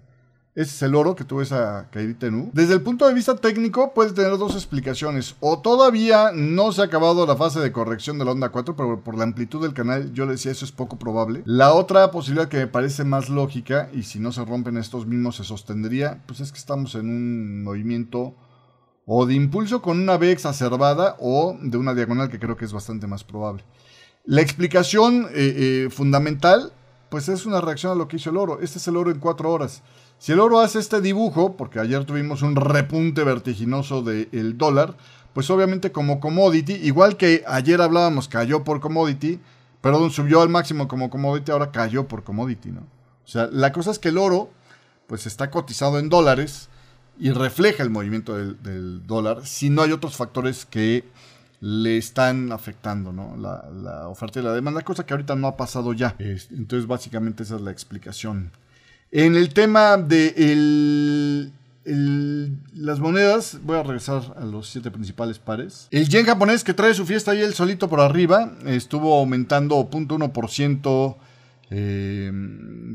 Ese 0.54 0.74
es 0.74 0.82
el 0.82 0.94
oro 0.94 1.16
que 1.16 1.24
tuvo 1.24 1.40
esa 1.40 1.88
caída 1.90 2.26
en 2.26 2.34
U. 2.34 2.50
Desde 2.52 2.74
el 2.74 2.82
punto 2.82 3.08
de 3.08 3.14
vista 3.14 3.34
técnico 3.36 3.94
puede 3.94 4.12
tener 4.12 4.36
dos 4.36 4.54
explicaciones. 4.54 5.34
O 5.40 5.60
todavía 5.60 6.30
no 6.34 6.72
se 6.72 6.82
ha 6.82 6.84
acabado 6.84 7.26
la 7.26 7.36
fase 7.36 7.58
de 7.60 7.72
corrección 7.72 8.18
de 8.18 8.26
la 8.26 8.32
onda 8.32 8.50
4, 8.50 8.76
pero 8.76 9.00
por 9.02 9.16
la 9.16 9.24
amplitud 9.24 9.62
del 9.62 9.72
canal 9.72 10.12
yo 10.12 10.26
le 10.26 10.32
decía 10.32 10.52
eso 10.52 10.66
es 10.66 10.72
poco 10.72 10.98
probable. 10.98 11.42
La 11.46 11.72
otra 11.72 12.10
posibilidad 12.10 12.48
que 12.48 12.58
me 12.58 12.66
parece 12.66 13.02
más 13.04 13.30
lógica, 13.30 13.88
y 13.94 14.02
si 14.02 14.18
no 14.18 14.30
se 14.30 14.44
rompen 14.44 14.76
estos 14.76 15.06
mismos 15.06 15.36
se 15.36 15.44
sostendría, 15.44 16.22
pues 16.26 16.40
es 16.40 16.52
que 16.52 16.58
estamos 16.58 16.96
en 16.96 17.08
un 17.08 17.64
movimiento 17.64 18.34
o 19.06 19.24
de 19.24 19.32
impulso 19.32 19.80
con 19.80 20.00
una 20.00 20.18
B 20.18 20.32
exacerbada 20.32 21.16
o 21.18 21.56
de 21.62 21.78
una 21.78 21.94
diagonal 21.94 22.28
que 22.28 22.38
creo 22.38 22.58
que 22.58 22.66
es 22.66 22.74
bastante 22.74 23.06
más 23.06 23.24
probable. 23.24 23.64
La 24.26 24.42
explicación 24.42 25.28
eh, 25.32 25.86
eh, 25.86 25.90
fundamental, 25.90 26.74
pues 27.08 27.30
es 27.30 27.46
una 27.46 27.62
reacción 27.62 27.92
a 27.92 27.94
lo 27.94 28.06
que 28.06 28.16
hizo 28.16 28.28
el 28.28 28.36
oro. 28.36 28.60
Este 28.60 28.76
es 28.76 28.86
el 28.86 28.98
oro 28.98 29.10
en 29.10 29.18
cuatro 29.18 29.50
horas. 29.50 29.82
Si 30.22 30.30
el 30.30 30.38
oro 30.38 30.60
hace 30.60 30.78
este 30.78 31.00
dibujo, 31.00 31.56
porque 31.56 31.80
ayer 31.80 32.04
tuvimos 32.04 32.42
un 32.42 32.54
repunte 32.54 33.24
vertiginoso 33.24 34.02
del 34.02 34.56
dólar, 34.56 34.96
pues 35.32 35.50
obviamente 35.50 35.90
como 35.90 36.20
commodity, 36.20 36.74
igual 36.74 37.16
que 37.16 37.42
ayer 37.44 37.80
hablábamos, 37.80 38.28
cayó 38.28 38.62
por 38.62 38.78
commodity, 38.80 39.40
perdón, 39.80 40.12
subió 40.12 40.40
al 40.40 40.48
máximo 40.48 40.86
como 40.86 41.10
commodity, 41.10 41.50
ahora 41.50 41.72
cayó 41.72 42.06
por 42.06 42.22
commodity, 42.22 42.70
¿no? 42.70 42.82
O 42.82 43.28
sea, 43.28 43.48
la 43.50 43.72
cosa 43.72 43.90
es 43.90 43.98
que 43.98 44.10
el 44.10 44.18
oro, 44.18 44.48
pues 45.08 45.26
está 45.26 45.50
cotizado 45.50 45.98
en 45.98 46.08
dólares 46.08 46.68
y 47.18 47.32
refleja 47.32 47.82
el 47.82 47.90
movimiento 47.90 48.36
del, 48.36 49.04
dólar, 49.04 49.44
si 49.44 49.70
no 49.70 49.82
hay 49.82 49.90
otros 49.90 50.14
factores 50.14 50.64
que 50.64 51.04
le 51.60 51.98
están 51.98 52.52
afectando, 52.52 53.12
¿no? 53.12 53.36
La, 53.36 53.68
la, 53.72 54.06
oferta 54.06 54.38
y 54.38 54.44
la 54.44 54.52
demanda, 54.52 54.82
cosa 54.82 55.04
que 55.04 55.14
ahorita 55.14 55.34
no 55.34 55.48
ha 55.48 55.56
pasado 55.56 55.92
ya. 55.92 56.14
Entonces, 56.20 56.86
básicamente 56.86 57.42
esa 57.42 57.56
es 57.56 57.62
la 57.62 57.72
explicación. 57.72 58.52
En 59.14 59.36
el 59.36 59.52
tema 59.52 59.98
de 59.98 61.52
las 62.74 62.98
monedas, 62.98 63.58
voy 63.62 63.76
a 63.76 63.82
regresar 63.82 64.22
a 64.40 64.46
los 64.46 64.70
siete 64.70 64.90
principales 64.90 65.38
pares. 65.38 65.86
El 65.90 66.08
yen 66.08 66.24
japonés 66.24 66.64
que 66.64 66.72
trae 66.72 66.94
su 66.94 67.04
fiesta 67.04 67.32
ahí 67.32 67.42
el 67.42 67.52
solito 67.52 67.90
por 67.90 68.00
arriba, 68.00 68.52
estuvo 68.64 69.18
aumentando 69.18 69.76
0.1% 69.90 71.16
eh, 71.68 72.32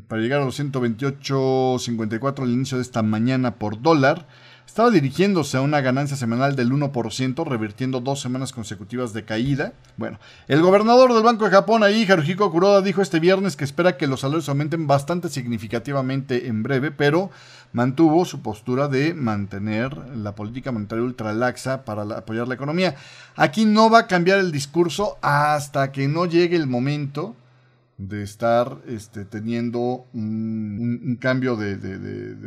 para 0.07 0.21
llegar 0.23 0.41
a 0.41 0.45
los 0.45 0.59
128.54 0.59 2.41
al 2.41 2.49
inicio 2.49 2.77
de 2.77 2.83
esta 2.83 3.03
mañana 3.03 3.55
por 3.55 3.79
dólar 3.79 4.27
estaba 4.77 4.91
dirigiéndose 4.91 5.57
a 5.57 5.61
una 5.61 5.81
ganancia 5.81 6.15
semanal 6.15 6.55
del 6.55 6.71
1%, 6.71 7.47
revirtiendo 7.47 7.99
dos 7.99 8.21
semanas 8.21 8.53
consecutivas 8.53 9.11
de 9.11 9.25
caída. 9.25 9.73
Bueno, 9.97 10.19
el 10.47 10.61
gobernador 10.61 11.15
del 11.15 11.23
Banco 11.23 11.45
de 11.45 11.49
Japón, 11.49 11.81
ahí, 11.81 12.05
Haruhiko 12.07 12.51
Kuroda, 12.51 12.83
dijo 12.83 13.01
este 13.01 13.19
viernes 13.19 13.55
que 13.55 13.63
espera 13.63 13.97
que 13.97 14.05
los 14.05 14.19
salarios 14.19 14.49
aumenten 14.49 14.85
bastante 14.85 15.29
significativamente 15.29 16.45
en 16.45 16.61
breve, 16.61 16.91
pero 16.91 17.31
mantuvo 17.73 18.23
su 18.23 18.43
postura 18.43 18.87
de 18.87 19.15
mantener 19.15 19.97
la 20.15 20.35
política 20.35 20.71
monetaria 20.71 21.05
ultralaxa 21.05 21.83
para 21.83 22.03
apoyar 22.15 22.47
la 22.47 22.53
economía. 22.53 22.93
Aquí 23.35 23.65
no 23.65 23.89
va 23.89 24.01
a 24.01 24.07
cambiar 24.07 24.37
el 24.37 24.51
discurso 24.51 25.17
hasta 25.23 25.91
que 25.91 26.07
no 26.07 26.27
llegue 26.27 26.55
el 26.55 26.67
momento 26.67 27.35
de 27.97 28.21
estar 28.21 28.81
este, 28.87 29.25
teniendo 29.25 30.07
un, 30.13 31.17
cambio 31.19 31.55
de, 31.55 31.75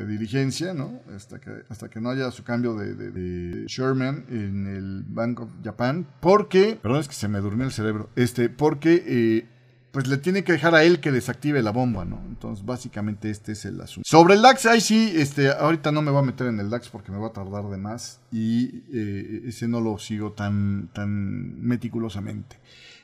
dirigencia, 0.07 0.75
¿no? 0.75 1.01
Hasta 1.15 1.41
que, 1.41 1.51
hasta 1.69 1.89
que 1.89 2.01
no 2.01 2.11
haya 2.11 2.31
su 2.31 2.45
cambio 2.45 2.75
de, 2.75 3.65
Sherman 3.67 4.27
en 4.31 4.67
el 4.67 5.05
Bank 5.07 5.41
of 5.41 5.51
Japan, 5.65 6.07
porque, 6.21 6.79
perdón, 6.81 7.01
es 7.01 7.09
que 7.09 7.15
se 7.15 7.29
me 7.29 7.41
durmió 7.41 7.67
el 7.67 7.73
cerebro, 7.73 8.11
este, 8.15 8.49
porque, 8.49 9.03
eh, 9.07 9.49
pues 9.91 10.07
le 10.07 10.19
tiene 10.19 10.45
que 10.45 10.53
dejar 10.53 10.77
a 10.77 10.85
él 10.85 11.01
que 11.01 11.11
desactive 11.11 11.63
la 11.63 11.73
bomba, 11.73 12.05
¿no? 12.05 12.23
Entonces, 12.29 12.65
básicamente 12.65 13.29
este 13.29 13.53
es 13.53 13.65
el 13.65 13.81
asunto. 13.81 14.09
Sobre 14.09 14.35
el 14.35 14.43
DAX, 14.43 14.67
ahí 14.67 14.81
sí, 14.81 15.13
este, 15.17 15.51
ahorita 15.51 15.91
no 15.91 16.01
me 16.01 16.13
voy 16.13 16.21
a 16.21 16.27
meter 16.27 16.47
en 16.47 16.61
el 16.61 16.71
DAX 16.71 16.89
porque 16.91 17.11
me 17.11 17.19
va 17.19 17.29
a 17.29 17.33
tardar 17.33 17.65
de 17.65 17.77
más 17.77 18.21
y 18.31 18.85
eh, 18.93 19.43
ese 19.47 19.67
no 19.67 19.81
lo 19.81 19.99
sigo 19.99 20.31
tan, 20.33 20.91
tan 20.93 21.61
meticulosamente. 21.61 22.57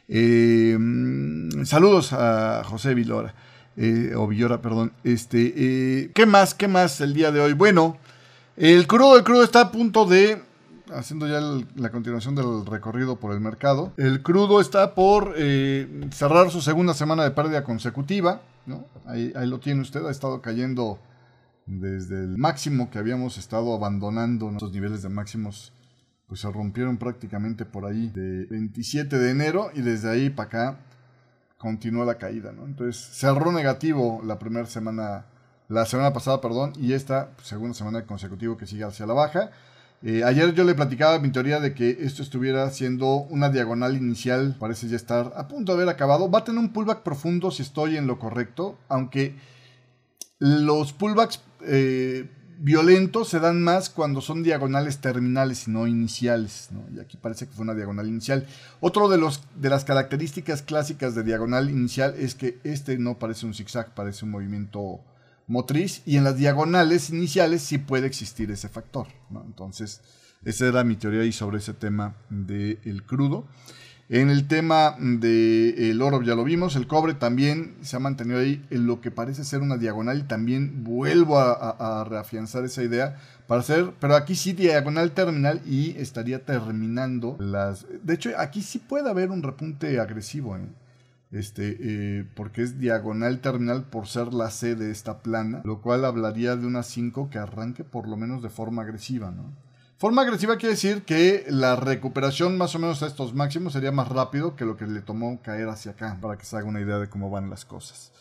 Eh, 0.08 0.78
saludos 1.64 2.12
a 2.12 2.62
José 2.64 2.94
Vilora. 2.94 3.34
Eh, 3.76 4.14
o 4.16 4.26
Villora, 4.26 4.62
perdón. 4.62 4.92
Este, 5.04 5.52
eh, 5.56 6.10
¿Qué 6.14 6.26
más? 6.26 6.54
¿Qué 6.54 6.68
más 6.68 7.00
el 7.00 7.12
día 7.12 7.30
de 7.30 7.40
hoy? 7.40 7.52
Bueno, 7.52 7.98
el 8.56 8.86
crudo, 8.86 9.16
el 9.16 9.24
crudo 9.24 9.44
está 9.44 9.60
a 9.60 9.70
punto 9.70 10.06
de, 10.06 10.42
haciendo 10.94 11.28
ya 11.28 11.40
la 11.74 11.90
continuación 11.90 12.34
del 12.34 12.64
recorrido 12.64 13.16
por 13.16 13.34
el 13.34 13.40
mercado, 13.40 13.92
el 13.98 14.22
crudo 14.22 14.62
está 14.62 14.94
por 14.94 15.34
cerrar 16.10 16.50
su 16.50 16.62
segunda 16.62 16.94
semana 16.94 17.24
de 17.24 17.32
pérdida 17.32 17.64
consecutiva, 17.64 18.40
¿no? 18.64 18.86
Ahí 19.04 19.30
lo 19.46 19.60
tiene 19.60 19.82
usted, 19.82 20.06
ha 20.06 20.10
estado 20.10 20.40
cayendo 20.40 20.98
desde 21.66 22.20
el 22.20 22.38
máximo 22.38 22.88
que 22.88 22.98
habíamos 22.98 23.36
estado 23.36 23.74
abandonando, 23.74 24.46
nuestros 24.46 24.72
niveles 24.72 25.02
de 25.02 25.10
máximos 25.10 25.74
pues 26.26 26.40
se 26.40 26.50
rompieron 26.50 26.96
prácticamente 26.96 27.64
por 27.64 27.86
ahí 27.86 28.08
de 28.08 28.46
27 28.46 29.18
de 29.18 29.30
enero 29.30 29.70
y 29.74 29.80
desde 29.80 30.10
ahí 30.10 30.30
para 30.30 30.48
acá 30.48 30.78
continuó 31.58 32.04
la 32.04 32.18
caída, 32.18 32.52
¿no? 32.52 32.66
Entonces 32.66 32.96
cerró 33.12 33.52
negativo 33.52 34.20
la 34.24 34.38
primera 34.38 34.66
semana, 34.66 35.26
la 35.68 35.86
semana 35.86 36.12
pasada, 36.12 36.40
perdón, 36.40 36.72
y 36.78 36.92
esta 36.92 37.30
segunda 37.42 37.74
semana 37.74 38.04
consecutiva 38.04 38.56
que 38.56 38.66
sigue 38.66 38.84
hacia 38.84 39.06
la 39.06 39.14
baja. 39.14 39.50
Eh, 40.02 40.22
ayer 40.24 40.52
yo 40.52 40.64
le 40.64 40.74
platicaba 40.74 41.18
mi 41.18 41.30
teoría 41.30 41.58
de 41.58 41.74
que 41.74 41.98
esto 42.00 42.22
estuviera 42.22 42.68
siendo 42.70 43.26
una 43.30 43.48
diagonal 43.48 43.96
inicial, 43.96 44.56
parece 44.58 44.88
ya 44.88 44.96
estar 44.96 45.32
a 45.36 45.48
punto 45.48 45.72
de 45.72 45.82
haber 45.82 45.88
acabado. 45.88 46.30
Va 46.30 46.40
a 46.40 46.44
tener 46.44 46.60
un 46.60 46.72
pullback 46.72 47.02
profundo 47.02 47.50
si 47.50 47.62
estoy 47.62 47.96
en 47.96 48.06
lo 48.06 48.18
correcto, 48.18 48.78
aunque 48.88 49.34
los 50.38 50.92
pullbacks 50.92 51.40
eh, 51.62 52.28
violentos 52.58 53.28
se 53.28 53.40
dan 53.40 53.62
más 53.62 53.90
cuando 53.90 54.20
son 54.20 54.42
diagonales 54.42 54.98
terminales 54.98 55.68
y 55.68 55.70
no 55.70 55.86
iniciales. 55.86 56.70
Y 56.94 57.00
aquí 57.00 57.16
parece 57.16 57.46
que 57.46 57.52
fue 57.52 57.64
una 57.64 57.74
diagonal 57.74 58.08
inicial. 58.08 58.46
Otro 58.80 59.08
de, 59.08 59.18
los, 59.18 59.42
de 59.56 59.70
las 59.70 59.84
características 59.84 60.62
clásicas 60.62 61.14
de 61.14 61.22
diagonal 61.22 61.70
inicial 61.70 62.14
es 62.18 62.34
que 62.34 62.58
este 62.64 62.98
no 62.98 63.18
parece 63.18 63.46
un 63.46 63.54
zigzag, 63.54 63.94
parece 63.94 64.24
un 64.24 64.30
movimiento 64.30 65.00
motriz. 65.46 66.02
Y 66.06 66.16
en 66.16 66.24
las 66.24 66.36
diagonales 66.36 67.10
iniciales 67.10 67.62
sí 67.62 67.78
puede 67.78 68.06
existir 68.06 68.50
ese 68.50 68.68
factor. 68.68 69.06
Entonces, 69.30 70.00
esa 70.44 70.66
era 70.66 70.84
mi 70.84 70.96
teoría 70.96 71.22
ahí 71.22 71.32
sobre 71.32 71.58
ese 71.58 71.74
tema 71.74 72.16
del 72.30 73.02
crudo. 73.04 73.46
En 74.08 74.30
el 74.30 74.46
tema 74.46 74.96
del 75.00 76.00
oro 76.00 76.22
ya 76.22 76.36
lo 76.36 76.44
vimos, 76.44 76.76
el 76.76 76.86
cobre 76.86 77.14
también 77.14 77.74
se 77.82 77.96
ha 77.96 77.98
mantenido 77.98 78.38
ahí 78.38 78.64
en 78.70 78.86
lo 78.86 79.00
que 79.00 79.10
parece 79.10 79.44
ser 79.44 79.62
una 79.62 79.78
diagonal 79.78 80.18
y 80.18 80.22
también 80.22 80.84
vuelvo 80.84 81.40
a, 81.40 82.04
reafianzar 82.08 82.64
esa 82.64 82.84
idea 82.84 83.16
para 83.48 83.62
hacer, 83.62 83.92
pero 83.98 84.14
aquí 84.14 84.36
sí 84.36 84.52
diagonal 84.52 85.10
terminal 85.10 85.60
y 85.66 85.90
estaría 85.98 86.44
terminando 86.44 87.36
las... 87.40 87.86
De 88.04 88.14
hecho, 88.14 88.30
aquí 88.38 88.62
sí 88.62 88.78
puede 88.78 89.10
haber 89.10 89.30
un 89.30 89.42
repunte 89.42 89.98
agresivo. 89.98 90.56
¿eh? 90.56 90.66
este, 91.32 91.76
eh, 91.80 92.24
porque 92.34 92.62
es 92.62 92.78
diagonal 92.78 93.40
terminal 93.40 93.84
por 93.84 94.06
ser 94.06 94.32
la 94.32 94.50
C 94.50 94.74
de 94.74 94.90
esta 94.90 95.18
plana, 95.18 95.62
lo 95.64 95.80
cual 95.80 96.04
hablaría 96.04 96.56
de 96.56 96.66
una 96.66 96.82
5 96.82 97.28
que 97.30 97.38
arranque 97.38 97.84
por 97.84 98.08
lo 98.08 98.16
menos 98.16 98.42
de 98.42 98.48
forma 98.50 98.82
agresiva, 98.82 99.30
¿no? 99.30 99.52
Forma 99.98 100.22
agresiva 100.22 100.58
quiere 100.58 100.74
decir 100.74 101.04
que 101.04 101.46
la 101.48 101.74
recuperación 101.74 102.58
más 102.58 102.74
o 102.74 102.78
menos 102.78 103.02
a 103.02 103.06
estos 103.06 103.34
máximos 103.34 103.72
sería 103.72 103.92
más 103.92 104.08
rápido 104.08 104.54
que 104.54 104.66
lo 104.66 104.76
que 104.76 104.86
le 104.86 105.00
tomó 105.00 105.40
caer 105.40 105.68
hacia 105.68 105.92
acá, 105.92 106.18
para 106.20 106.36
que 106.36 106.44
se 106.44 106.54
haga 106.54 106.66
una 106.66 106.82
idea 106.82 106.98
de 106.98 107.08
cómo 107.08 107.30
van 107.30 107.48
las 107.48 107.64
cosas. 107.64 108.12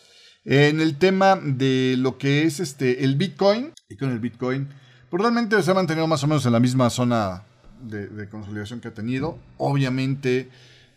En 0.45 0.79
el 0.79 0.97
tema 0.97 1.35
de 1.35 1.95
lo 1.97 2.17
que 2.17 2.43
es 2.43 2.61
este, 2.61 3.03
el 3.03 3.15
Bitcoin, 3.15 3.73
y 3.89 3.97
con 3.97 4.11
el 4.11 4.19
Bitcoin, 4.19 4.69
pues 5.09 5.21
realmente 5.21 5.61
se 5.61 5.71
ha 5.71 5.73
mantenido 5.73 6.07
más 6.07 6.23
o 6.23 6.27
menos 6.27 6.45
en 6.45 6.53
la 6.53 6.61
misma 6.61 6.89
zona 6.89 7.43
de, 7.81 8.29
consolidación 8.29 8.79
que 8.79 8.87
ha 8.87 8.93
tenido. 8.93 9.37
Obviamente 9.57 10.49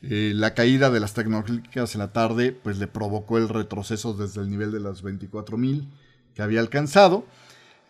eh, 0.02 0.32
la 0.34 0.54
caída 0.54 0.90
de 0.90 1.00
las 1.00 1.12
tecnológicas 1.12 1.94
en 1.96 1.98
la 1.98 2.12
tarde 2.12 2.52
pues 2.52 2.78
le 2.78 2.86
provocó 2.86 3.38
el 3.38 3.48
retroceso 3.48 4.14
desde 4.14 4.42
el 4.42 4.50
nivel 4.50 4.70
de 4.70 4.78
las 4.78 5.02
24.000 5.02 5.88
que 6.34 6.42
había 6.42 6.60
alcanzado. 6.60 7.24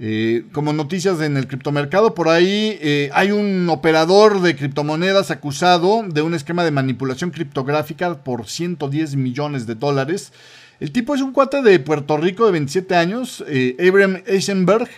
Eh, 0.00 0.44
como 0.52 0.72
noticias 0.72 1.20
en 1.20 1.36
el 1.36 1.48
criptomercado, 1.48 2.14
por 2.14 2.28
ahí 2.28 2.78
eh, 2.80 3.10
hay 3.12 3.32
un 3.32 3.68
operador 3.68 4.40
de 4.40 4.54
criptomonedas 4.54 5.32
acusado 5.32 6.04
de 6.06 6.22
un 6.22 6.34
esquema 6.34 6.62
de 6.62 6.70
manipulación 6.70 7.30
criptográfica 7.30 8.22
por 8.22 8.46
110 8.46 9.16
millones 9.16 9.66
de 9.66 9.74
dólares. 9.74 10.32
El 10.78 10.92
tipo 10.92 11.14
es 11.14 11.20
un 11.20 11.32
cuate 11.32 11.62
de 11.62 11.80
Puerto 11.80 12.16
Rico 12.16 12.46
de 12.46 12.52
27 12.52 12.94
años, 12.94 13.44
Abraham 13.80 14.22
Eisenberg, 14.26 14.88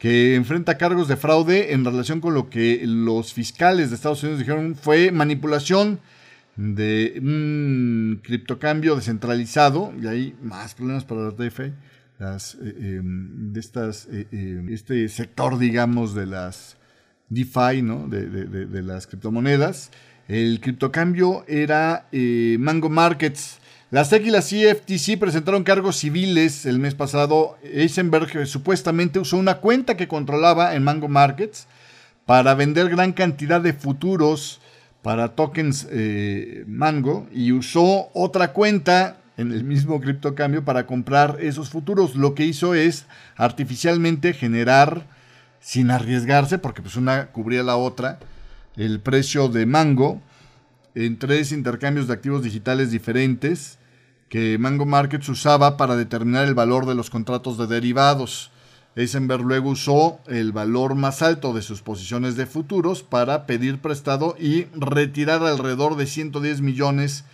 que 0.00 0.34
enfrenta 0.34 0.78
cargos 0.78 1.06
de 1.06 1.16
fraude 1.16 1.72
en 1.72 1.84
relación 1.84 2.20
con 2.20 2.34
lo 2.34 2.50
que 2.50 2.80
los 2.84 3.32
fiscales 3.32 3.90
de 3.90 3.96
Estados 3.96 4.22
Unidos 4.22 4.40
dijeron 4.40 4.74
fue 4.74 5.12
manipulación 5.12 6.00
de 6.56 7.14
un 7.22 8.20
criptocambio 8.22 8.96
descentralizado, 8.96 9.92
y 10.02 10.06
hay 10.06 10.34
más 10.42 10.74
problemas 10.74 11.04
para 11.04 11.22
la 11.22 11.30
DeFi, 11.30 11.72
las, 12.20 12.54
eh, 12.56 12.98
em, 12.98 13.52
de 13.52 13.60
estas, 13.60 14.06
eh, 14.12 14.26
em, 14.30 14.68
este 14.68 15.08
sector, 15.08 15.58
digamos, 15.58 16.14
de 16.14 16.26
las 16.26 16.76
DeFi, 17.30 17.82
¿no? 17.82 18.06
de, 18.08 18.82
las 18.82 19.06
criptomonedas. 19.06 19.90
El 20.28 20.60
criptocambio 20.60 21.44
era 21.48 22.06
eh, 22.12 22.56
Mango 22.60 22.90
Markets. 22.90 23.58
La 23.90 24.04
SEC 24.04 24.26
y 24.26 24.30
la 24.30 24.42
CFTC 24.42 25.18
presentaron 25.18 25.64
cargos 25.64 25.96
civiles 25.96 26.66
el 26.66 26.78
mes 26.78 26.94
pasado. 26.94 27.56
Eisenberg 27.64 28.46
supuestamente 28.46 29.18
usó 29.18 29.36
una 29.38 29.56
cuenta 29.56 29.96
que 29.96 30.06
controlaba 30.06 30.74
en 30.74 30.84
Mango 30.84 31.08
Markets 31.08 31.66
para 32.26 32.54
vender 32.54 32.90
gran 32.90 33.12
cantidad 33.12 33.60
de 33.60 33.72
futuros 33.72 34.60
para 35.02 35.34
tokens 35.34 35.88
Mango 36.66 37.26
y 37.32 37.50
usó 37.50 38.10
otra 38.12 38.52
cuenta 38.52 39.16
en 39.40 39.52
el 39.52 39.64
mismo 39.64 40.00
criptocambio 40.02 40.66
para 40.66 40.86
comprar 40.86 41.38
esos 41.40 41.70
futuros. 41.70 42.14
Lo 42.14 42.34
que 42.34 42.44
hizo 42.44 42.74
es 42.74 43.06
artificialmente 43.36 44.34
generar, 44.34 45.06
sin 45.60 45.90
arriesgarse, 45.90 46.58
porque 46.58 46.82
pues 46.82 46.96
una 46.96 47.28
cubría 47.28 47.62
la 47.62 47.76
otra, 47.76 48.18
el 48.76 49.00
precio 49.00 49.48
de 49.48 49.64
Mango 49.64 50.20
en 50.94 51.18
tres 51.18 51.52
intercambios 51.52 52.06
de 52.06 52.12
activos 52.12 52.42
digitales 52.42 52.90
diferentes 52.90 53.78
que 54.28 54.58
Mango 54.58 54.84
Markets 54.84 55.28
usaba 55.30 55.78
para 55.78 55.96
determinar 55.96 56.46
el 56.46 56.54
valor 56.54 56.84
de 56.84 56.94
los 56.94 57.08
contratos 57.08 57.56
de 57.56 57.66
derivados. 57.66 58.50
Eisenberg 58.94 59.42
luego 59.42 59.70
usó 59.70 60.20
el 60.26 60.52
valor 60.52 60.96
más 60.96 61.22
alto 61.22 61.54
de 61.54 61.62
sus 61.62 61.80
posiciones 61.80 62.36
de 62.36 62.44
futuros 62.44 63.02
para 63.02 63.46
pedir 63.46 63.80
prestado 63.80 64.36
y 64.38 64.64
retirar 64.76 65.42
alrededor 65.42 65.96
de 65.96 66.06
110 66.06 66.60
millones 66.60 67.24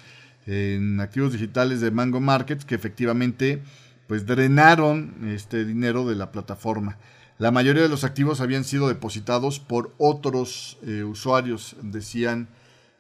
en 0.46 1.00
activos 1.00 1.32
digitales 1.32 1.80
de 1.80 1.90
Mango 1.90 2.20
Markets 2.20 2.64
que 2.64 2.74
efectivamente 2.74 3.62
pues 4.06 4.26
drenaron 4.26 5.28
este 5.28 5.64
dinero 5.64 6.06
de 6.06 6.14
la 6.14 6.30
plataforma. 6.30 6.98
La 7.38 7.50
mayoría 7.50 7.82
de 7.82 7.88
los 7.88 8.04
activos 8.04 8.40
habían 8.40 8.64
sido 8.64 8.88
depositados 8.88 9.60
por 9.60 9.94
otros 9.98 10.78
eh, 10.82 11.02
usuarios, 11.02 11.76
decían 11.82 12.48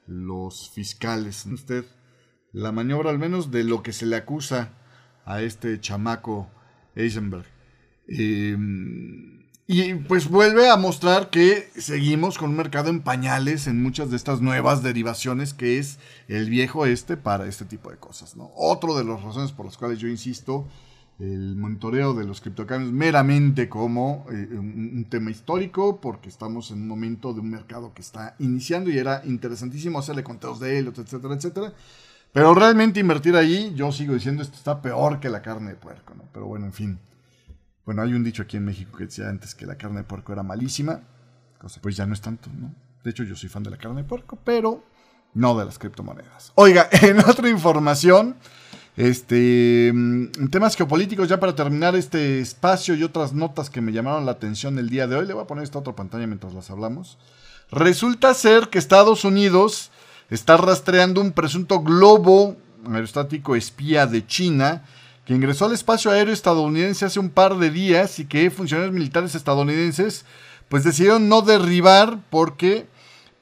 los 0.06 0.70
fiscales. 0.70 1.46
Usted, 1.46 1.84
la 2.52 2.72
maniobra 2.72 3.10
al 3.10 3.18
menos 3.18 3.50
de 3.50 3.64
lo 3.64 3.82
que 3.82 3.92
se 3.92 4.04
le 4.04 4.16
acusa 4.16 4.74
a 5.24 5.40
este 5.40 5.80
chamaco 5.80 6.50
Eisenberg. 6.94 7.46
Em, 8.08 9.45
y 9.68 9.94
pues 9.94 10.28
vuelve 10.28 10.70
a 10.70 10.76
mostrar 10.76 11.28
que 11.28 11.68
seguimos 11.76 12.38
con 12.38 12.50
un 12.50 12.56
mercado 12.56 12.88
en 12.88 13.00
pañales 13.00 13.66
en 13.66 13.82
muchas 13.82 14.10
de 14.10 14.16
estas 14.16 14.40
nuevas 14.40 14.84
derivaciones 14.84 15.54
que 15.54 15.78
es 15.78 15.98
el 16.28 16.48
viejo 16.48 16.86
este 16.86 17.16
para 17.16 17.46
este 17.46 17.64
tipo 17.64 17.90
de 17.90 17.96
cosas. 17.96 18.36
¿no? 18.36 18.52
Otro 18.54 18.96
de 18.96 19.04
las 19.04 19.20
razones 19.22 19.50
por 19.50 19.66
las 19.66 19.76
cuales 19.76 19.98
yo 19.98 20.06
insisto, 20.06 20.68
el 21.18 21.56
monitoreo 21.56 22.14
de 22.14 22.24
los 22.24 22.40
criptocambios 22.40 22.92
meramente 22.92 23.68
como 23.68 24.26
eh, 24.30 24.48
un, 24.52 25.04
tema 25.10 25.32
histórico, 25.32 26.00
porque 26.00 26.28
estamos 26.28 26.70
en 26.70 26.82
un 26.82 26.88
momento 26.88 27.32
de 27.32 27.40
un 27.40 27.50
mercado 27.50 27.92
que 27.92 28.02
está 28.02 28.36
iniciando 28.38 28.90
y 28.90 28.98
era 28.98 29.22
interesantísimo 29.24 29.98
hacerle 29.98 30.22
conteos 30.22 30.60
de 30.60 30.78
él, 30.78 30.92
etcétera, 30.94 31.34
etcétera. 31.34 31.72
Pero 32.32 32.54
realmente 32.54 33.00
invertir 33.00 33.34
ahí, 33.34 33.72
yo 33.74 33.90
sigo 33.90 34.14
diciendo, 34.14 34.42
esto 34.42 34.56
está 34.56 34.80
peor 34.80 35.18
que 35.18 35.28
la 35.28 35.42
carne 35.42 35.70
de 35.70 35.76
puerco, 35.76 36.14
¿no? 36.14 36.24
Pero 36.32 36.46
bueno, 36.46 36.66
en 36.66 36.72
fin. 36.72 36.98
Bueno, 37.86 38.02
hay 38.02 38.12
un 38.14 38.24
dicho 38.24 38.42
aquí 38.42 38.56
en 38.56 38.64
México 38.64 38.98
que 38.98 39.04
decía 39.04 39.28
antes 39.28 39.54
que 39.54 39.64
la 39.64 39.78
carne 39.78 39.98
de 39.98 40.04
puerco 40.04 40.32
era 40.32 40.42
malísima, 40.42 41.02
cosa 41.58 41.80
pues 41.80 41.96
ya 41.96 42.04
no 42.04 42.14
es 42.14 42.20
tanto, 42.20 42.50
¿no? 42.52 42.74
De 43.04 43.10
hecho, 43.10 43.22
yo 43.22 43.36
soy 43.36 43.48
fan 43.48 43.62
de 43.62 43.70
la 43.70 43.76
carne 43.76 44.02
de 44.02 44.08
puerco, 44.08 44.36
pero 44.42 44.84
no 45.34 45.56
de 45.56 45.64
las 45.64 45.78
criptomonedas. 45.78 46.50
Oiga, 46.56 46.88
en 47.02 47.20
otra 47.20 47.48
información, 47.48 48.34
este, 48.96 49.92
mm, 49.94 50.22
en 50.36 50.50
temas 50.50 50.74
geopolíticos, 50.74 51.28
ya 51.28 51.38
para 51.38 51.54
terminar 51.54 51.94
este 51.94 52.40
espacio 52.40 52.96
y 52.96 53.04
otras 53.04 53.32
notas 53.32 53.70
que 53.70 53.80
me 53.80 53.92
llamaron 53.92 54.26
la 54.26 54.32
atención 54.32 54.80
el 54.80 54.90
día 54.90 55.06
de 55.06 55.14
hoy, 55.14 55.26
le 55.26 55.34
voy 55.34 55.44
a 55.44 55.46
poner 55.46 55.62
esta 55.62 55.78
otra 55.78 55.94
pantalla 55.94 56.26
mientras 56.26 56.54
las 56.54 56.70
hablamos. 56.70 57.18
Resulta 57.70 58.34
ser 58.34 58.68
que 58.68 58.78
Estados 58.78 59.24
Unidos 59.24 59.92
está 60.28 60.56
rastreando 60.56 61.20
un 61.20 61.30
presunto 61.30 61.80
globo 61.82 62.56
aerostático 62.84 63.54
espía 63.54 64.08
de 64.08 64.26
China 64.26 64.82
que 65.26 65.34
ingresó 65.34 65.66
al 65.66 65.72
espacio 65.72 66.12
aéreo 66.12 66.32
estadounidense 66.32 67.04
hace 67.04 67.18
un 67.18 67.30
par 67.30 67.58
de 67.58 67.70
días 67.70 68.20
y 68.20 68.26
que 68.26 68.48
funcionarios 68.50 68.94
militares 68.94 69.34
estadounidenses 69.34 70.24
pues 70.68 70.84
decidieron 70.84 71.28
no 71.28 71.42
derribar 71.42 72.20
porque 72.30 72.86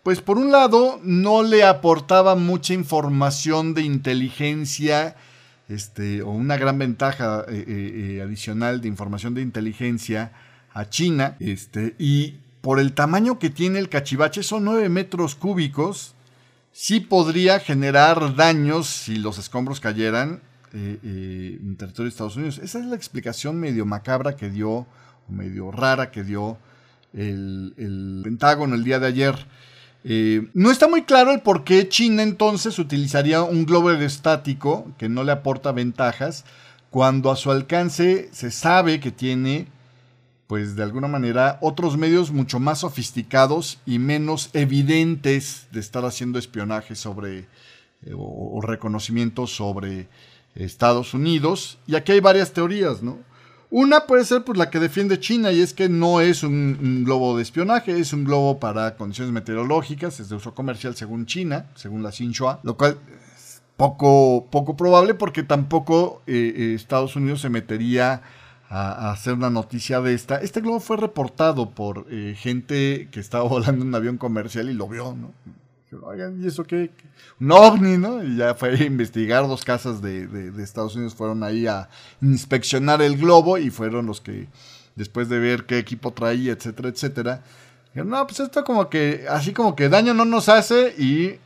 pues 0.02 0.22
por 0.22 0.38
un 0.38 0.50
lado 0.50 0.98
no 1.02 1.42
le 1.42 1.62
aportaba 1.62 2.36
mucha 2.36 2.72
información 2.72 3.74
de 3.74 3.82
inteligencia 3.82 5.14
este, 5.68 6.22
o 6.22 6.30
una 6.30 6.56
gran 6.56 6.78
ventaja 6.78 7.44
eh, 7.48 7.64
eh, 7.66 8.16
eh, 8.16 8.22
adicional 8.22 8.80
de 8.80 8.88
información 8.88 9.34
de 9.34 9.42
inteligencia 9.42 10.32
a 10.72 10.88
China 10.88 11.36
este, 11.38 11.94
y 11.98 12.36
por 12.62 12.80
el 12.80 12.94
tamaño 12.94 13.38
que 13.38 13.50
tiene 13.50 13.78
el 13.78 13.90
cachivache 13.90 14.42
son 14.42 14.64
9 14.64 14.88
metros 14.88 15.34
cúbicos 15.34 16.14
sí 16.72 17.00
podría 17.00 17.60
generar 17.60 18.36
daños 18.36 18.86
si 18.88 19.16
los 19.16 19.36
escombros 19.36 19.80
cayeran 19.80 20.40
eh, 20.76 20.98
eh, 21.04 21.58
en 21.62 21.76
territorio 21.76 22.06
de 22.06 22.08
Estados 22.08 22.34
Unidos. 22.34 22.58
Esa 22.58 22.80
es 22.80 22.86
la 22.86 22.96
explicación 22.96 23.60
medio 23.60 23.86
macabra 23.86 24.34
que 24.34 24.50
dio, 24.50 24.88
medio 25.28 25.70
rara 25.70 26.10
que 26.10 26.24
dio 26.24 26.58
el, 27.12 28.20
Pentágono 28.24 28.74
el 28.74 28.82
día 28.82 28.98
de 28.98 29.06
ayer. 29.06 29.36
Eh, 30.02 30.48
no 30.52 30.72
está 30.72 30.88
muy 30.88 31.04
claro 31.04 31.30
el 31.30 31.42
por 31.42 31.62
qué 31.62 31.88
China 31.88 32.24
entonces 32.24 32.80
utilizaría 32.80 33.44
un 33.44 33.66
globo 33.66 33.90
aerostático 33.90 34.92
que 34.98 35.08
no 35.08 35.22
le 35.22 35.30
aporta 35.30 35.70
ventajas 35.70 36.44
cuando 36.90 37.30
a 37.30 37.36
su 37.36 37.52
alcance 37.52 38.28
se 38.32 38.50
sabe 38.50 38.98
que 38.98 39.12
tiene, 39.12 39.68
pues 40.48 40.74
de 40.74 40.82
alguna 40.82 41.06
manera, 41.06 41.58
otros 41.60 41.96
medios 41.96 42.32
mucho 42.32 42.58
más 42.58 42.80
sofisticados 42.80 43.78
y 43.86 44.00
menos 44.00 44.50
evidentes 44.54 45.68
de 45.70 45.78
estar 45.78 46.04
haciendo 46.04 46.40
espionaje 46.40 46.96
sobre 46.96 47.46
o, 48.12 48.58
o 48.58 48.60
reconocimiento 48.60 49.46
sobre 49.46 50.08
Estados 50.54 51.14
Unidos. 51.14 51.78
Y 51.86 51.96
aquí 51.96 52.12
hay 52.12 52.20
varias 52.20 52.52
teorías, 52.52 53.02
¿no? 53.02 53.18
Una 53.76 54.06
puede 54.06 54.24
ser 54.24 54.44
pues, 54.44 54.56
la 54.56 54.70
que 54.70 54.78
defiende 54.78 55.18
China 55.18 55.50
y 55.50 55.60
es 55.60 55.74
que 55.74 55.88
no 55.88 56.20
es 56.20 56.44
un, 56.44 57.02
globo 57.04 57.36
de 57.36 57.42
espionaje, 57.42 57.98
es 57.98 58.12
un 58.12 58.24
globo 58.24 58.60
para 58.60 58.94
condiciones 58.96 59.32
meteorológicas, 59.32 60.20
es 60.20 60.28
de 60.28 60.36
uso 60.36 60.54
comercial 60.54 60.94
según 60.94 61.26
China, 61.26 61.66
según 61.74 62.04
la 62.04 62.12
Xinhua, 62.12 62.60
lo 62.62 62.76
cual 62.76 62.98
es 63.36 63.62
poco, 63.76 64.46
poco 64.48 64.76
probable 64.76 65.14
porque 65.14 65.42
tampoco 65.42 66.22
eh, 66.28 66.54
eh, 66.56 66.74
Estados 66.74 67.16
Unidos 67.16 67.40
se 67.40 67.48
metería 67.48 68.22
a, 68.68 69.10
hacer 69.10 69.32
una 69.32 69.50
noticia 69.50 70.00
de 70.00 70.14
esta. 70.14 70.36
Este 70.36 70.60
globo 70.60 70.78
fue 70.78 70.96
reportado 70.96 71.70
por 71.70 72.06
eh, 72.10 72.36
gente 72.38 73.08
que 73.10 73.18
estaba 73.18 73.42
volando 73.48 73.82
en 73.82 73.88
un 73.88 73.94
avión 73.96 74.18
comercial 74.18 74.70
y 74.70 74.74
lo 74.74 74.86
vio, 74.86 75.16
¿no? 75.16 75.32
Oigan, 76.02 76.42
¿y 76.42 76.46
eso 76.46 76.64
qué? 76.64 76.90
Un 77.40 77.52
ovni, 77.52 77.96
¿no? 77.96 78.22
Y 78.22 78.36
ya 78.36 78.54
fue 78.54 78.70
a 78.70 78.82
investigar, 78.82 79.46
dos 79.46 79.64
casas 79.64 80.02
de, 80.02 80.52
Estados 80.62 80.94
Unidos 80.96 81.14
fueron 81.14 81.42
ahí 81.42 81.66
a 81.66 81.88
inspeccionar 82.20 83.02
el 83.02 83.16
globo 83.16 83.58
y 83.58 83.70
fueron 83.70 84.06
los 84.06 84.20
que, 84.20 84.48
después 84.96 85.28
de 85.28 85.38
ver 85.38 85.64
qué 85.64 85.78
equipo 85.78 86.12
traía, 86.12 86.52
etcétera, 86.52 86.88
etcétera, 86.88 87.42
dijeron, 87.88 88.10
no, 88.10 88.26
pues 88.26 88.40
esto 88.40 88.64
como 88.64 88.88
que, 88.88 89.26
así 89.28 89.52
como 89.52 89.76
que 89.76 89.88
daño 89.88 90.14
no 90.14 90.24
nos 90.24 90.48
hace 90.48 90.94
y 90.98 91.38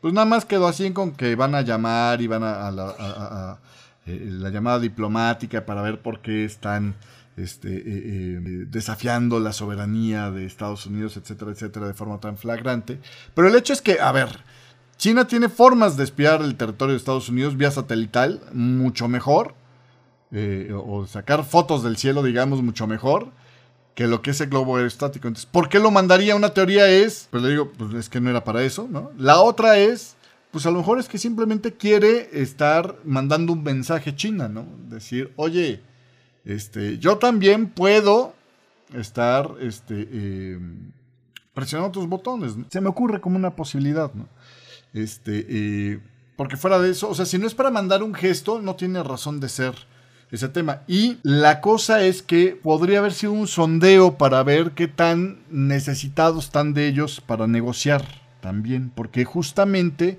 pues 0.00 0.12
nada 0.12 0.26
más 0.26 0.44
quedó 0.44 0.66
así 0.66 0.90
con 0.90 1.12
que 1.12 1.36
van 1.36 1.54
a 1.54 1.62
llamar 1.62 2.20
y 2.20 2.26
van 2.26 2.42
a, 2.42 2.70
la, 2.70 3.58
eh, 4.06 4.26
la 4.30 4.50
llamada 4.50 4.80
diplomática 4.80 5.64
para 5.64 5.80
ver 5.82 6.00
por 6.00 6.20
qué 6.20 6.44
están 6.44 6.96
este, 7.36 7.68
eh, 7.68 7.82
eh, 7.86 8.40
desafiando 8.68 9.40
la 9.40 9.52
soberanía 9.52 10.30
de 10.30 10.44
Estados 10.44 10.86
Unidos, 10.86 11.16
etcétera, 11.16 11.52
etcétera, 11.52 11.86
de 11.86 11.94
forma 11.94 12.20
tan 12.20 12.36
flagrante. 12.36 13.00
Pero 13.34 13.48
el 13.48 13.56
hecho 13.56 13.72
es 13.72 13.82
que, 13.82 14.00
a 14.00 14.12
ver, 14.12 14.40
China 14.96 15.26
tiene 15.26 15.48
formas 15.48 15.96
de 15.96 16.04
espiar 16.04 16.42
el 16.42 16.56
territorio 16.56 16.92
de 16.92 16.98
Estados 16.98 17.28
Unidos 17.28 17.56
vía 17.56 17.70
satelital 17.70 18.40
mucho 18.52 19.08
mejor, 19.08 19.54
eh, 20.30 20.72
o 20.74 21.06
sacar 21.06 21.44
fotos 21.44 21.82
del 21.82 21.96
cielo, 21.96 22.22
digamos, 22.22 22.62
mucho 22.62 22.86
mejor 22.86 23.30
que 23.94 24.06
lo 24.06 24.22
que 24.22 24.30
es 24.30 24.40
el 24.40 24.48
globo 24.48 24.76
aerostático. 24.76 25.28
Entonces, 25.28 25.50
¿por 25.50 25.68
qué 25.68 25.78
lo 25.78 25.90
mandaría? 25.90 26.36
Una 26.36 26.54
teoría 26.54 26.88
es, 26.88 27.28
pues 27.30 27.42
le 27.42 27.50
digo, 27.50 27.72
pues 27.72 27.94
es 27.94 28.08
que 28.08 28.20
no 28.20 28.30
era 28.30 28.44
para 28.44 28.62
eso, 28.62 28.88
¿no? 28.90 29.10
La 29.18 29.40
otra 29.40 29.78
es, 29.78 30.16
pues 30.50 30.66
a 30.66 30.70
lo 30.70 30.78
mejor 30.78 30.98
es 30.98 31.08
que 31.08 31.18
simplemente 31.18 31.74
quiere 31.74 32.30
estar 32.32 32.96
mandando 33.04 33.52
un 33.52 33.62
mensaje 33.62 34.10
a 34.10 34.16
China, 34.16 34.48
¿no? 34.48 34.66
Decir, 34.88 35.32
oye, 35.36 35.82
este, 36.44 36.98
yo 36.98 37.18
también 37.18 37.68
puedo 37.68 38.34
estar 38.94 39.50
este, 39.60 40.08
eh, 40.10 40.58
presionando 41.54 41.92
tus 41.92 42.08
botones. 42.08 42.54
Se 42.70 42.80
me 42.80 42.88
ocurre 42.88 43.20
como 43.20 43.36
una 43.36 43.54
posibilidad. 43.54 44.10
Este, 44.92 45.46
eh, 45.48 46.00
porque 46.36 46.56
fuera 46.56 46.78
de 46.78 46.90
eso, 46.90 47.08
o 47.08 47.14
sea, 47.14 47.24
si 47.24 47.38
no 47.38 47.46
es 47.46 47.54
para 47.54 47.70
mandar 47.70 48.02
un 48.02 48.14
gesto, 48.14 48.60
no 48.60 48.74
tiene 48.76 49.02
razón 49.02 49.40
de 49.40 49.48
ser 49.48 49.74
ese 50.30 50.48
tema. 50.48 50.82
Y 50.88 51.18
la 51.22 51.60
cosa 51.60 52.02
es 52.02 52.22
que 52.22 52.58
podría 52.60 52.98
haber 52.98 53.12
sido 53.12 53.32
un 53.32 53.46
sondeo 53.46 54.16
para 54.16 54.42
ver 54.42 54.72
qué 54.72 54.88
tan 54.88 55.40
necesitados 55.50 56.46
están 56.46 56.74
de 56.74 56.88
ellos 56.88 57.20
para 57.20 57.46
negociar 57.46 58.04
también, 58.40 58.90
porque 58.94 59.24
justamente 59.24 60.18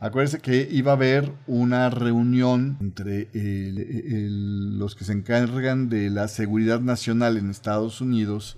Acuérdense 0.00 0.38
que 0.38 0.68
iba 0.70 0.92
a 0.92 0.94
haber 0.94 1.32
una 1.48 1.90
reunión 1.90 2.76
entre 2.80 3.28
los 3.32 4.94
que 4.94 5.04
se 5.04 5.12
encargan 5.12 5.88
de 5.88 6.08
la 6.08 6.28
seguridad 6.28 6.80
nacional 6.80 7.36
en 7.36 7.50
Estados 7.50 8.00
Unidos 8.00 8.56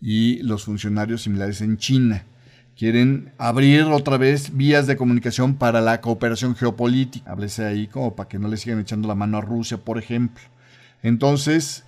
y 0.00 0.42
los 0.44 0.64
funcionarios 0.64 1.22
similares 1.22 1.60
en 1.60 1.76
China. 1.76 2.24
Quieren 2.76 3.32
abrir 3.36 3.82
otra 3.84 4.16
vez 4.16 4.56
vías 4.56 4.86
de 4.86 4.96
comunicación 4.96 5.56
para 5.56 5.80
la 5.80 6.00
cooperación 6.00 6.54
geopolítica. 6.54 7.32
Háblese 7.32 7.64
ahí 7.64 7.88
como 7.88 8.14
para 8.14 8.28
que 8.28 8.38
no 8.38 8.46
le 8.46 8.56
sigan 8.56 8.78
echando 8.78 9.08
la 9.08 9.14
mano 9.16 9.38
a 9.38 9.40
Rusia, 9.40 9.78
por 9.78 9.98
ejemplo. 9.98 10.44
Entonces, 11.02 11.84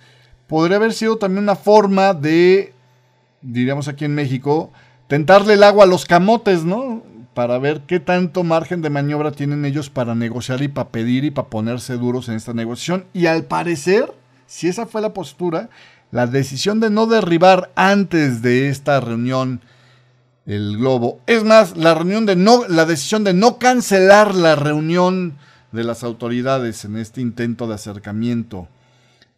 podría 0.47 0.75
haber 0.75 0.91
sido 0.91 1.17
también 1.17 1.43
una 1.43 1.55
forma 1.55 2.13
de, 2.13 2.73
diríamos 3.41 3.87
aquí 3.87 4.03
en 4.03 4.15
México, 4.15 4.73
tentarle 5.07 5.53
el 5.53 5.63
agua 5.63 5.85
a 5.85 5.87
los 5.87 6.05
camotes, 6.05 6.65
¿no? 6.65 7.03
Para 7.33 7.57
ver 7.57 7.81
qué 7.81 7.99
tanto 7.99 8.43
margen 8.43 8.81
de 8.81 8.89
maniobra 8.89 9.31
tienen 9.31 9.65
ellos 9.65 9.89
para 9.89 10.15
negociar 10.15 10.61
y 10.61 10.67
para 10.67 10.89
pedir 10.89 11.23
y 11.23 11.31
para 11.31 11.49
ponerse 11.49 11.97
duros 11.97 12.27
en 12.29 12.35
esta 12.35 12.53
negociación. 12.53 13.05
Y 13.13 13.27
al 13.27 13.45
parecer, 13.45 14.11
si 14.45 14.67
esa 14.67 14.85
fue 14.85 15.01
la 15.01 15.13
postura, 15.13 15.69
la 16.11 16.27
decisión 16.27 16.79
de 16.79 16.89
no 16.89 17.05
derribar 17.05 17.71
antes 17.75 18.41
de 18.41 18.69
esta 18.69 18.99
reunión 18.99 19.61
el 20.45 20.77
globo, 20.77 21.21
es 21.27 21.43
más, 21.43 21.77
la 21.77 21.93
reunión 21.93 22.25
de 22.25 22.35
no, 22.35 22.67
la 22.67 22.85
decisión 22.85 23.23
de 23.23 23.33
no 23.33 23.59
cancelar 23.59 24.33
la 24.33 24.55
reunión 24.55 25.37
de 25.71 25.83
las 25.83 26.03
autoridades 26.03 26.83
en 26.85 26.97
este 26.97 27.21
intento 27.21 27.67
de 27.67 27.75
acercamiento, 27.75 28.67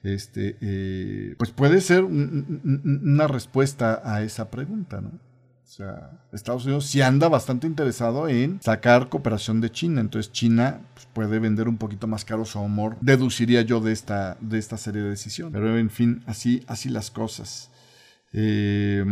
este, 0.04 0.56
eh, 0.62 1.36
pues 1.38 1.52
puede 1.52 1.82
ser 1.82 2.06
una 2.06 3.28
respuesta 3.28 4.02
a 4.06 4.24
esa 4.24 4.50
pregunta, 4.50 5.02
¿no? 5.02 5.12
O 5.72 5.74
sea, 5.74 6.12
Estados 6.34 6.66
Unidos 6.66 6.86
sí 6.86 7.02
anda 7.02 7.30
bastante 7.30 7.66
interesado 7.66 8.28
en 8.28 8.62
sacar 8.62 9.08
cooperación 9.08 9.62
de 9.62 9.72
China. 9.72 10.02
Entonces 10.02 10.30
China 10.34 10.82
pues, 10.94 11.08
puede 11.14 11.40
vender 11.40 11.70
un 11.70 11.78
poquito 11.78 12.08
más 12.08 12.26
caro 12.26 12.44
su 12.44 12.60
amor, 12.60 12.98
deduciría 13.00 13.62
yo 13.62 13.80
de 13.80 13.94
esta, 13.94 14.36
de 14.42 14.60
esta 14.60 14.76
serie 14.76 15.02
de 15.02 15.12
decisiones. 15.12 15.54
Pero 15.54 15.78
en 15.78 15.90
fin, 15.90 16.24
así, 16.26 16.62
así 16.68 16.90
las 16.90 17.10
cosas. 17.10 17.72
Eh, 18.34 19.06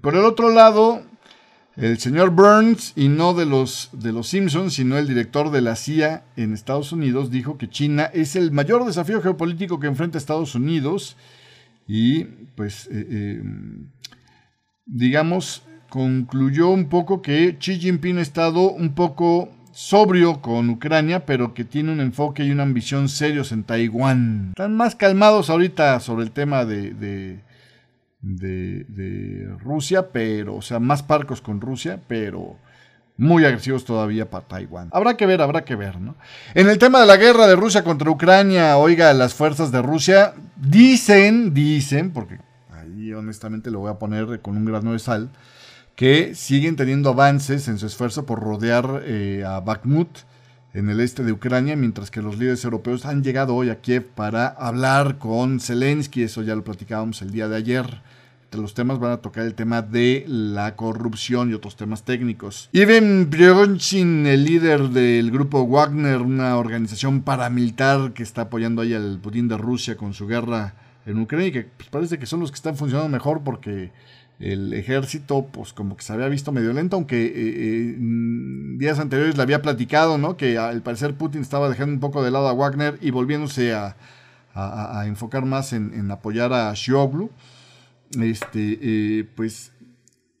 por 0.00 0.16
el 0.16 0.24
otro 0.24 0.50
lado, 0.50 1.00
el 1.76 1.96
señor 2.00 2.30
Burns, 2.30 2.92
y 2.96 3.06
no 3.06 3.32
de 3.32 3.46
los, 3.46 3.90
de 3.92 4.12
los 4.12 4.26
Simpsons, 4.26 4.74
sino 4.74 4.98
el 4.98 5.06
director 5.06 5.52
de 5.52 5.60
la 5.60 5.76
CIA 5.76 6.24
en 6.34 6.54
Estados 6.54 6.90
Unidos, 6.90 7.30
dijo 7.30 7.56
que 7.56 7.70
China 7.70 8.10
es 8.12 8.34
el 8.34 8.50
mayor 8.50 8.84
desafío 8.84 9.22
geopolítico 9.22 9.78
que 9.78 9.86
enfrenta 9.86 10.18
Estados 10.18 10.56
Unidos. 10.56 11.16
Y 11.86 12.24
pues, 12.56 12.88
eh, 12.90 13.06
eh, 13.08 13.42
digamos, 14.86 15.62
concluyó 15.94 16.70
un 16.70 16.88
poco 16.88 17.22
que 17.22 17.56
Xi 17.56 17.78
Jinping 17.78 18.18
ha 18.18 18.22
estado 18.22 18.72
un 18.72 18.96
poco 18.96 19.48
sobrio 19.70 20.40
con 20.42 20.68
Ucrania, 20.68 21.24
pero 21.24 21.54
que 21.54 21.62
tiene 21.62 21.92
un 21.92 22.00
enfoque 22.00 22.42
y 22.42 22.50
una 22.50 22.64
ambición 22.64 23.08
serios 23.08 23.52
en 23.52 23.62
Taiwán. 23.62 24.48
Están 24.56 24.76
más 24.76 24.96
calmados 24.96 25.50
ahorita 25.50 26.00
sobre 26.00 26.24
el 26.24 26.32
tema 26.32 26.64
de, 26.64 27.38
de, 28.20 29.48
Rusia, 29.62 30.08
pero, 30.10 30.56
o 30.56 30.62
sea, 30.62 30.80
más 30.80 31.04
parcos 31.04 31.40
con 31.40 31.60
Rusia, 31.60 32.00
pero 32.08 32.56
muy 33.16 33.44
agresivos 33.44 33.84
todavía 33.84 34.28
para 34.28 34.48
Taiwán. 34.48 34.88
Habrá 34.90 35.16
que 35.16 35.26
ver, 35.26 35.42
habrá 35.42 35.64
que 35.64 35.76
ver, 35.76 36.00
¿no? 36.00 36.16
En 36.54 36.68
el 36.68 36.78
tema 36.78 36.98
de 37.02 37.06
la 37.06 37.18
guerra 37.18 37.46
de 37.46 37.54
Rusia 37.54 37.84
contra 37.84 38.10
Ucrania, 38.10 38.78
oiga, 38.78 39.12
las 39.12 39.34
fuerzas 39.34 39.70
de 39.70 39.80
Rusia 39.80 40.34
dicen, 40.56 41.54
dicen, 41.54 42.10
porque 42.10 42.40
ahí 42.72 43.12
honestamente 43.12 43.70
lo 43.70 43.78
voy 43.78 43.92
a 43.92 44.00
poner 44.00 44.40
con 44.40 44.56
un 44.56 44.64
grano 44.64 44.92
de 44.92 44.98
sal, 44.98 45.30
que 45.96 46.34
siguen 46.34 46.76
teniendo 46.76 47.10
avances 47.10 47.68
en 47.68 47.78
su 47.78 47.86
esfuerzo 47.86 48.26
por 48.26 48.40
rodear 48.40 49.02
eh, 49.04 49.44
a 49.46 49.60
Bakhmut 49.60 50.08
en 50.72 50.88
el 50.88 50.98
este 51.00 51.22
de 51.22 51.30
Ucrania, 51.30 51.76
mientras 51.76 52.10
que 52.10 52.20
los 52.20 52.36
líderes 52.36 52.64
europeos 52.64 53.06
han 53.06 53.22
llegado 53.22 53.54
hoy 53.54 53.70
a 53.70 53.80
Kiev 53.80 54.06
para 54.08 54.48
hablar 54.48 55.18
con 55.18 55.60
Zelensky, 55.60 56.24
eso 56.24 56.42
ya 56.42 56.56
lo 56.56 56.64
platicábamos 56.64 57.22
el 57.22 57.30
día 57.30 57.46
de 57.46 57.56
ayer. 57.56 58.02
Entre 58.42 58.60
los 58.60 58.74
temas 58.74 58.98
van 58.98 59.12
a 59.12 59.16
tocar 59.18 59.44
el 59.44 59.54
tema 59.54 59.82
de 59.82 60.24
la 60.26 60.74
corrupción 60.74 61.50
y 61.50 61.54
otros 61.54 61.76
temas 61.76 62.02
técnicos. 62.02 62.70
Ivan 62.72 63.28
Prigozhin, 63.30 64.26
el 64.26 64.44
líder 64.44 64.90
del 64.90 65.30
grupo 65.30 65.64
Wagner, 65.64 66.20
una 66.20 66.56
organización 66.56 67.22
paramilitar 67.22 68.12
que 68.12 68.24
está 68.24 68.42
apoyando 68.42 68.82
ahí 68.82 68.94
al 68.94 69.18
Putin 69.20 69.46
de 69.46 69.56
Rusia 69.56 69.96
con 69.96 70.12
su 70.12 70.26
guerra 70.26 70.74
en 71.06 71.20
Ucrania, 71.20 71.48
y 71.48 71.52
que 71.52 71.62
pues, 71.76 71.88
parece 71.88 72.18
que 72.18 72.26
son 72.26 72.40
los 72.40 72.50
que 72.50 72.56
están 72.56 72.76
funcionando 72.76 73.08
mejor 73.08 73.42
porque 73.44 73.92
el 74.40 74.72
ejército, 74.72 75.46
pues 75.50 75.72
como 75.72 75.96
que 75.96 76.02
se 76.02 76.12
había 76.12 76.28
visto 76.28 76.52
medio 76.52 76.72
lento, 76.72 76.96
aunque 76.96 77.24
eh, 77.24 77.32
eh, 77.34 77.96
días 78.76 78.98
anteriores 78.98 79.36
le 79.36 79.42
había 79.42 79.62
platicado, 79.62 80.18
¿no? 80.18 80.36
Que 80.36 80.58
al 80.58 80.82
parecer 80.82 81.14
Putin 81.14 81.40
estaba 81.40 81.68
dejando 81.68 81.94
un 81.94 82.00
poco 82.00 82.22
de 82.22 82.30
lado 82.30 82.48
a 82.48 82.52
Wagner 82.52 82.98
y 83.00 83.10
volviéndose 83.10 83.74
a, 83.74 83.96
enfocar 85.06 85.44
más 85.44 85.72
en, 85.72 86.10
apoyar 86.10 86.52
a 86.52 86.72
Shioblu. 86.74 87.30
Este, 88.20 88.78
eh, 88.80 89.28
pues 89.34 89.72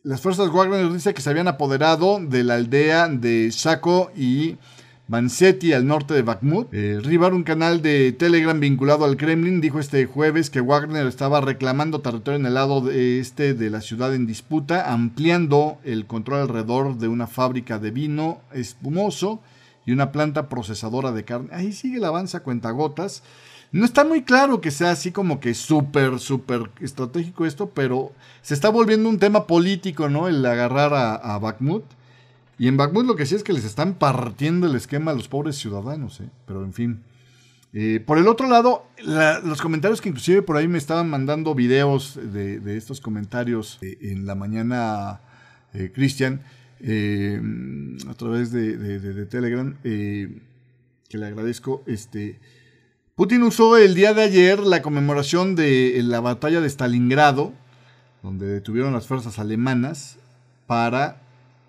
las 0.02 0.20
fuerzas 0.20 0.50
Wagner 0.50 0.92
dice 0.92 1.14
que 1.14 1.22
se 1.22 1.30
habían 1.30 1.48
apoderado 1.48 2.20
de 2.20 2.44
la 2.44 2.54
aldea 2.54 3.08
de 3.08 3.48
Shako 3.50 4.12
y 4.14 4.56
Vansetti 5.06 5.74
al 5.74 5.86
norte 5.86 6.14
de 6.14 6.22
Bakhmut. 6.22 6.72
Eh, 6.72 6.98
Rivar, 7.02 7.34
un 7.34 7.42
canal 7.42 7.82
de 7.82 8.12
Telegram 8.12 8.58
vinculado 8.58 9.04
al 9.04 9.18
Kremlin, 9.18 9.60
dijo 9.60 9.78
este 9.78 10.06
jueves 10.06 10.48
que 10.48 10.62
Wagner 10.62 11.06
estaba 11.06 11.42
reclamando 11.42 12.00
territorio 12.00 12.40
en 12.40 12.46
el 12.46 12.54
lado 12.54 12.90
este 12.90 13.52
de 13.52 13.68
la 13.68 13.82
ciudad 13.82 14.14
en 14.14 14.26
disputa, 14.26 14.90
ampliando 14.90 15.76
el 15.84 16.06
control 16.06 16.40
alrededor 16.40 16.96
de 16.96 17.08
una 17.08 17.26
fábrica 17.26 17.78
de 17.78 17.90
vino 17.90 18.40
espumoso 18.54 19.40
y 19.84 19.92
una 19.92 20.10
planta 20.10 20.48
procesadora 20.48 21.12
de 21.12 21.24
carne. 21.24 21.50
Ahí 21.52 21.72
sigue 21.72 21.98
el 21.98 22.04
avance 22.04 22.38
a 22.38 22.42
cuentagotas. 22.42 23.22
No 23.72 23.84
está 23.84 24.04
muy 24.04 24.22
claro 24.22 24.62
que 24.62 24.70
sea 24.70 24.92
así 24.92 25.10
como 25.12 25.38
que 25.38 25.52
súper, 25.52 26.18
súper 26.18 26.70
estratégico 26.80 27.44
esto, 27.44 27.68
pero 27.68 28.12
se 28.40 28.54
está 28.54 28.70
volviendo 28.70 29.10
un 29.10 29.18
tema 29.18 29.46
político, 29.46 30.08
¿no? 30.08 30.28
El 30.28 30.46
agarrar 30.46 30.94
a 30.94 31.38
Bakhmut. 31.38 31.84
Y 32.58 32.68
en 32.68 32.76
Bakhmut 32.76 33.06
lo 33.06 33.16
que 33.16 33.26
sí 33.26 33.34
es 33.34 33.42
que 33.42 33.52
les 33.52 33.64
están 33.64 33.94
partiendo 33.94 34.66
el 34.66 34.76
esquema 34.76 35.10
a 35.10 35.14
los 35.14 35.28
pobres 35.28 35.56
ciudadanos, 35.56 36.20
¿eh? 36.20 36.28
pero 36.46 36.64
en 36.64 36.72
fin. 36.72 37.02
Eh, 37.72 38.00
por 38.04 38.18
el 38.18 38.28
otro 38.28 38.48
lado, 38.48 38.86
los 39.44 39.60
comentarios 39.60 40.00
que 40.00 40.08
inclusive 40.08 40.42
por 40.42 40.56
ahí 40.56 40.68
me 40.68 40.78
estaban 40.78 41.10
mandando 41.10 41.56
videos 41.56 42.16
de, 42.22 42.76
estos 42.76 43.00
comentarios 43.00 43.78
eh, 43.82 43.98
en 44.00 44.26
la 44.26 44.36
mañana, 44.36 45.20
Cristian, 45.92 46.40
a 46.80 48.14
través 48.14 48.52
de, 48.52 49.26
Telegram, 49.26 49.76
que 49.82 51.18
le 51.18 51.26
agradezco. 51.26 51.82
Este, 51.88 52.38
Putin 53.16 53.42
usó 53.42 53.76
el 53.76 53.96
día 53.96 54.14
de 54.14 54.22
ayer 54.22 54.60
la 54.60 54.80
conmemoración 54.80 55.56
de 55.56 56.00
la 56.04 56.20
batalla 56.20 56.60
de 56.60 56.70
Stalingrado, 56.70 57.52
donde 58.22 58.46
detuvieron 58.46 58.92
las 58.92 59.08
fuerzas 59.08 59.40
alemanas, 59.40 60.18
para 60.68 61.23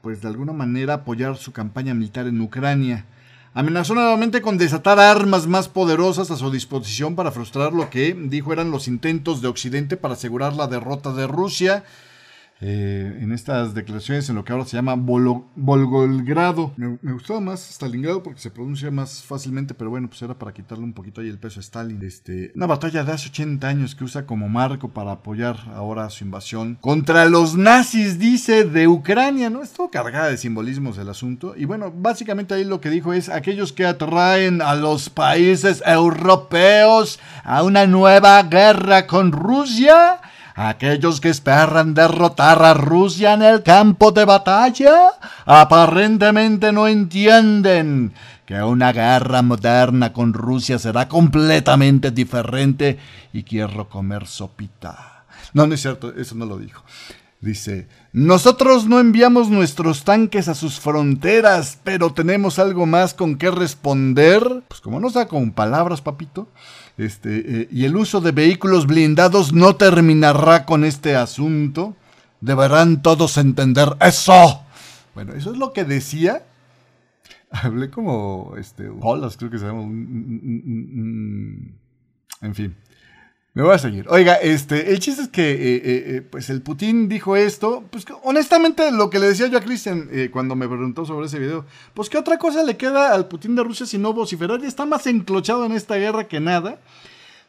pues 0.06 0.22
de 0.22 0.28
alguna 0.28 0.54
manera 0.54 0.94
apoyar 0.94 1.36
su 1.36 1.52
campaña 1.52 1.96
militar 1.96 2.28
en 2.28 2.40
Ucrania. 2.40 3.08
Amenazó 3.56 3.96
nuevamente 3.96 4.40
con 4.40 4.60
desatar 4.60 5.00
armas 5.00 5.48
más 5.48 5.68
poderosas 5.68 6.30
a 6.30 6.36
su 6.36 6.52
disposición 6.52 7.16
para 7.16 7.32
frustrar 7.32 7.74
lo 7.74 7.90
que 7.90 8.14
dijo 8.14 8.54
eran 8.54 8.70
los 8.70 8.88
intentos 8.88 9.42
de 9.42 9.48
Occidente 9.48 9.98
para 9.98 10.14
asegurar 10.14 10.54
la 10.54 10.68
derrota 10.68 11.12
de 11.12 11.26
Rusia. 11.26 11.86
Eh, 12.62 13.20
en 13.22 13.34
estas 13.34 13.74
declaraciones 13.74 14.30
en 14.30 14.36
lo 14.36 14.46
que 14.46 14.54
ahora 14.54 14.66
se 14.66 14.78
llama 14.78 14.96
Volgogrado. 14.96 16.72
Me, 16.78 16.98
me, 17.02 17.12
gustaba 17.12 17.42
más 17.42 17.70
Stalingrado 17.70 18.24
porque 18.24 18.40
se 18.40 18.50
pronuncia 18.50 18.90
más 18.92 19.24
fácilmente, 19.24 19.74
pero 19.74 19.90
bueno, 19.90 20.08
pues 20.08 20.22
era 20.22 20.40
para 20.40 20.54
quitarle 20.54 20.86
un 20.86 20.94
poquito 20.94 21.20
ahí 21.20 21.28
el 21.28 21.38
peso 21.38 21.60
a 21.60 21.64
Stalin. 21.64 22.02
Este, 22.02 22.54
una 22.56 22.66
batalla 22.66 23.04
de 23.04 23.12
hace 23.12 23.28
80 23.28 23.68
años 23.68 23.94
que 23.94 24.06
usa 24.06 24.26
como 24.26 24.48
marco 24.48 24.88
para 24.88 25.12
apoyar 25.12 25.58
ahora 25.74 26.10
su 26.10 26.24
invasión 26.24 26.78
contra 26.80 27.26
los 27.26 27.58
nazis, 27.58 28.20
dice, 28.20 28.64
de 28.64 28.88
Ucrania, 28.88 29.50
¿no? 29.50 29.62
Estuvo 29.62 29.92
cargada 29.92 30.30
de 30.30 30.38
simbolismos 30.38 30.98
el 30.98 31.10
asunto. 31.10 31.56
Y 31.58 31.66
bueno, 31.66 31.92
básicamente 31.94 32.54
ahí 32.54 32.64
lo 32.64 32.80
que 32.80 32.90
dijo 32.90 33.12
es 33.12 33.28
aquellos 33.28 33.74
que 33.74 33.86
atraen 33.86 34.62
a 34.62 34.76
los 34.76 35.10
países 35.10 35.84
europeos 35.86 37.20
a 37.44 37.64
una 37.64 37.86
nueva 37.86 38.42
guerra 38.44 39.08
con 39.08 39.34
Rusia 39.34 40.22
Aquellos 40.58 41.20
que 41.20 41.28
esperan 41.28 41.94
derrotar 41.94 42.64
a 42.64 42.74
Rusia 42.74 43.34
en 43.34 43.42
el 43.42 43.62
campo 43.62 44.14
de 44.14 44.24
batalla 44.24 45.10
aparentemente 45.46 46.72
no 46.72 46.88
entienden 46.88 48.14
que 48.46 48.64
una 48.64 48.94
guerra 48.94 49.42
moderna 49.42 50.14
con 50.14 50.32
Rusia 50.34 50.80
será 50.80 51.10
completamente 51.10 52.12
diferente 52.12 52.98
y 53.34 53.44
quiero 53.44 53.90
comer 53.90 54.28
sopita. 54.28 55.26
No, 55.54 55.68
no 55.68 55.74
es 55.74 55.82
cierto, 55.82 56.14
eso 56.16 56.36
no 56.36 56.46
lo 56.46 56.58
dijo. 56.58 56.86
Dice, 57.42 57.90
nosotros 58.14 58.88
no 58.88 59.02
enviamos 59.02 59.50
nuestros 59.50 60.06
tanques 60.06 60.48
a 60.48 60.56
sus 60.56 60.80
fronteras, 60.80 61.80
pero 61.84 62.14
tenemos 62.14 62.60
algo 62.60 62.86
más 62.86 63.14
con 63.14 63.38
qué 63.38 63.52
responder. 63.52 64.64
Pues 64.70 64.80
como 64.80 65.02
no 65.02 65.10
está 65.10 65.28
con 65.28 65.52
palabras, 65.52 66.02
papito. 66.02 66.48
Este, 66.98 67.62
eh, 67.62 67.68
y 67.72 67.86
el 67.86 67.96
uso 67.98 68.22
de 68.22 68.32
vehículos 68.32 68.88
blindados 68.88 69.52
no 69.54 69.76
terminará 69.76 70.66
con 70.66 70.86
este 70.86 71.16
asunto. 71.16 71.96
Deberán 72.42 73.02
todos 73.02 73.38
entender 73.38 73.90
eso. 74.00 74.62
Bueno, 75.14 75.34
eso 75.34 75.52
es 75.52 75.58
lo 75.58 75.74
que 75.74 75.84
decía. 75.84 76.44
Hablé 77.52 77.90
como, 77.90 78.56
este, 78.58 78.90
Holas, 79.02 79.38
creo 79.38 79.50
que 79.50 79.60
se 79.60 79.66
llama. 79.66 79.82
en 79.82 81.76
fin. 82.54 82.76
Me 83.56 83.64
voy 83.64 83.74
a 83.74 83.78
seguir. 83.78 84.06
Oiga, 84.10 84.34
este, 84.34 84.92
el 84.92 85.00
chiste 85.00 85.22
es 85.22 85.28
que, 85.30 85.54
eh, 85.54 85.76
eh, 85.78 85.82
eh, 85.86 86.22
pues 86.30 86.50
el 86.50 86.62
Putin 86.62 87.08
dijo 87.08 87.38
esto. 87.38 87.86
Pues 87.90 88.06
honestamente, 88.24 88.92
lo 88.92 89.10
que 89.10 89.18
le 89.18 89.28
decía 89.28 89.48
yo 89.48 89.58
a 89.58 89.62
Cristian 89.62 90.10
cuando 90.34 90.58
me 90.58 90.68
preguntó 90.68 91.06
sobre 91.06 91.28
ese 91.28 91.40
video, 91.40 91.66
pues 91.94 92.10
qué 92.10 92.18
otra 92.18 92.38
cosa 92.38 92.64
le 92.66 92.76
queda 92.76 93.14
al 93.14 93.30
Putin 93.30 93.56
de 93.56 93.64
Rusia 93.64 93.86
si 93.86 93.98
no 93.98 94.12
vociferar 94.12 94.60
y 94.62 94.66
está 94.66 94.86
más 94.86 95.08
enclochado 95.08 95.64
en 95.64 95.72
esta 95.72 95.96
guerra 95.96 96.28
que 96.28 96.42
nada. 96.42 96.80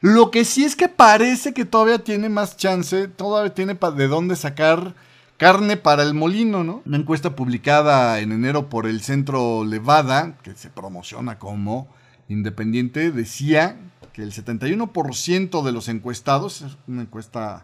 Lo 0.01 0.31
que 0.31 0.45
sí 0.45 0.65
es 0.65 0.77
que 0.77 0.89
parece 0.89 1.53
que 1.53 1.65
todavía 1.65 1.99
tiene 1.99 2.29
más 2.29 2.57
chance, 2.57 3.09
todavía 3.09 3.53
tiene 3.53 3.75
de 3.75 4.07
dónde 4.07 4.37
sacar 4.37 4.95
carne 5.39 5.77
para 5.77 6.05
el 6.05 6.15
molino, 6.15 6.63
¿no? 6.63 6.83
Una 6.87 6.99
encuesta 6.99 7.35
publicada 7.35 8.21
en 8.21 8.31
enero 8.31 8.69
por 8.69 8.87
el 8.87 9.01
centro 9.01 9.65
Levada, 9.65 10.37
que 10.45 10.55
se 10.55 10.71
promociona 10.71 11.41
como 11.41 11.89
independiente, 12.29 13.11
decía 13.11 13.77
que 14.17 14.23
el 14.23 14.33
71% 14.33 15.63
de 15.63 15.73
los 15.73 15.91
encuestados, 15.91 16.63
es 16.63 16.79
una 16.89 17.03
encuesta 17.03 17.61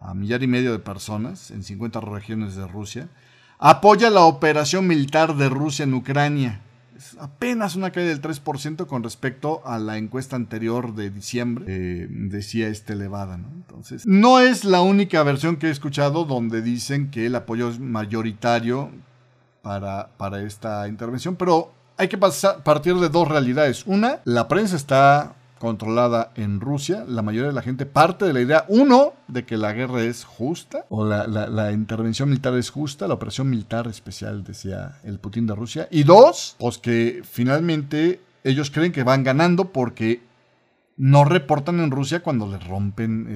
a 0.00 0.14
millar 0.14 0.42
y 0.42 0.46
medio 0.46 0.72
de 0.72 0.78
personas 0.78 1.50
en 1.50 1.62
50 1.62 2.00
regiones 2.00 2.56
de 2.56 2.66
Rusia, 2.66 3.10
apoya 3.58 4.08
la 4.08 4.22
operación 4.22 4.86
militar 4.86 5.36
de 5.36 5.50
Rusia 5.50 5.82
en 5.82 5.92
Ucrania. 5.92 6.62
Es 6.96 7.14
apenas 7.20 7.76
una 7.76 7.90
caída 7.90 8.08
del 8.08 8.22
3% 8.22 8.86
con 8.86 9.02
respecto 9.02 9.60
a 9.66 9.78
la 9.78 9.98
encuesta 9.98 10.34
anterior 10.34 10.94
de 10.94 11.10
diciembre, 11.10 11.66
eh, 11.68 12.06
decía 12.08 12.68
este 12.68 12.94
elevada. 12.94 13.36
¿no? 13.36 13.48
Entonces, 13.54 14.06
no 14.06 14.40
es 14.40 14.64
la 14.64 14.80
única 14.80 15.22
versión 15.22 15.56
que 15.56 15.66
he 15.66 15.70
escuchado 15.70 16.24
donde 16.24 16.62
dicen 16.62 17.10
que 17.10 17.26
el 17.26 17.34
apoyo 17.34 17.68
es 17.68 17.78
mayoritario 17.78 18.90
para, 19.60 20.08
para 20.16 20.40
esta 20.40 20.88
intervención, 20.88 21.36
pero 21.36 21.74
hay 21.98 22.08
que 22.08 22.16
partir 22.16 22.94
de 22.94 23.10
dos 23.10 23.28
realidades. 23.28 23.84
Una, 23.86 24.20
la 24.24 24.48
prensa 24.48 24.74
está 24.74 25.36
controlada 25.62 26.32
en 26.34 26.60
Rusia, 26.60 27.04
la 27.06 27.22
mayoría 27.22 27.50
de 27.50 27.54
la 27.54 27.62
gente 27.62 27.86
parte 27.86 28.24
de 28.24 28.32
la 28.32 28.40
idea, 28.40 28.64
uno, 28.66 29.12
de 29.28 29.44
que 29.44 29.56
la 29.56 29.72
guerra 29.72 30.02
es 30.02 30.24
justa, 30.24 30.86
o 30.88 31.04
la, 31.06 31.70
intervención 31.70 32.30
militar 32.30 32.52
es 32.54 32.68
justa, 32.68 33.06
la 33.06 33.14
operación 33.14 33.48
militar 33.48 33.86
especial, 33.86 34.42
decía 34.42 34.98
el 35.04 35.20
Putin 35.20 35.46
de 35.46 35.54
Rusia, 35.54 35.86
y 35.88 36.02
dos, 36.02 36.56
pues 36.58 36.78
que 36.78 37.22
finalmente 37.22 38.20
ellos 38.42 38.72
creen 38.72 38.90
que 38.90 39.04
van 39.04 39.22
ganando 39.22 39.66
porque 39.70 40.20
no 40.96 41.24
reportan 41.24 41.78
en 41.78 41.92
Rusia 41.92 42.24
cuando 42.24 42.48
les 42.48 42.66
rompen 42.66 43.28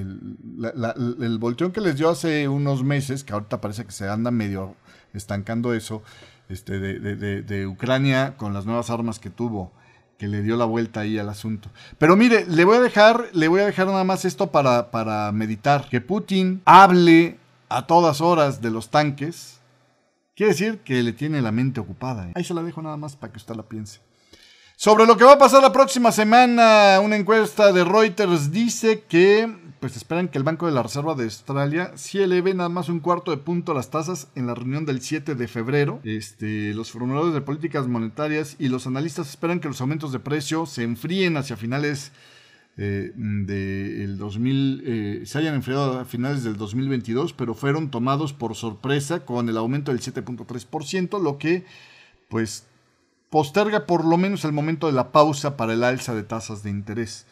el, 0.58 1.22
el 1.22 1.38
volteón 1.38 1.70
que 1.70 1.80
les 1.80 1.94
dio 1.94 2.10
hace 2.10 2.48
unos 2.48 2.82
meses, 2.82 3.22
que 3.22 3.34
ahorita 3.34 3.60
parece 3.60 3.84
que 3.84 3.92
se 3.92 4.08
anda 4.08 4.32
medio 4.32 4.74
estancando 5.14 5.74
eso, 5.74 6.02
este, 6.48 6.80
de, 6.80 7.42
de 7.42 7.66
Ucrania 7.68 8.34
con 8.36 8.52
las 8.52 8.66
nuevas 8.66 8.90
armas 8.90 9.20
que 9.20 9.30
tuvo 9.30 9.70
que 10.18 10.28
le 10.28 10.42
dio 10.42 10.56
la 10.56 10.64
vuelta 10.64 11.00
ahí 11.00 11.18
al 11.18 11.28
asunto. 11.28 11.70
Pero 11.98 12.16
mire, 12.16 12.46
le 12.46 12.64
voy 12.64 12.76
a 12.76 12.80
dejar, 12.80 13.26
le 13.32 13.48
voy 13.48 13.60
a 13.60 13.66
dejar 13.66 13.86
nada 13.86 14.04
más 14.04 14.24
esto 14.24 14.50
para, 14.50 14.90
para 14.90 15.30
meditar. 15.32 15.88
Que 15.88 16.00
Putin 16.00 16.62
hable 16.64 17.38
a 17.68 17.86
todas 17.86 18.20
horas 18.20 18.60
de 18.62 18.70
los 18.70 18.90
tanques, 18.90 19.60
quiere 20.34 20.52
decir 20.52 20.78
que 20.80 21.02
le 21.02 21.12
tiene 21.12 21.42
la 21.42 21.52
mente 21.52 21.80
ocupada. 21.80 22.28
¿eh? 22.28 22.32
Ahí 22.34 22.44
se 22.44 22.54
la 22.54 22.62
dejo 22.62 22.80
nada 22.82 22.96
más 22.96 23.16
para 23.16 23.32
que 23.32 23.38
usted 23.38 23.54
la 23.54 23.64
piense. 23.64 24.00
Sobre 24.78 25.06
lo 25.06 25.16
que 25.16 25.24
va 25.24 25.32
a 25.32 25.38
pasar 25.38 25.62
la 25.62 25.72
próxima 25.72 26.12
semana, 26.12 27.00
una 27.02 27.16
encuesta 27.16 27.72
de 27.72 27.82
Reuters 27.82 28.52
dice 28.52 29.04
que 29.08 29.50
pues 29.80 29.96
esperan 29.96 30.28
que 30.28 30.36
el 30.36 30.44
Banco 30.44 30.66
de 30.66 30.72
la 30.72 30.82
Reserva 30.82 31.14
de 31.14 31.24
Australia 31.24 31.92
sí 31.94 32.18
eleve 32.18 32.52
nada 32.52 32.68
más 32.68 32.90
un 32.90 33.00
cuarto 33.00 33.30
de 33.30 33.38
punto 33.38 33.72
las 33.72 33.90
tasas 33.90 34.28
en 34.34 34.46
la 34.46 34.54
reunión 34.54 34.84
del 34.84 35.00
7 35.00 35.34
de 35.34 35.48
febrero. 35.48 36.00
Este, 36.04 36.74
los 36.74 36.90
formuladores 36.90 37.32
de 37.32 37.40
políticas 37.40 37.88
monetarias 37.88 38.56
y 38.58 38.68
los 38.68 38.86
analistas 38.86 39.30
esperan 39.30 39.60
que 39.60 39.68
los 39.68 39.80
aumentos 39.80 40.12
de 40.12 40.18
precio 40.18 40.66
se 40.66 40.82
enfríen 40.82 41.38
hacia 41.38 41.56
finales 41.56 42.12
eh, 42.76 43.12
del 43.14 44.18
2000, 44.18 44.82
eh, 44.84 45.22
se 45.24 45.38
hayan 45.38 45.54
enfriado 45.54 46.00
a 46.00 46.04
finales 46.04 46.44
del 46.44 46.58
2022, 46.58 47.32
pero 47.32 47.54
fueron 47.54 47.90
tomados 47.90 48.34
por 48.34 48.54
sorpresa 48.54 49.24
con 49.24 49.48
el 49.48 49.56
aumento 49.56 49.90
del 49.90 50.02
7.3%, 50.02 51.18
lo 51.22 51.38
que 51.38 51.64
pues 52.28 52.66
posterga 53.30 53.86
por 53.86 54.04
lo 54.04 54.16
menos 54.16 54.44
el 54.44 54.52
momento 54.52 54.86
de 54.86 54.92
la 54.92 55.12
pausa 55.12 55.56
para 55.56 55.72
el 55.72 55.84
alza 55.84 56.14
de 56.14 56.22
tasas 56.22 56.62
de 56.62 56.70
interés. 56.70 57.26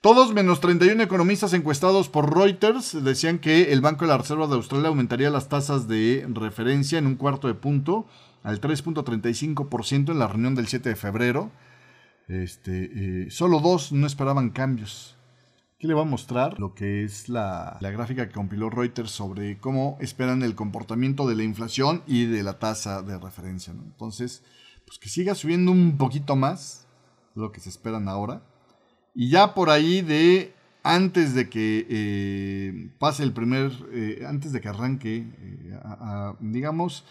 Todos 0.00 0.32
menos 0.32 0.60
31 0.60 1.02
economistas 1.02 1.52
encuestados 1.52 2.08
por 2.08 2.36
Reuters 2.36 3.02
decían 3.02 3.38
que 3.38 3.72
el 3.72 3.80
Banco 3.80 4.04
de 4.04 4.10
la 4.10 4.18
Reserva 4.18 4.46
de 4.46 4.54
Australia 4.54 4.88
aumentaría 4.88 5.30
las 5.30 5.48
tasas 5.48 5.88
de 5.88 6.26
referencia 6.32 6.98
en 6.98 7.06
un 7.06 7.16
cuarto 7.16 7.48
de 7.48 7.54
punto 7.54 8.06
al 8.42 8.60
3.35% 8.60 10.12
en 10.12 10.18
la 10.18 10.28
reunión 10.28 10.54
del 10.54 10.68
7 10.68 10.90
de 10.90 10.96
febrero. 10.96 11.50
Este, 12.28 13.24
eh, 13.24 13.30
solo 13.30 13.60
dos 13.60 13.90
no 13.90 14.06
esperaban 14.06 14.50
cambios. 14.50 15.16
Aquí 15.76 15.86
le 15.86 15.94
voy 15.94 16.04
a 16.04 16.06
mostrar 16.06 16.58
lo 16.58 16.74
que 16.74 17.04
es 17.04 17.28
la, 17.28 17.76
gráfica 17.80 18.28
que 18.28 18.34
compiló 18.34 18.70
Reuters 18.70 19.10
sobre 19.10 19.58
cómo 19.58 19.98
esperan 20.00 20.42
el 20.42 20.54
comportamiento 20.54 21.28
de 21.28 21.34
la 21.34 21.42
inflación 21.42 22.02
y 22.06 22.24
de 22.24 22.42
la 22.42 22.58
tasa 22.58 23.02
de 23.02 23.18
referencia. 23.18 23.72
Entonces, 23.72 24.42
pues 24.86 24.98
que 24.98 25.08
siga 25.08 25.34
subiendo 25.34 25.72
un 25.72 25.98
poquito 25.98 26.36
más 26.36 26.86
lo 27.34 27.52
que 27.52 27.60
se 27.60 27.68
esperan 27.68 28.08
ahora 28.08 28.42
y 29.14 29.30
ya 29.30 29.54
por 29.54 29.70
ahí 29.70 30.02
de 30.02 30.54
antes 30.86 31.34
de 31.34 31.48
que 31.48 31.86
eh, 31.90 32.90
pase 33.00 33.24
el 33.24 33.32
primer, 33.32 33.72
eh, 33.92 34.24
antes 34.28 34.52
de 34.52 34.60
que 34.60 34.68
arranque, 34.68 35.16
eh, 35.16 36.32
digamos, 36.40 37.04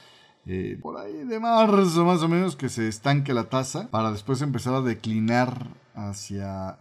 por 0.81 0.97
ahí 0.97 1.25
de 1.25 1.39
marzo 1.39 2.05
más 2.05 2.21
o 2.21 2.27
menos 2.29 2.55
que 2.55 2.69
se 2.69 2.87
estanque 2.87 3.33
la 3.33 3.49
tasa 3.49 3.89
para 3.89 4.11
después 4.11 4.41
empezar 4.43 4.75
a 4.75 4.81
declinar 4.81 5.67
hacia, 5.95 6.77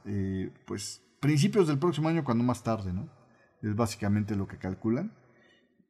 pues, 0.67 1.01
principios 1.19 1.67
del 1.67 1.79
próximo 1.79 2.11
año 2.11 2.23
cuando 2.23 2.45
más 2.45 2.63
tarde, 2.63 2.93
¿no? 2.93 3.09
Es 3.63 3.75
básicamente 3.75 4.37
lo 4.37 4.47
que 4.47 4.59
calculan. 4.59 5.13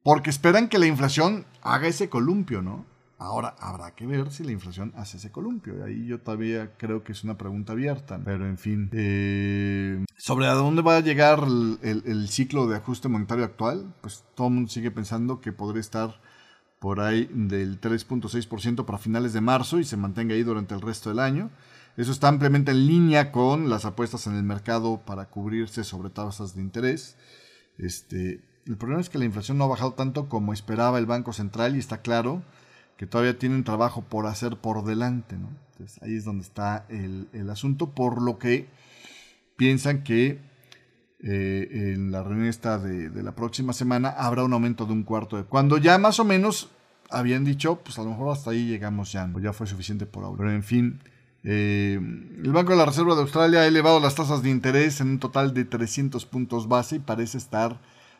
Porque 0.03 0.29
esperan 0.29 0.69
que 0.69 0.79
la 0.79 0.87
inflación 0.87 1.45
haga 1.61 1.87
ese 1.87 2.09
columpio, 2.09 2.61
¿no? 2.61 2.85
Ahora 3.17 3.55
habrá 3.59 3.91
que 3.91 4.05
ver 4.05 4.29
si 4.29 4.43
la 4.43 4.51
inflación 4.51 4.91
hace 4.97 5.17
ese 5.17 5.31
columpio. 5.31 5.85
Ahí 5.85 6.05
yo 6.05 6.19
todavía 6.19 6.75
creo 6.77 7.03
que 7.03 7.13
es 7.13 7.23
una 7.23 7.37
pregunta 7.37 7.71
abierta. 7.71 8.19
Pero 8.23 8.45
en 8.45 8.57
fin. 8.57 8.89
Eh, 8.91 10.03
sobre 10.17 10.47
a 10.47 10.53
dónde 10.53 10.81
va 10.81 10.97
a 10.97 10.99
llegar 10.99 11.45
el, 11.81 12.27
ciclo 12.27 12.67
de 12.67 12.75
ajuste 12.75 13.07
monetario 13.07 13.45
actual, 13.45 13.93
pues 14.01 14.25
todo 14.35 14.47
el 14.47 14.53
mundo 14.55 14.69
sigue 14.69 14.91
pensando 14.91 15.39
que 15.39 15.53
podría 15.53 15.79
estar 15.79 16.19
por 16.79 16.99
ahí 16.99 17.29
del 17.33 17.79
3.6% 17.79 18.83
para 18.83 18.97
finales 18.97 19.31
de 19.31 19.41
marzo 19.41 19.79
y 19.79 19.85
se 19.85 19.95
mantenga 19.95 20.35
ahí 20.35 20.43
durante 20.43 20.75
el 20.75 20.81
resto 20.81 21.09
del 21.09 21.19
año. 21.19 21.51
Eso 21.95 22.11
está 22.11 22.27
ampliamente 22.27 22.71
en 22.71 22.85
línea 22.85 23.31
con 23.31 23.69
las 23.69 23.85
apuestas 23.85 24.27
en 24.27 24.35
el 24.35 24.43
mercado 24.43 25.01
para 25.05 25.29
cubrirse 25.29 25.85
sobre 25.85 26.09
tasas 26.09 26.53
de 26.53 26.61
interés. 26.61 27.15
Este, 27.77 28.41
el 28.65 28.75
problema 28.75 28.99
es 28.99 29.09
que 29.09 29.17
la 29.17 29.25
inflación 29.25 29.57
no 29.57 29.63
ha 29.63 29.67
bajado 29.67 29.93
tanto 29.93 30.27
como 30.27 30.51
esperaba 30.51 30.99
el 30.99 31.05
Banco 31.05 31.31
Central 31.31 31.77
y 31.77 31.79
está 31.79 32.01
claro 32.01 32.43
que 32.97 33.07
todavía 33.07 33.37
tienen 33.37 33.63
trabajo 33.63 34.03
por 34.03 34.25
hacer 34.25 34.57
por 34.57 34.83
delante, 34.85 35.37
¿no? 35.37 35.49
Entonces 35.71 36.01
ahí 36.01 36.15
es 36.15 36.23
donde 36.23 36.43
está 36.43 36.85
el, 36.89 37.49
asunto, 37.49 37.91
por 37.91 38.21
lo 38.21 38.37
que 38.37 38.67
piensan 39.57 40.03
que 40.03 40.39
eh, 41.19 41.93
en 41.93 42.11
la 42.11 42.23
reunión 42.23 42.47
esta 42.47 42.77
de, 42.77 43.09
la 43.21 43.35
próxima 43.35 43.73
semana 43.73 44.09
habrá 44.09 44.43
un 44.43 44.53
aumento 44.53 44.85
de 44.85 44.93
un 44.93 45.03
cuarto 45.03 45.37
de 45.37 45.43
cuando 45.43 45.77
ya 45.77 45.97
más 45.97 46.19
o 46.19 46.25
menos 46.25 46.69
habían 47.09 47.43
dicho, 47.43 47.79
pues 47.83 47.99
a 47.99 48.03
lo 48.03 48.11
mejor 48.11 48.31
hasta 48.31 48.51
ahí 48.51 48.67
llegamos 48.67 49.11
ya, 49.11 49.29
ya 49.41 49.53
fue 49.53 49.67
suficiente 49.67 50.05
por 50.05 50.23
ahora. 50.23 50.37
Pero 50.37 50.51
en 50.53 50.63
fin, 50.63 50.99
eh, 51.43 51.99
el 52.01 52.51
Banco 52.53 52.71
de 52.71 52.77
la 52.77 52.85
Reserva 52.85 53.15
de 53.15 53.21
Australia 53.21 53.59
ha 53.61 53.67
elevado 53.67 53.99
las 53.99 54.15
tasas 54.15 54.41
de 54.41 54.49
interés 54.49 55.01
en 55.01 55.09
un 55.09 55.19
total 55.19 55.53
de 55.53 55.65
300 55.65 56.25
puntos 56.25 56.67
base 56.67 56.95
y 56.95 56.99
parece 56.99 57.37
estar 57.37 57.79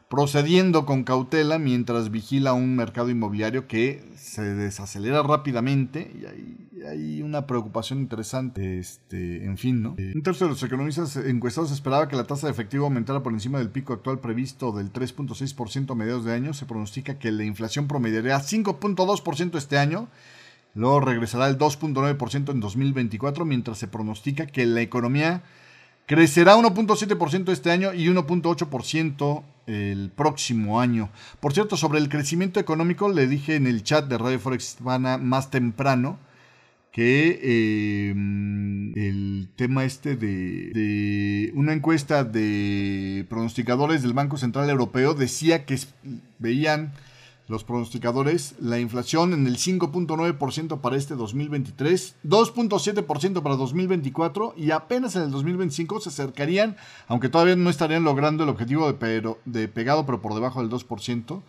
procediendo 0.10 0.86
con 0.86 1.03
cautela 1.03 1.58
mientras 1.58 2.12
vigila 2.12 2.53
un 2.53 2.76
mercado 2.76 3.10
inmobiliario 3.10 3.68
que 3.68 4.03
se 4.16 4.43
desacelera 4.43 5.24
rápidamente 5.24 6.12
y 6.14 6.26
hay, 6.26 7.22
una 7.24 7.47
preocupación 7.47 7.99
interesante. 7.99 8.78
Este, 8.78 9.43
en 9.45 9.58
fin, 9.58 9.82
¿no? 9.82 9.95
un 9.97 10.22
tercio 10.22 10.45
de 10.45 10.53
los 10.53 10.62
economistas 10.62 11.16
encuestados 11.16 11.72
esperaba 11.72 12.08
que 12.08 12.16
la 12.16 12.26
tasa 12.26 12.45
de 12.45 12.53
efectivo 12.53 12.86
aumentara 12.86 13.24
por 13.24 13.34
encima 13.34 13.58
del 13.58 13.70
pico 13.70 13.93
actual 13.93 14.20
previsto 14.20 14.72
del 14.72 14.93
3.6% 14.93 15.91
a 15.91 15.95
mediados 15.95 16.26
de 16.26 16.34
año. 16.34 16.53
Se 16.53 16.66
pronostica 16.66 17.18
que 17.18 17.32
la 17.32 17.43
inflación 17.43 17.88
promediará 17.88 18.39
5.2% 18.39 19.58
este 19.58 19.80
año. 19.80 20.08
Luego 20.76 20.99
regresará 20.99 21.45
al 21.45 21.58
2.9% 21.58 22.51
en 22.51 22.60
2024, 22.60 23.45
mientras 23.45 23.80
se 23.80 23.88
pronostica 23.88 24.45
que 24.45 24.66
la 24.66 24.82
economía 24.82 25.41
crecerá 26.06 26.56
1.7% 26.56 27.51
este 27.51 27.72
año 27.72 27.93
y 27.93 28.08
1.8% 28.08 29.43
el 29.68 30.12
próximo 30.16 30.80
año. 30.80 31.10
Por 31.39 31.53
cierto, 31.53 31.78
sobre 31.78 31.99
el 31.99 32.10
crecimiento 32.10 32.60
económico, 32.60 33.10
le 33.10 33.28
dije 33.28 33.56
en 33.56 33.68
el 33.68 33.84
chat 33.84 34.08
de 34.08 34.18
Radio 34.18 34.39
Forex 34.39 34.76
Hispana 34.76 35.18
más 35.18 35.49
temprano 35.49 36.20
que 36.91 38.10
em, 38.10 38.97
el 38.97 39.49
tema 39.58 39.84
este 39.84 40.16
de, 40.16 40.72
de, 40.74 41.51
una 41.53 41.74
encuesta 41.74 42.24
de 42.24 43.26
pronosticadores 43.28 44.01
del 44.01 44.14
Banco 44.14 44.38
Central 44.38 44.70
Europeo 44.70 45.14
decía 45.14 45.66
que 45.66 45.78
veían 46.39 46.93
los 47.48 47.64
pronosticadores 47.64 48.56
la 48.60 48.80
inflación 48.80 49.34
en 49.34 49.46
el 49.46 49.58
5.9% 49.58 50.82
para 50.82 50.96
este 50.96 51.16
2023, 51.16 52.16
2.7% 52.24 53.41
para 53.41 53.56
2024 53.56 54.56
y 54.58 54.72
apenas 54.72 55.16
en 55.16 55.24
el 55.24 55.32
2025 55.32 56.02
se 56.02 56.10
acercarían, 56.10 56.76
aunque 57.08 57.30
todavía 57.30 57.56
no 57.56 57.70
estarían 57.70 58.04
logrando 58.04 58.43
el 58.43 58.50
objetivo 58.50 58.91
de, 58.91 59.68
pegado, 59.68 60.06
pero 60.06 60.22
por 60.22 60.34
debajo 60.34 60.62
del 60.62 60.72
2% 60.72 61.41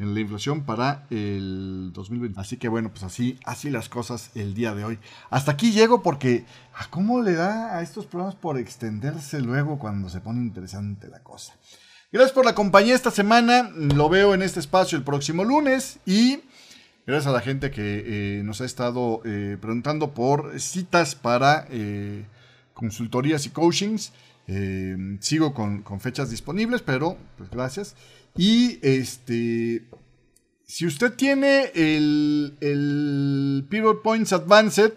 en 0.00 0.12
la 0.12 0.20
inflación 0.20 0.64
para 0.64 1.06
el 1.10 1.92
2020. 1.92 2.40
Así 2.40 2.56
que 2.56 2.68
bueno, 2.68 2.90
pues 2.90 3.04
así, 3.04 3.38
así 3.44 3.70
las 3.70 3.88
cosas 3.88 4.32
el 4.34 4.54
día 4.54 4.74
de 4.74 4.84
hoy. 4.84 4.98
Hasta 5.30 5.52
aquí 5.52 5.70
llego 5.70 6.02
porque 6.02 6.44
¿a 6.74 6.90
cómo 6.90 7.22
le 7.22 7.34
da 7.34 7.76
a 7.76 7.82
estos 7.82 8.06
programas 8.06 8.34
por 8.34 8.58
extenderse 8.58 9.40
luego 9.40 9.78
cuando 9.78 10.08
se 10.08 10.20
pone 10.20 10.40
interesante 10.40 11.06
la 11.06 11.20
cosa? 11.20 11.54
Gracias 12.14 12.30
por 12.30 12.44
la 12.44 12.54
compañía 12.54 12.94
esta 12.94 13.10
semana. 13.10 13.72
Lo 13.74 14.08
veo 14.08 14.34
en 14.34 14.42
este 14.42 14.60
espacio 14.60 14.96
el 14.96 15.02
próximo 15.02 15.42
lunes. 15.42 15.98
Y 16.06 16.42
gracias 17.08 17.26
a 17.26 17.32
la 17.32 17.40
gente 17.40 17.72
que 17.72 18.04
eh, 18.06 18.42
nos 18.44 18.60
ha 18.60 18.66
estado 18.66 19.20
eh, 19.24 19.58
preguntando 19.60 20.14
por 20.14 20.60
citas 20.60 21.16
para 21.16 21.66
eh, 21.70 22.24
consultorías 22.72 23.46
y 23.46 23.50
coachings. 23.50 24.12
sigo 25.18 25.54
con, 25.54 25.82
fechas 25.98 26.30
disponibles, 26.30 26.82
pero 26.82 27.18
pues 27.36 27.50
gracias. 27.50 27.96
Y 28.36 28.78
este. 28.82 29.82
Si 30.68 30.86
usted 30.86 31.14
tiene 31.14 31.72
el, 31.74 32.56
el 32.60 33.66
Pivot 33.68 34.02
Points 34.02 34.32
Advanced 34.32 34.92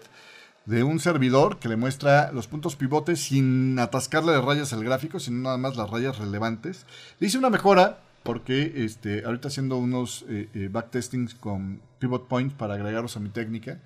de 0.68 0.82
un 0.82 1.00
servidor 1.00 1.58
que 1.58 1.68
le 1.68 1.76
muestra 1.76 2.30
los 2.30 2.46
puntos 2.46 2.76
pivotes 2.76 3.20
sin 3.20 3.78
atascarle 3.78 4.32
de 4.32 4.42
rayas 4.42 4.74
al 4.74 4.84
gráfico, 4.84 5.18
sino 5.18 5.38
nada 5.38 5.56
más 5.56 5.76
las 5.76 5.88
rayas 5.88 6.18
relevantes. 6.18 6.84
Le 7.18 7.28
hice 7.28 7.38
una 7.38 7.48
mejora 7.48 8.00
porque 8.22 8.84
este, 8.84 9.24
ahorita 9.24 9.48
haciendo 9.48 9.78
unos 9.78 10.26
eh, 10.28 10.50
eh, 10.52 10.68
backtestings 10.70 11.34
con 11.34 11.80
pivot 11.98 12.28
points 12.28 12.54
para 12.54 12.74
agregarlos 12.74 13.16
a 13.16 13.20
mi 13.20 13.30
técnica, 13.30 13.80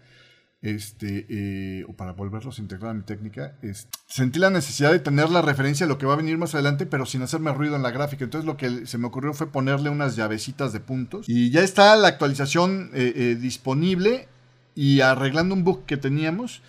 este, 0.61 1.27
eh, 1.29 1.85
o 1.89 1.93
para 1.93 2.13
volverlos 2.13 2.59
a 2.59 2.63
integrar 2.63 2.91
a 2.91 2.95
mi 2.95 3.03
técnica, 3.03 3.57
sentí 4.09 4.41
la 4.41 4.51
necesidad 4.51 4.91
de 4.91 4.99
tener 4.99 5.31
la 5.31 5.41
referencia 5.41 5.87
de 5.87 5.93
lo 5.93 5.99
que 5.99 6.07
va 6.07 6.15
a 6.15 6.17
venir 6.17 6.37
más 6.37 6.55
adelante, 6.55 6.87
pero 6.87 7.07
sin 7.07 7.23
hacerme 7.23 7.53
ruido 7.53 7.77
en 7.77 7.85
la 7.85 7.93
gráfica. 7.93 8.25
Entonces 8.25 8.45
lo 8.45 8.57
que 8.57 8.87
se 8.87 8.99
me 8.99 9.07
ocurrió 9.07 9.35
fue 9.35 9.53
ponerle 9.53 9.89
unas 9.89 10.17
llavecitas 10.17 10.73
de 10.73 10.81
puntos. 10.81 11.29
Y 11.29 11.51
ya 11.51 11.63
está 11.63 11.95
la 11.95 12.09
actualización 12.09 12.91
disponible 13.41 14.29
y 14.75 15.01
arreglando 15.01 15.55
un 15.55 15.65
bug 15.65 15.85
que 15.85 15.97
teníamos, 15.97 16.63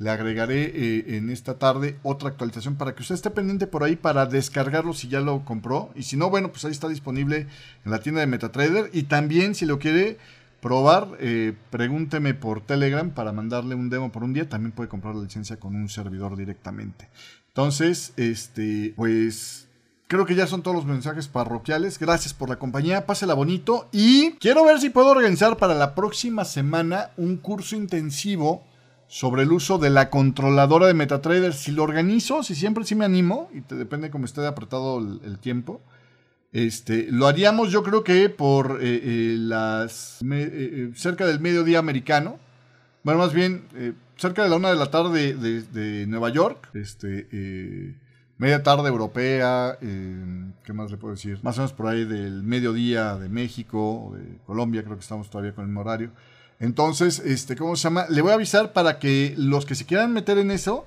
le 0.00 0.08
agregaré 0.08 0.62
eh, 0.74 1.16
en 1.18 1.28
esta 1.28 1.58
tarde 1.58 1.98
otra 2.02 2.30
actualización 2.30 2.76
para 2.76 2.94
que 2.94 3.02
usted 3.02 3.14
esté 3.14 3.30
pendiente 3.30 3.66
por 3.66 3.84
ahí 3.84 3.96
para 3.96 4.24
descargarlo 4.24 4.94
si 4.94 5.08
ya 5.08 5.20
lo 5.20 5.44
compró. 5.44 5.90
Y 5.94 6.04
si 6.04 6.16
no, 6.16 6.30
bueno, 6.30 6.50
pues 6.50 6.64
ahí 6.64 6.70
está 6.70 6.88
disponible 6.88 7.46
en 7.84 7.90
la 7.90 8.00
tienda 8.00 8.22
de 8.22 8.26
MetaTrader. 8.26 8.88
Y 8.94 9.02
también 9.02 9.54
si 9.54 9.66
lo 9.66 9.78
quiere 9.78 10.16
probar, 10.62 11.18
eh, 11.20 11.52
pregúnteme 11.68 12.32
por 12.32 12.62
Telegram 12.62 13.10
para 13.10 13.32
mandarle 13.32 13.74
un 13.74 13.90
demo 13.90 14.10
por 14.10 14.24
un 14.24 14.32
día. 14.32 14.48
También 14.48 14.72
puede 14.72 14.88
comprar 14.88 15.14
la 15.14 15.22
licencia 15.22 15.58
con 15.58 15.76
un 15.76 15.90
servidor 15.90 16.34
directamente. 16.34 17.10
Entonces, 17.48 18.14
este, 18.16 18.94
pues 18.96 19.68
Creo 20.10 20.26
que 20.26 20.34
ya 20.34 20.48
son 20.48 20.64
todos 20.64 20.74
los 20.74 20.86
mensajes 20.86 21.28
parroquiales. 21.28 21.96
Gracias 21.96 22.34
por 22.34 22.48
la 22.48 22.56
compañía. 22.56 23.06
Pásela 23.06 23.32
bonito. 23.32 23.88
Y 23.92 24.32
quiero 24.40 24.64
ver 24.64 24.80
si 24.80 24.90
puedo 24.90 25.06
organizar 25.06 25.56
para 25.56 25.72
la 25.72 25.94
próxima 25.94 26.44
semana 26.44 27.12
un 27.16 27.36
curso 27.36 27.76
intensivo 27.76 28.64
sobre 29.06 29.44
el 29.44 29.52
uso 29.52 29.78
de 29.78 29.88
la 29.88 30.10
controladora 30.10 30.88
de 30.88 30.94
MetaTrader. 30.94 31.52
Si 31.52 31.70
lo 31.70 31.84
organizo, 31.84 32.42
si 32.42 32.56
siempre 32.56 32.82
sí 32.82 32.96
me 32.96 33.04
animo, 33.04 33.50
y 33.54 33.60
te 33.60 33.76
depende 33.76 34.10
cómo 34.10 34.24
esté 34.24 34.44
apretado 34.44 34.98
el, 34.98 35.38
tiempo. 35.38 35.80
Este, 36.50 37.06
lo 37.12 37.28
haríamos 37.28 37.70
yo 37.70 37.84
creo 37.84 38.02
que 38.02 38.28
por 38.30 38.80
eh, 38.82 39.00
eh, 39.04 39.36
las 39.38 40.18
eh, 40.28 40.90
cerca 40.96 41.24
del 41.24 41.38
mediodía 41.38 41.78
americano. 41.78 42.40
Bueno, 43.04 43.20
más 43.20 43.32
bien 43.32 43.62
cerca 44.16 44.42
de 44.42 44.48
la 44.48 44.56
una 44.56 44.70
de 44.70 44.76
la 44.76 44.90
tarde 44.90 45.34
de, 45.34 45.62
de 45.62 46.06
Nueva 46.08 46.30
York. 46.30 46.68
Este, 46.74 47.28
media 48.40 48.62
tarde 48.62 48.88
europea, 48.88 49.76
eh, 49.82 50.50
¿qué 50.64 50.72
más 50.72 50.90
le 50.90 50.96
puedo 50.96 51.14
decir? 51.14 51.38
Más 51.42 51.58
o 51.58 51.60
menos 51.60 51.74
por 51.74 51.88
ahí 51.88 52.06
del 52.06 52.42
mediodía 52.42 53.16
de 53.16 53.28
México 53.28 54.14
de 54.16 54.38
Colombia, 54.46 54.82
creo 54.82 54.96
que 54.96 55.02
estamos 55.02 55.28
todavía 55.28 55.54
con 55.54 55.70
el 55.70 55.76
horario. 55.76 56.10
Entonces, 56.58 57.18
este, 57.18 57.54
¿cómo 57.54 57.76
se 57.76 57.82
llama? 57.82 58.06
Le 58.08 58.22
voy 58.22 58.30
a 58.30 58.36
avisar 58.36 58.72
para 58.72 58.98
que 58.98 59.34
los 59.36 59.66
que 59.66 59.74
se 59.74 59.84
quieran 59.84 60.14
meter 60.14 60.38
en 60.38 60.50
eso 60.50 60.86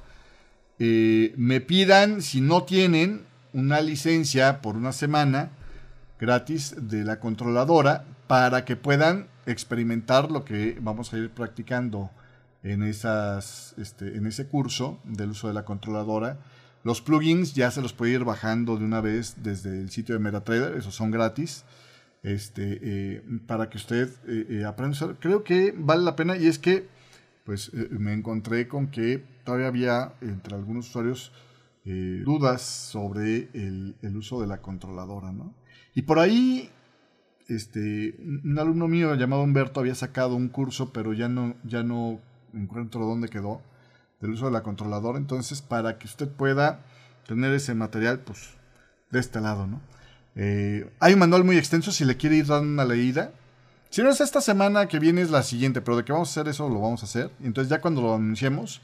eh, 0.80 1.36
me 1.38 1.62
pidan, 1.62 2.24
si 2.24 2.42
no 2.42 2.64
tienen, 2.64 3.22
una 3.54 3.82
licencia 3.82 4.60
por 4.64 4.76
una 4.76 4.92
semana 4.92 5.52
gratis 6.20 6.74
de 6.76 7.04
la 7.04 7.20
controladora 7.20 8.06
para 8.26 8.66
que 8.66 8.76
puedan 8.76 9.28
experimentar 9.46 10.32
lo 10.32 10.44
que 10.44 10.80
vamos 10.82 11.14
a 11.14 11.20
ir 11.20 11.30
practicando 11.30 12.10
en, 12.64 12.82
esas, 12.82 13.76
este, 13.78 14.18
en 14.18 14.26
ese 14.26 14.48
curso 14.48 14.98
del 15.04 15.30
uso 15.30 15.50
de 15.50 15.54
la 15.54 15.66
controladora 15.66 16.40
los 16.84 17.02
plugins 17.02 17.54
ya 17.54 17.72
se 17.72 17.82
los 17.82 17.94
puede 17.94 18.14
ir 18.14 18.24
bajando 18.24 18.78
de 18.78 18.86
una 18.86 19.02
vez 19.02 19.36
desde 19.42 19.80
el 19.80 19.90
sitio 19.90 20.16
de 20.16 20.20
MetaTrader, 20.20 20.78
esos 20.78 20.94
son 20.94 21.12
gratis. 21.12 21.64
Este, 22.24 22.80
eh, 22.82 23.22
para 23.48 23.70
que 23.70 23.78
usted 23.78 24.10
eh, 24.28 24.48
eh, 24.50 24.66
aprenda 24.66 24.98
a 24.98 25.06
usar. 25.06 25.20
Creo 25.20 25.44
que 25.44 25.74
vale 25.78 26.04
la 26.04 26.16
pena 26.16 26.38
y 26.38 26.48
es 26.48 26.58
que 26.58 26.88
pues 27.44 27.74
me 27.74 28.14
encontré 28.14 28.70
con 28.70 28.88
que 28.88 29.22
todavía 29.44 29.68
había 29.68 30.14
entre 30.22 30.56
algunos 30.56 30.88
usuarios 30.88 31.34
dudas 31.84 32.62
sobre 32.62 33.50
el, 33.54 33.98
uso 34.16 34.40
de 34.40 34.48
la 34.48 34.62
controladora, 34.62 35.34
¿no? 35.34 35.54
Y 35.94 36.04
por 36.04 36.20
ahí 36.20 36.70
este, 37.50 38.16
un 38.46 38.58
alumno 38.58 38.88
mío 38.88 39.14
llamado 39.16 39.44
Humberto 39.44 39.82
había 39.82 39.94
sacado 39.94 40.38
un 40.38 40.48
curso, 40.48 40.94
pero 40.94 41.12
ya 41.12 41.28
no, 41.28 41.56
ya 41.66 41.84
no 41.84 42.22
encuentro 42.54 43.06
dónde 43.06 43.28
quedó 43.28 43.62
del 44.24 44.32
uso 44.32 44.46
de 44.46 44.52
la 44.52 44.64
controladora. 44.64 45.18
Entonces, 45.18 45.62
para 45.62 45.98
que 45.98 46.08
usted 46.08 46.30
pueda 46.30 46.80
tener 47.28 47.54
ese 47.54 47.76
material, 47.76 48.20
pues, 48.20 48.52
de 49.12 49.20
este 49.20 49.42
lado, 49.42 49.68
¿no? 49.68 49.82
Eh, 50.36 50.90
hay 51.00 51.14
un 51.14 51.20
manual 51.20 51.44
muy 51.44 51.58
extenso 51.58 51.92
si 51.92 52.06
le 52.06 52.16
quiere 52.16 52.38
ir 52.38 52.48
dando 52.48 52.68
una 52.68 52.86
leída. 52.86 53.32
Si 53.90 54.02
no 54.02 54.10
es 54.10 54.22
esta 54.22 54.40
semana 54.40 54.88
que 54.88 54.98
viene, 54.98 55.22
es 55.22 55.30
la 55.30 55.44
siguiente, 55.44 55.82
pero 55.82 55.98
de 55.98 56.06
que 56.06 56.14
vamos 56.14 56.30
a 56.30 56.32
hacer 56.32 56.50
eso, 56.50 56.70
lo 56.70 56.80
vamos 56.80 57.04
a 57.04 57.06
hacer. 57.06 57.32
Entonces, 57.44 57.70
ya 57.70 57.82
cuando 57.82 58.02
lo 58.02 58.16
anunciemos, 58.16 58.82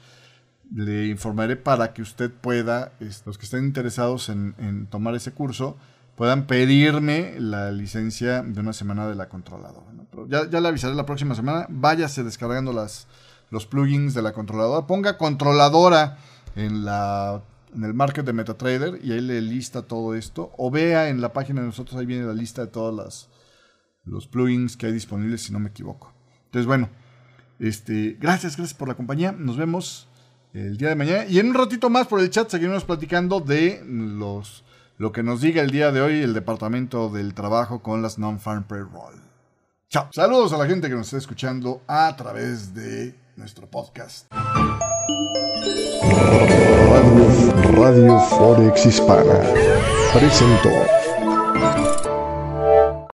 le 0.74 1.06
informaré 1.06 1.56
para 1.56 1.94
que 1.94 2.02
usted 2.02 2.30
pueda, 2.30 2.92
los 3.24 3.38
que 3.38 3.46
estén 3.46 3.64
interesados 3.64 4.28
en, 4.28 4.86
tomar 4.90 5.14
ese 5.14 5.32
curso, 5.32 5.78
puedan 6.16 6.46
pedirme 6.46 7.40
la 7.40 7.72
licencia 7.72 8.42
de 8.42 8.60
una 8.60 8.74
semana 8.74 9.08
de 9.08 9.14
la 9.14 9.30
controladora. 9.30 9.86
ya, 10.28 10.48
ya 10.50 10.60
le 10.60 10.68
avisaré 10.68 10.94
la 10.94 11.06
próxima 11.06 11.34
semana. 11.34 11.66
Váyase 11.70 12.22
descargando 12.22 12.74
las, 12.74 13.08
los 13.50 13.66
plugins 13.66 14.14
de 14.14 14.22
la 14.22 14.32
controladora. 14.32 14.86
Ponga 14.86 15.18
controladora 15.18 16.18
en, 16.56 16.84
la, 16.84 17.42
en 17.74 17.84
el 17.84 17.94
market 17.94 18.24
de 18.24 18.32
MetaTrader 18.32 19.00
y 19.02 19.12
ahí 19.12 19.20
le 19.20 19.40
lista 19.40 19.82
todo 19.82 20.14
esto. 20.14 20.52
O 20.56 20.70
vea 20.70 21.08
en 21.08 21.20
la 21.20 21.32
página 21.32 21.60
de 21.60 21.66
nosotros, 21.66 21.98
ahí 21.98 22.06
viene 22.06 22.24
la 22.24 22.34
lista 22.34 22.62
de 22.62 22.68
todos 22.68 23.28
los 24.04 24.26
plugins 24.26 24.76
que 24.76 24.86
hay 24.86 24.92
disponibles, 24.92 25.42
si 25.42 25.52
no 25.52 25.58
me 25.58 25.68
equivoco. 25.68 26.12
Entonces, 26.46 26.66
bueno, 26.66 26.88
este, 27.58 28.16
gracias, 28.18 28.56
gracias 28.56 28.76
por 28.76 28.88
la 28.88 28.94
compañía. 28.94 29.32
Nos 29.32 29.56
vemos 29.56 30.08
el 30.52 30.76
día 30.76 30.88
de 30.88 30.96
mañana. 30.96 31.26
Y 31.26 31.38
en 31.38 31.48
un 31.48 31.54
ratito 31.54 31.90
más 31.90 32.06
por 32.06 32.20
el 32.20 32.30
chat 32.30 32.48
seguiremos 32.48 32.84
platicando 32.84 33.40
de 33.40 33.82
los 33.86 34.64
lo 35.00 35.12
que 35.12 35.22
nos 35.22 35.40
diga 35.40 35.62
el 35.62 35.70
día 35.70 35.92
de 35.92 36.02
hoy 36.02 36.20
el 36.20 36.34
Departamento 36.34 37.08
del 37.08 37.32
Trabajo 37.32 37.82
con 37.82 38.02
las 38.02 38.18
Non-Farm 38.18 38.64
Payroll. 38.64 39.14
Chao. 39.88 40.08
Saludos 40.12 40.52
a 40.52 40.58
la 40.58 40.66
gente 40.66 40.88
que 40.88 40.94
nos 40.94 41.06
está 41.06 41.16
escuchando 41.16 41.82
a 41.86 42.14
través 42.16 42.74
de 42.74 43.14
nuestro 43.40 43.66
podcast. 43.66 44.26
Radio, 46.90 47.72
Radio 47.72 48.18
Forex 48.20 48.84
Hispana 48.84 49.40
presentó. 50.12 51.09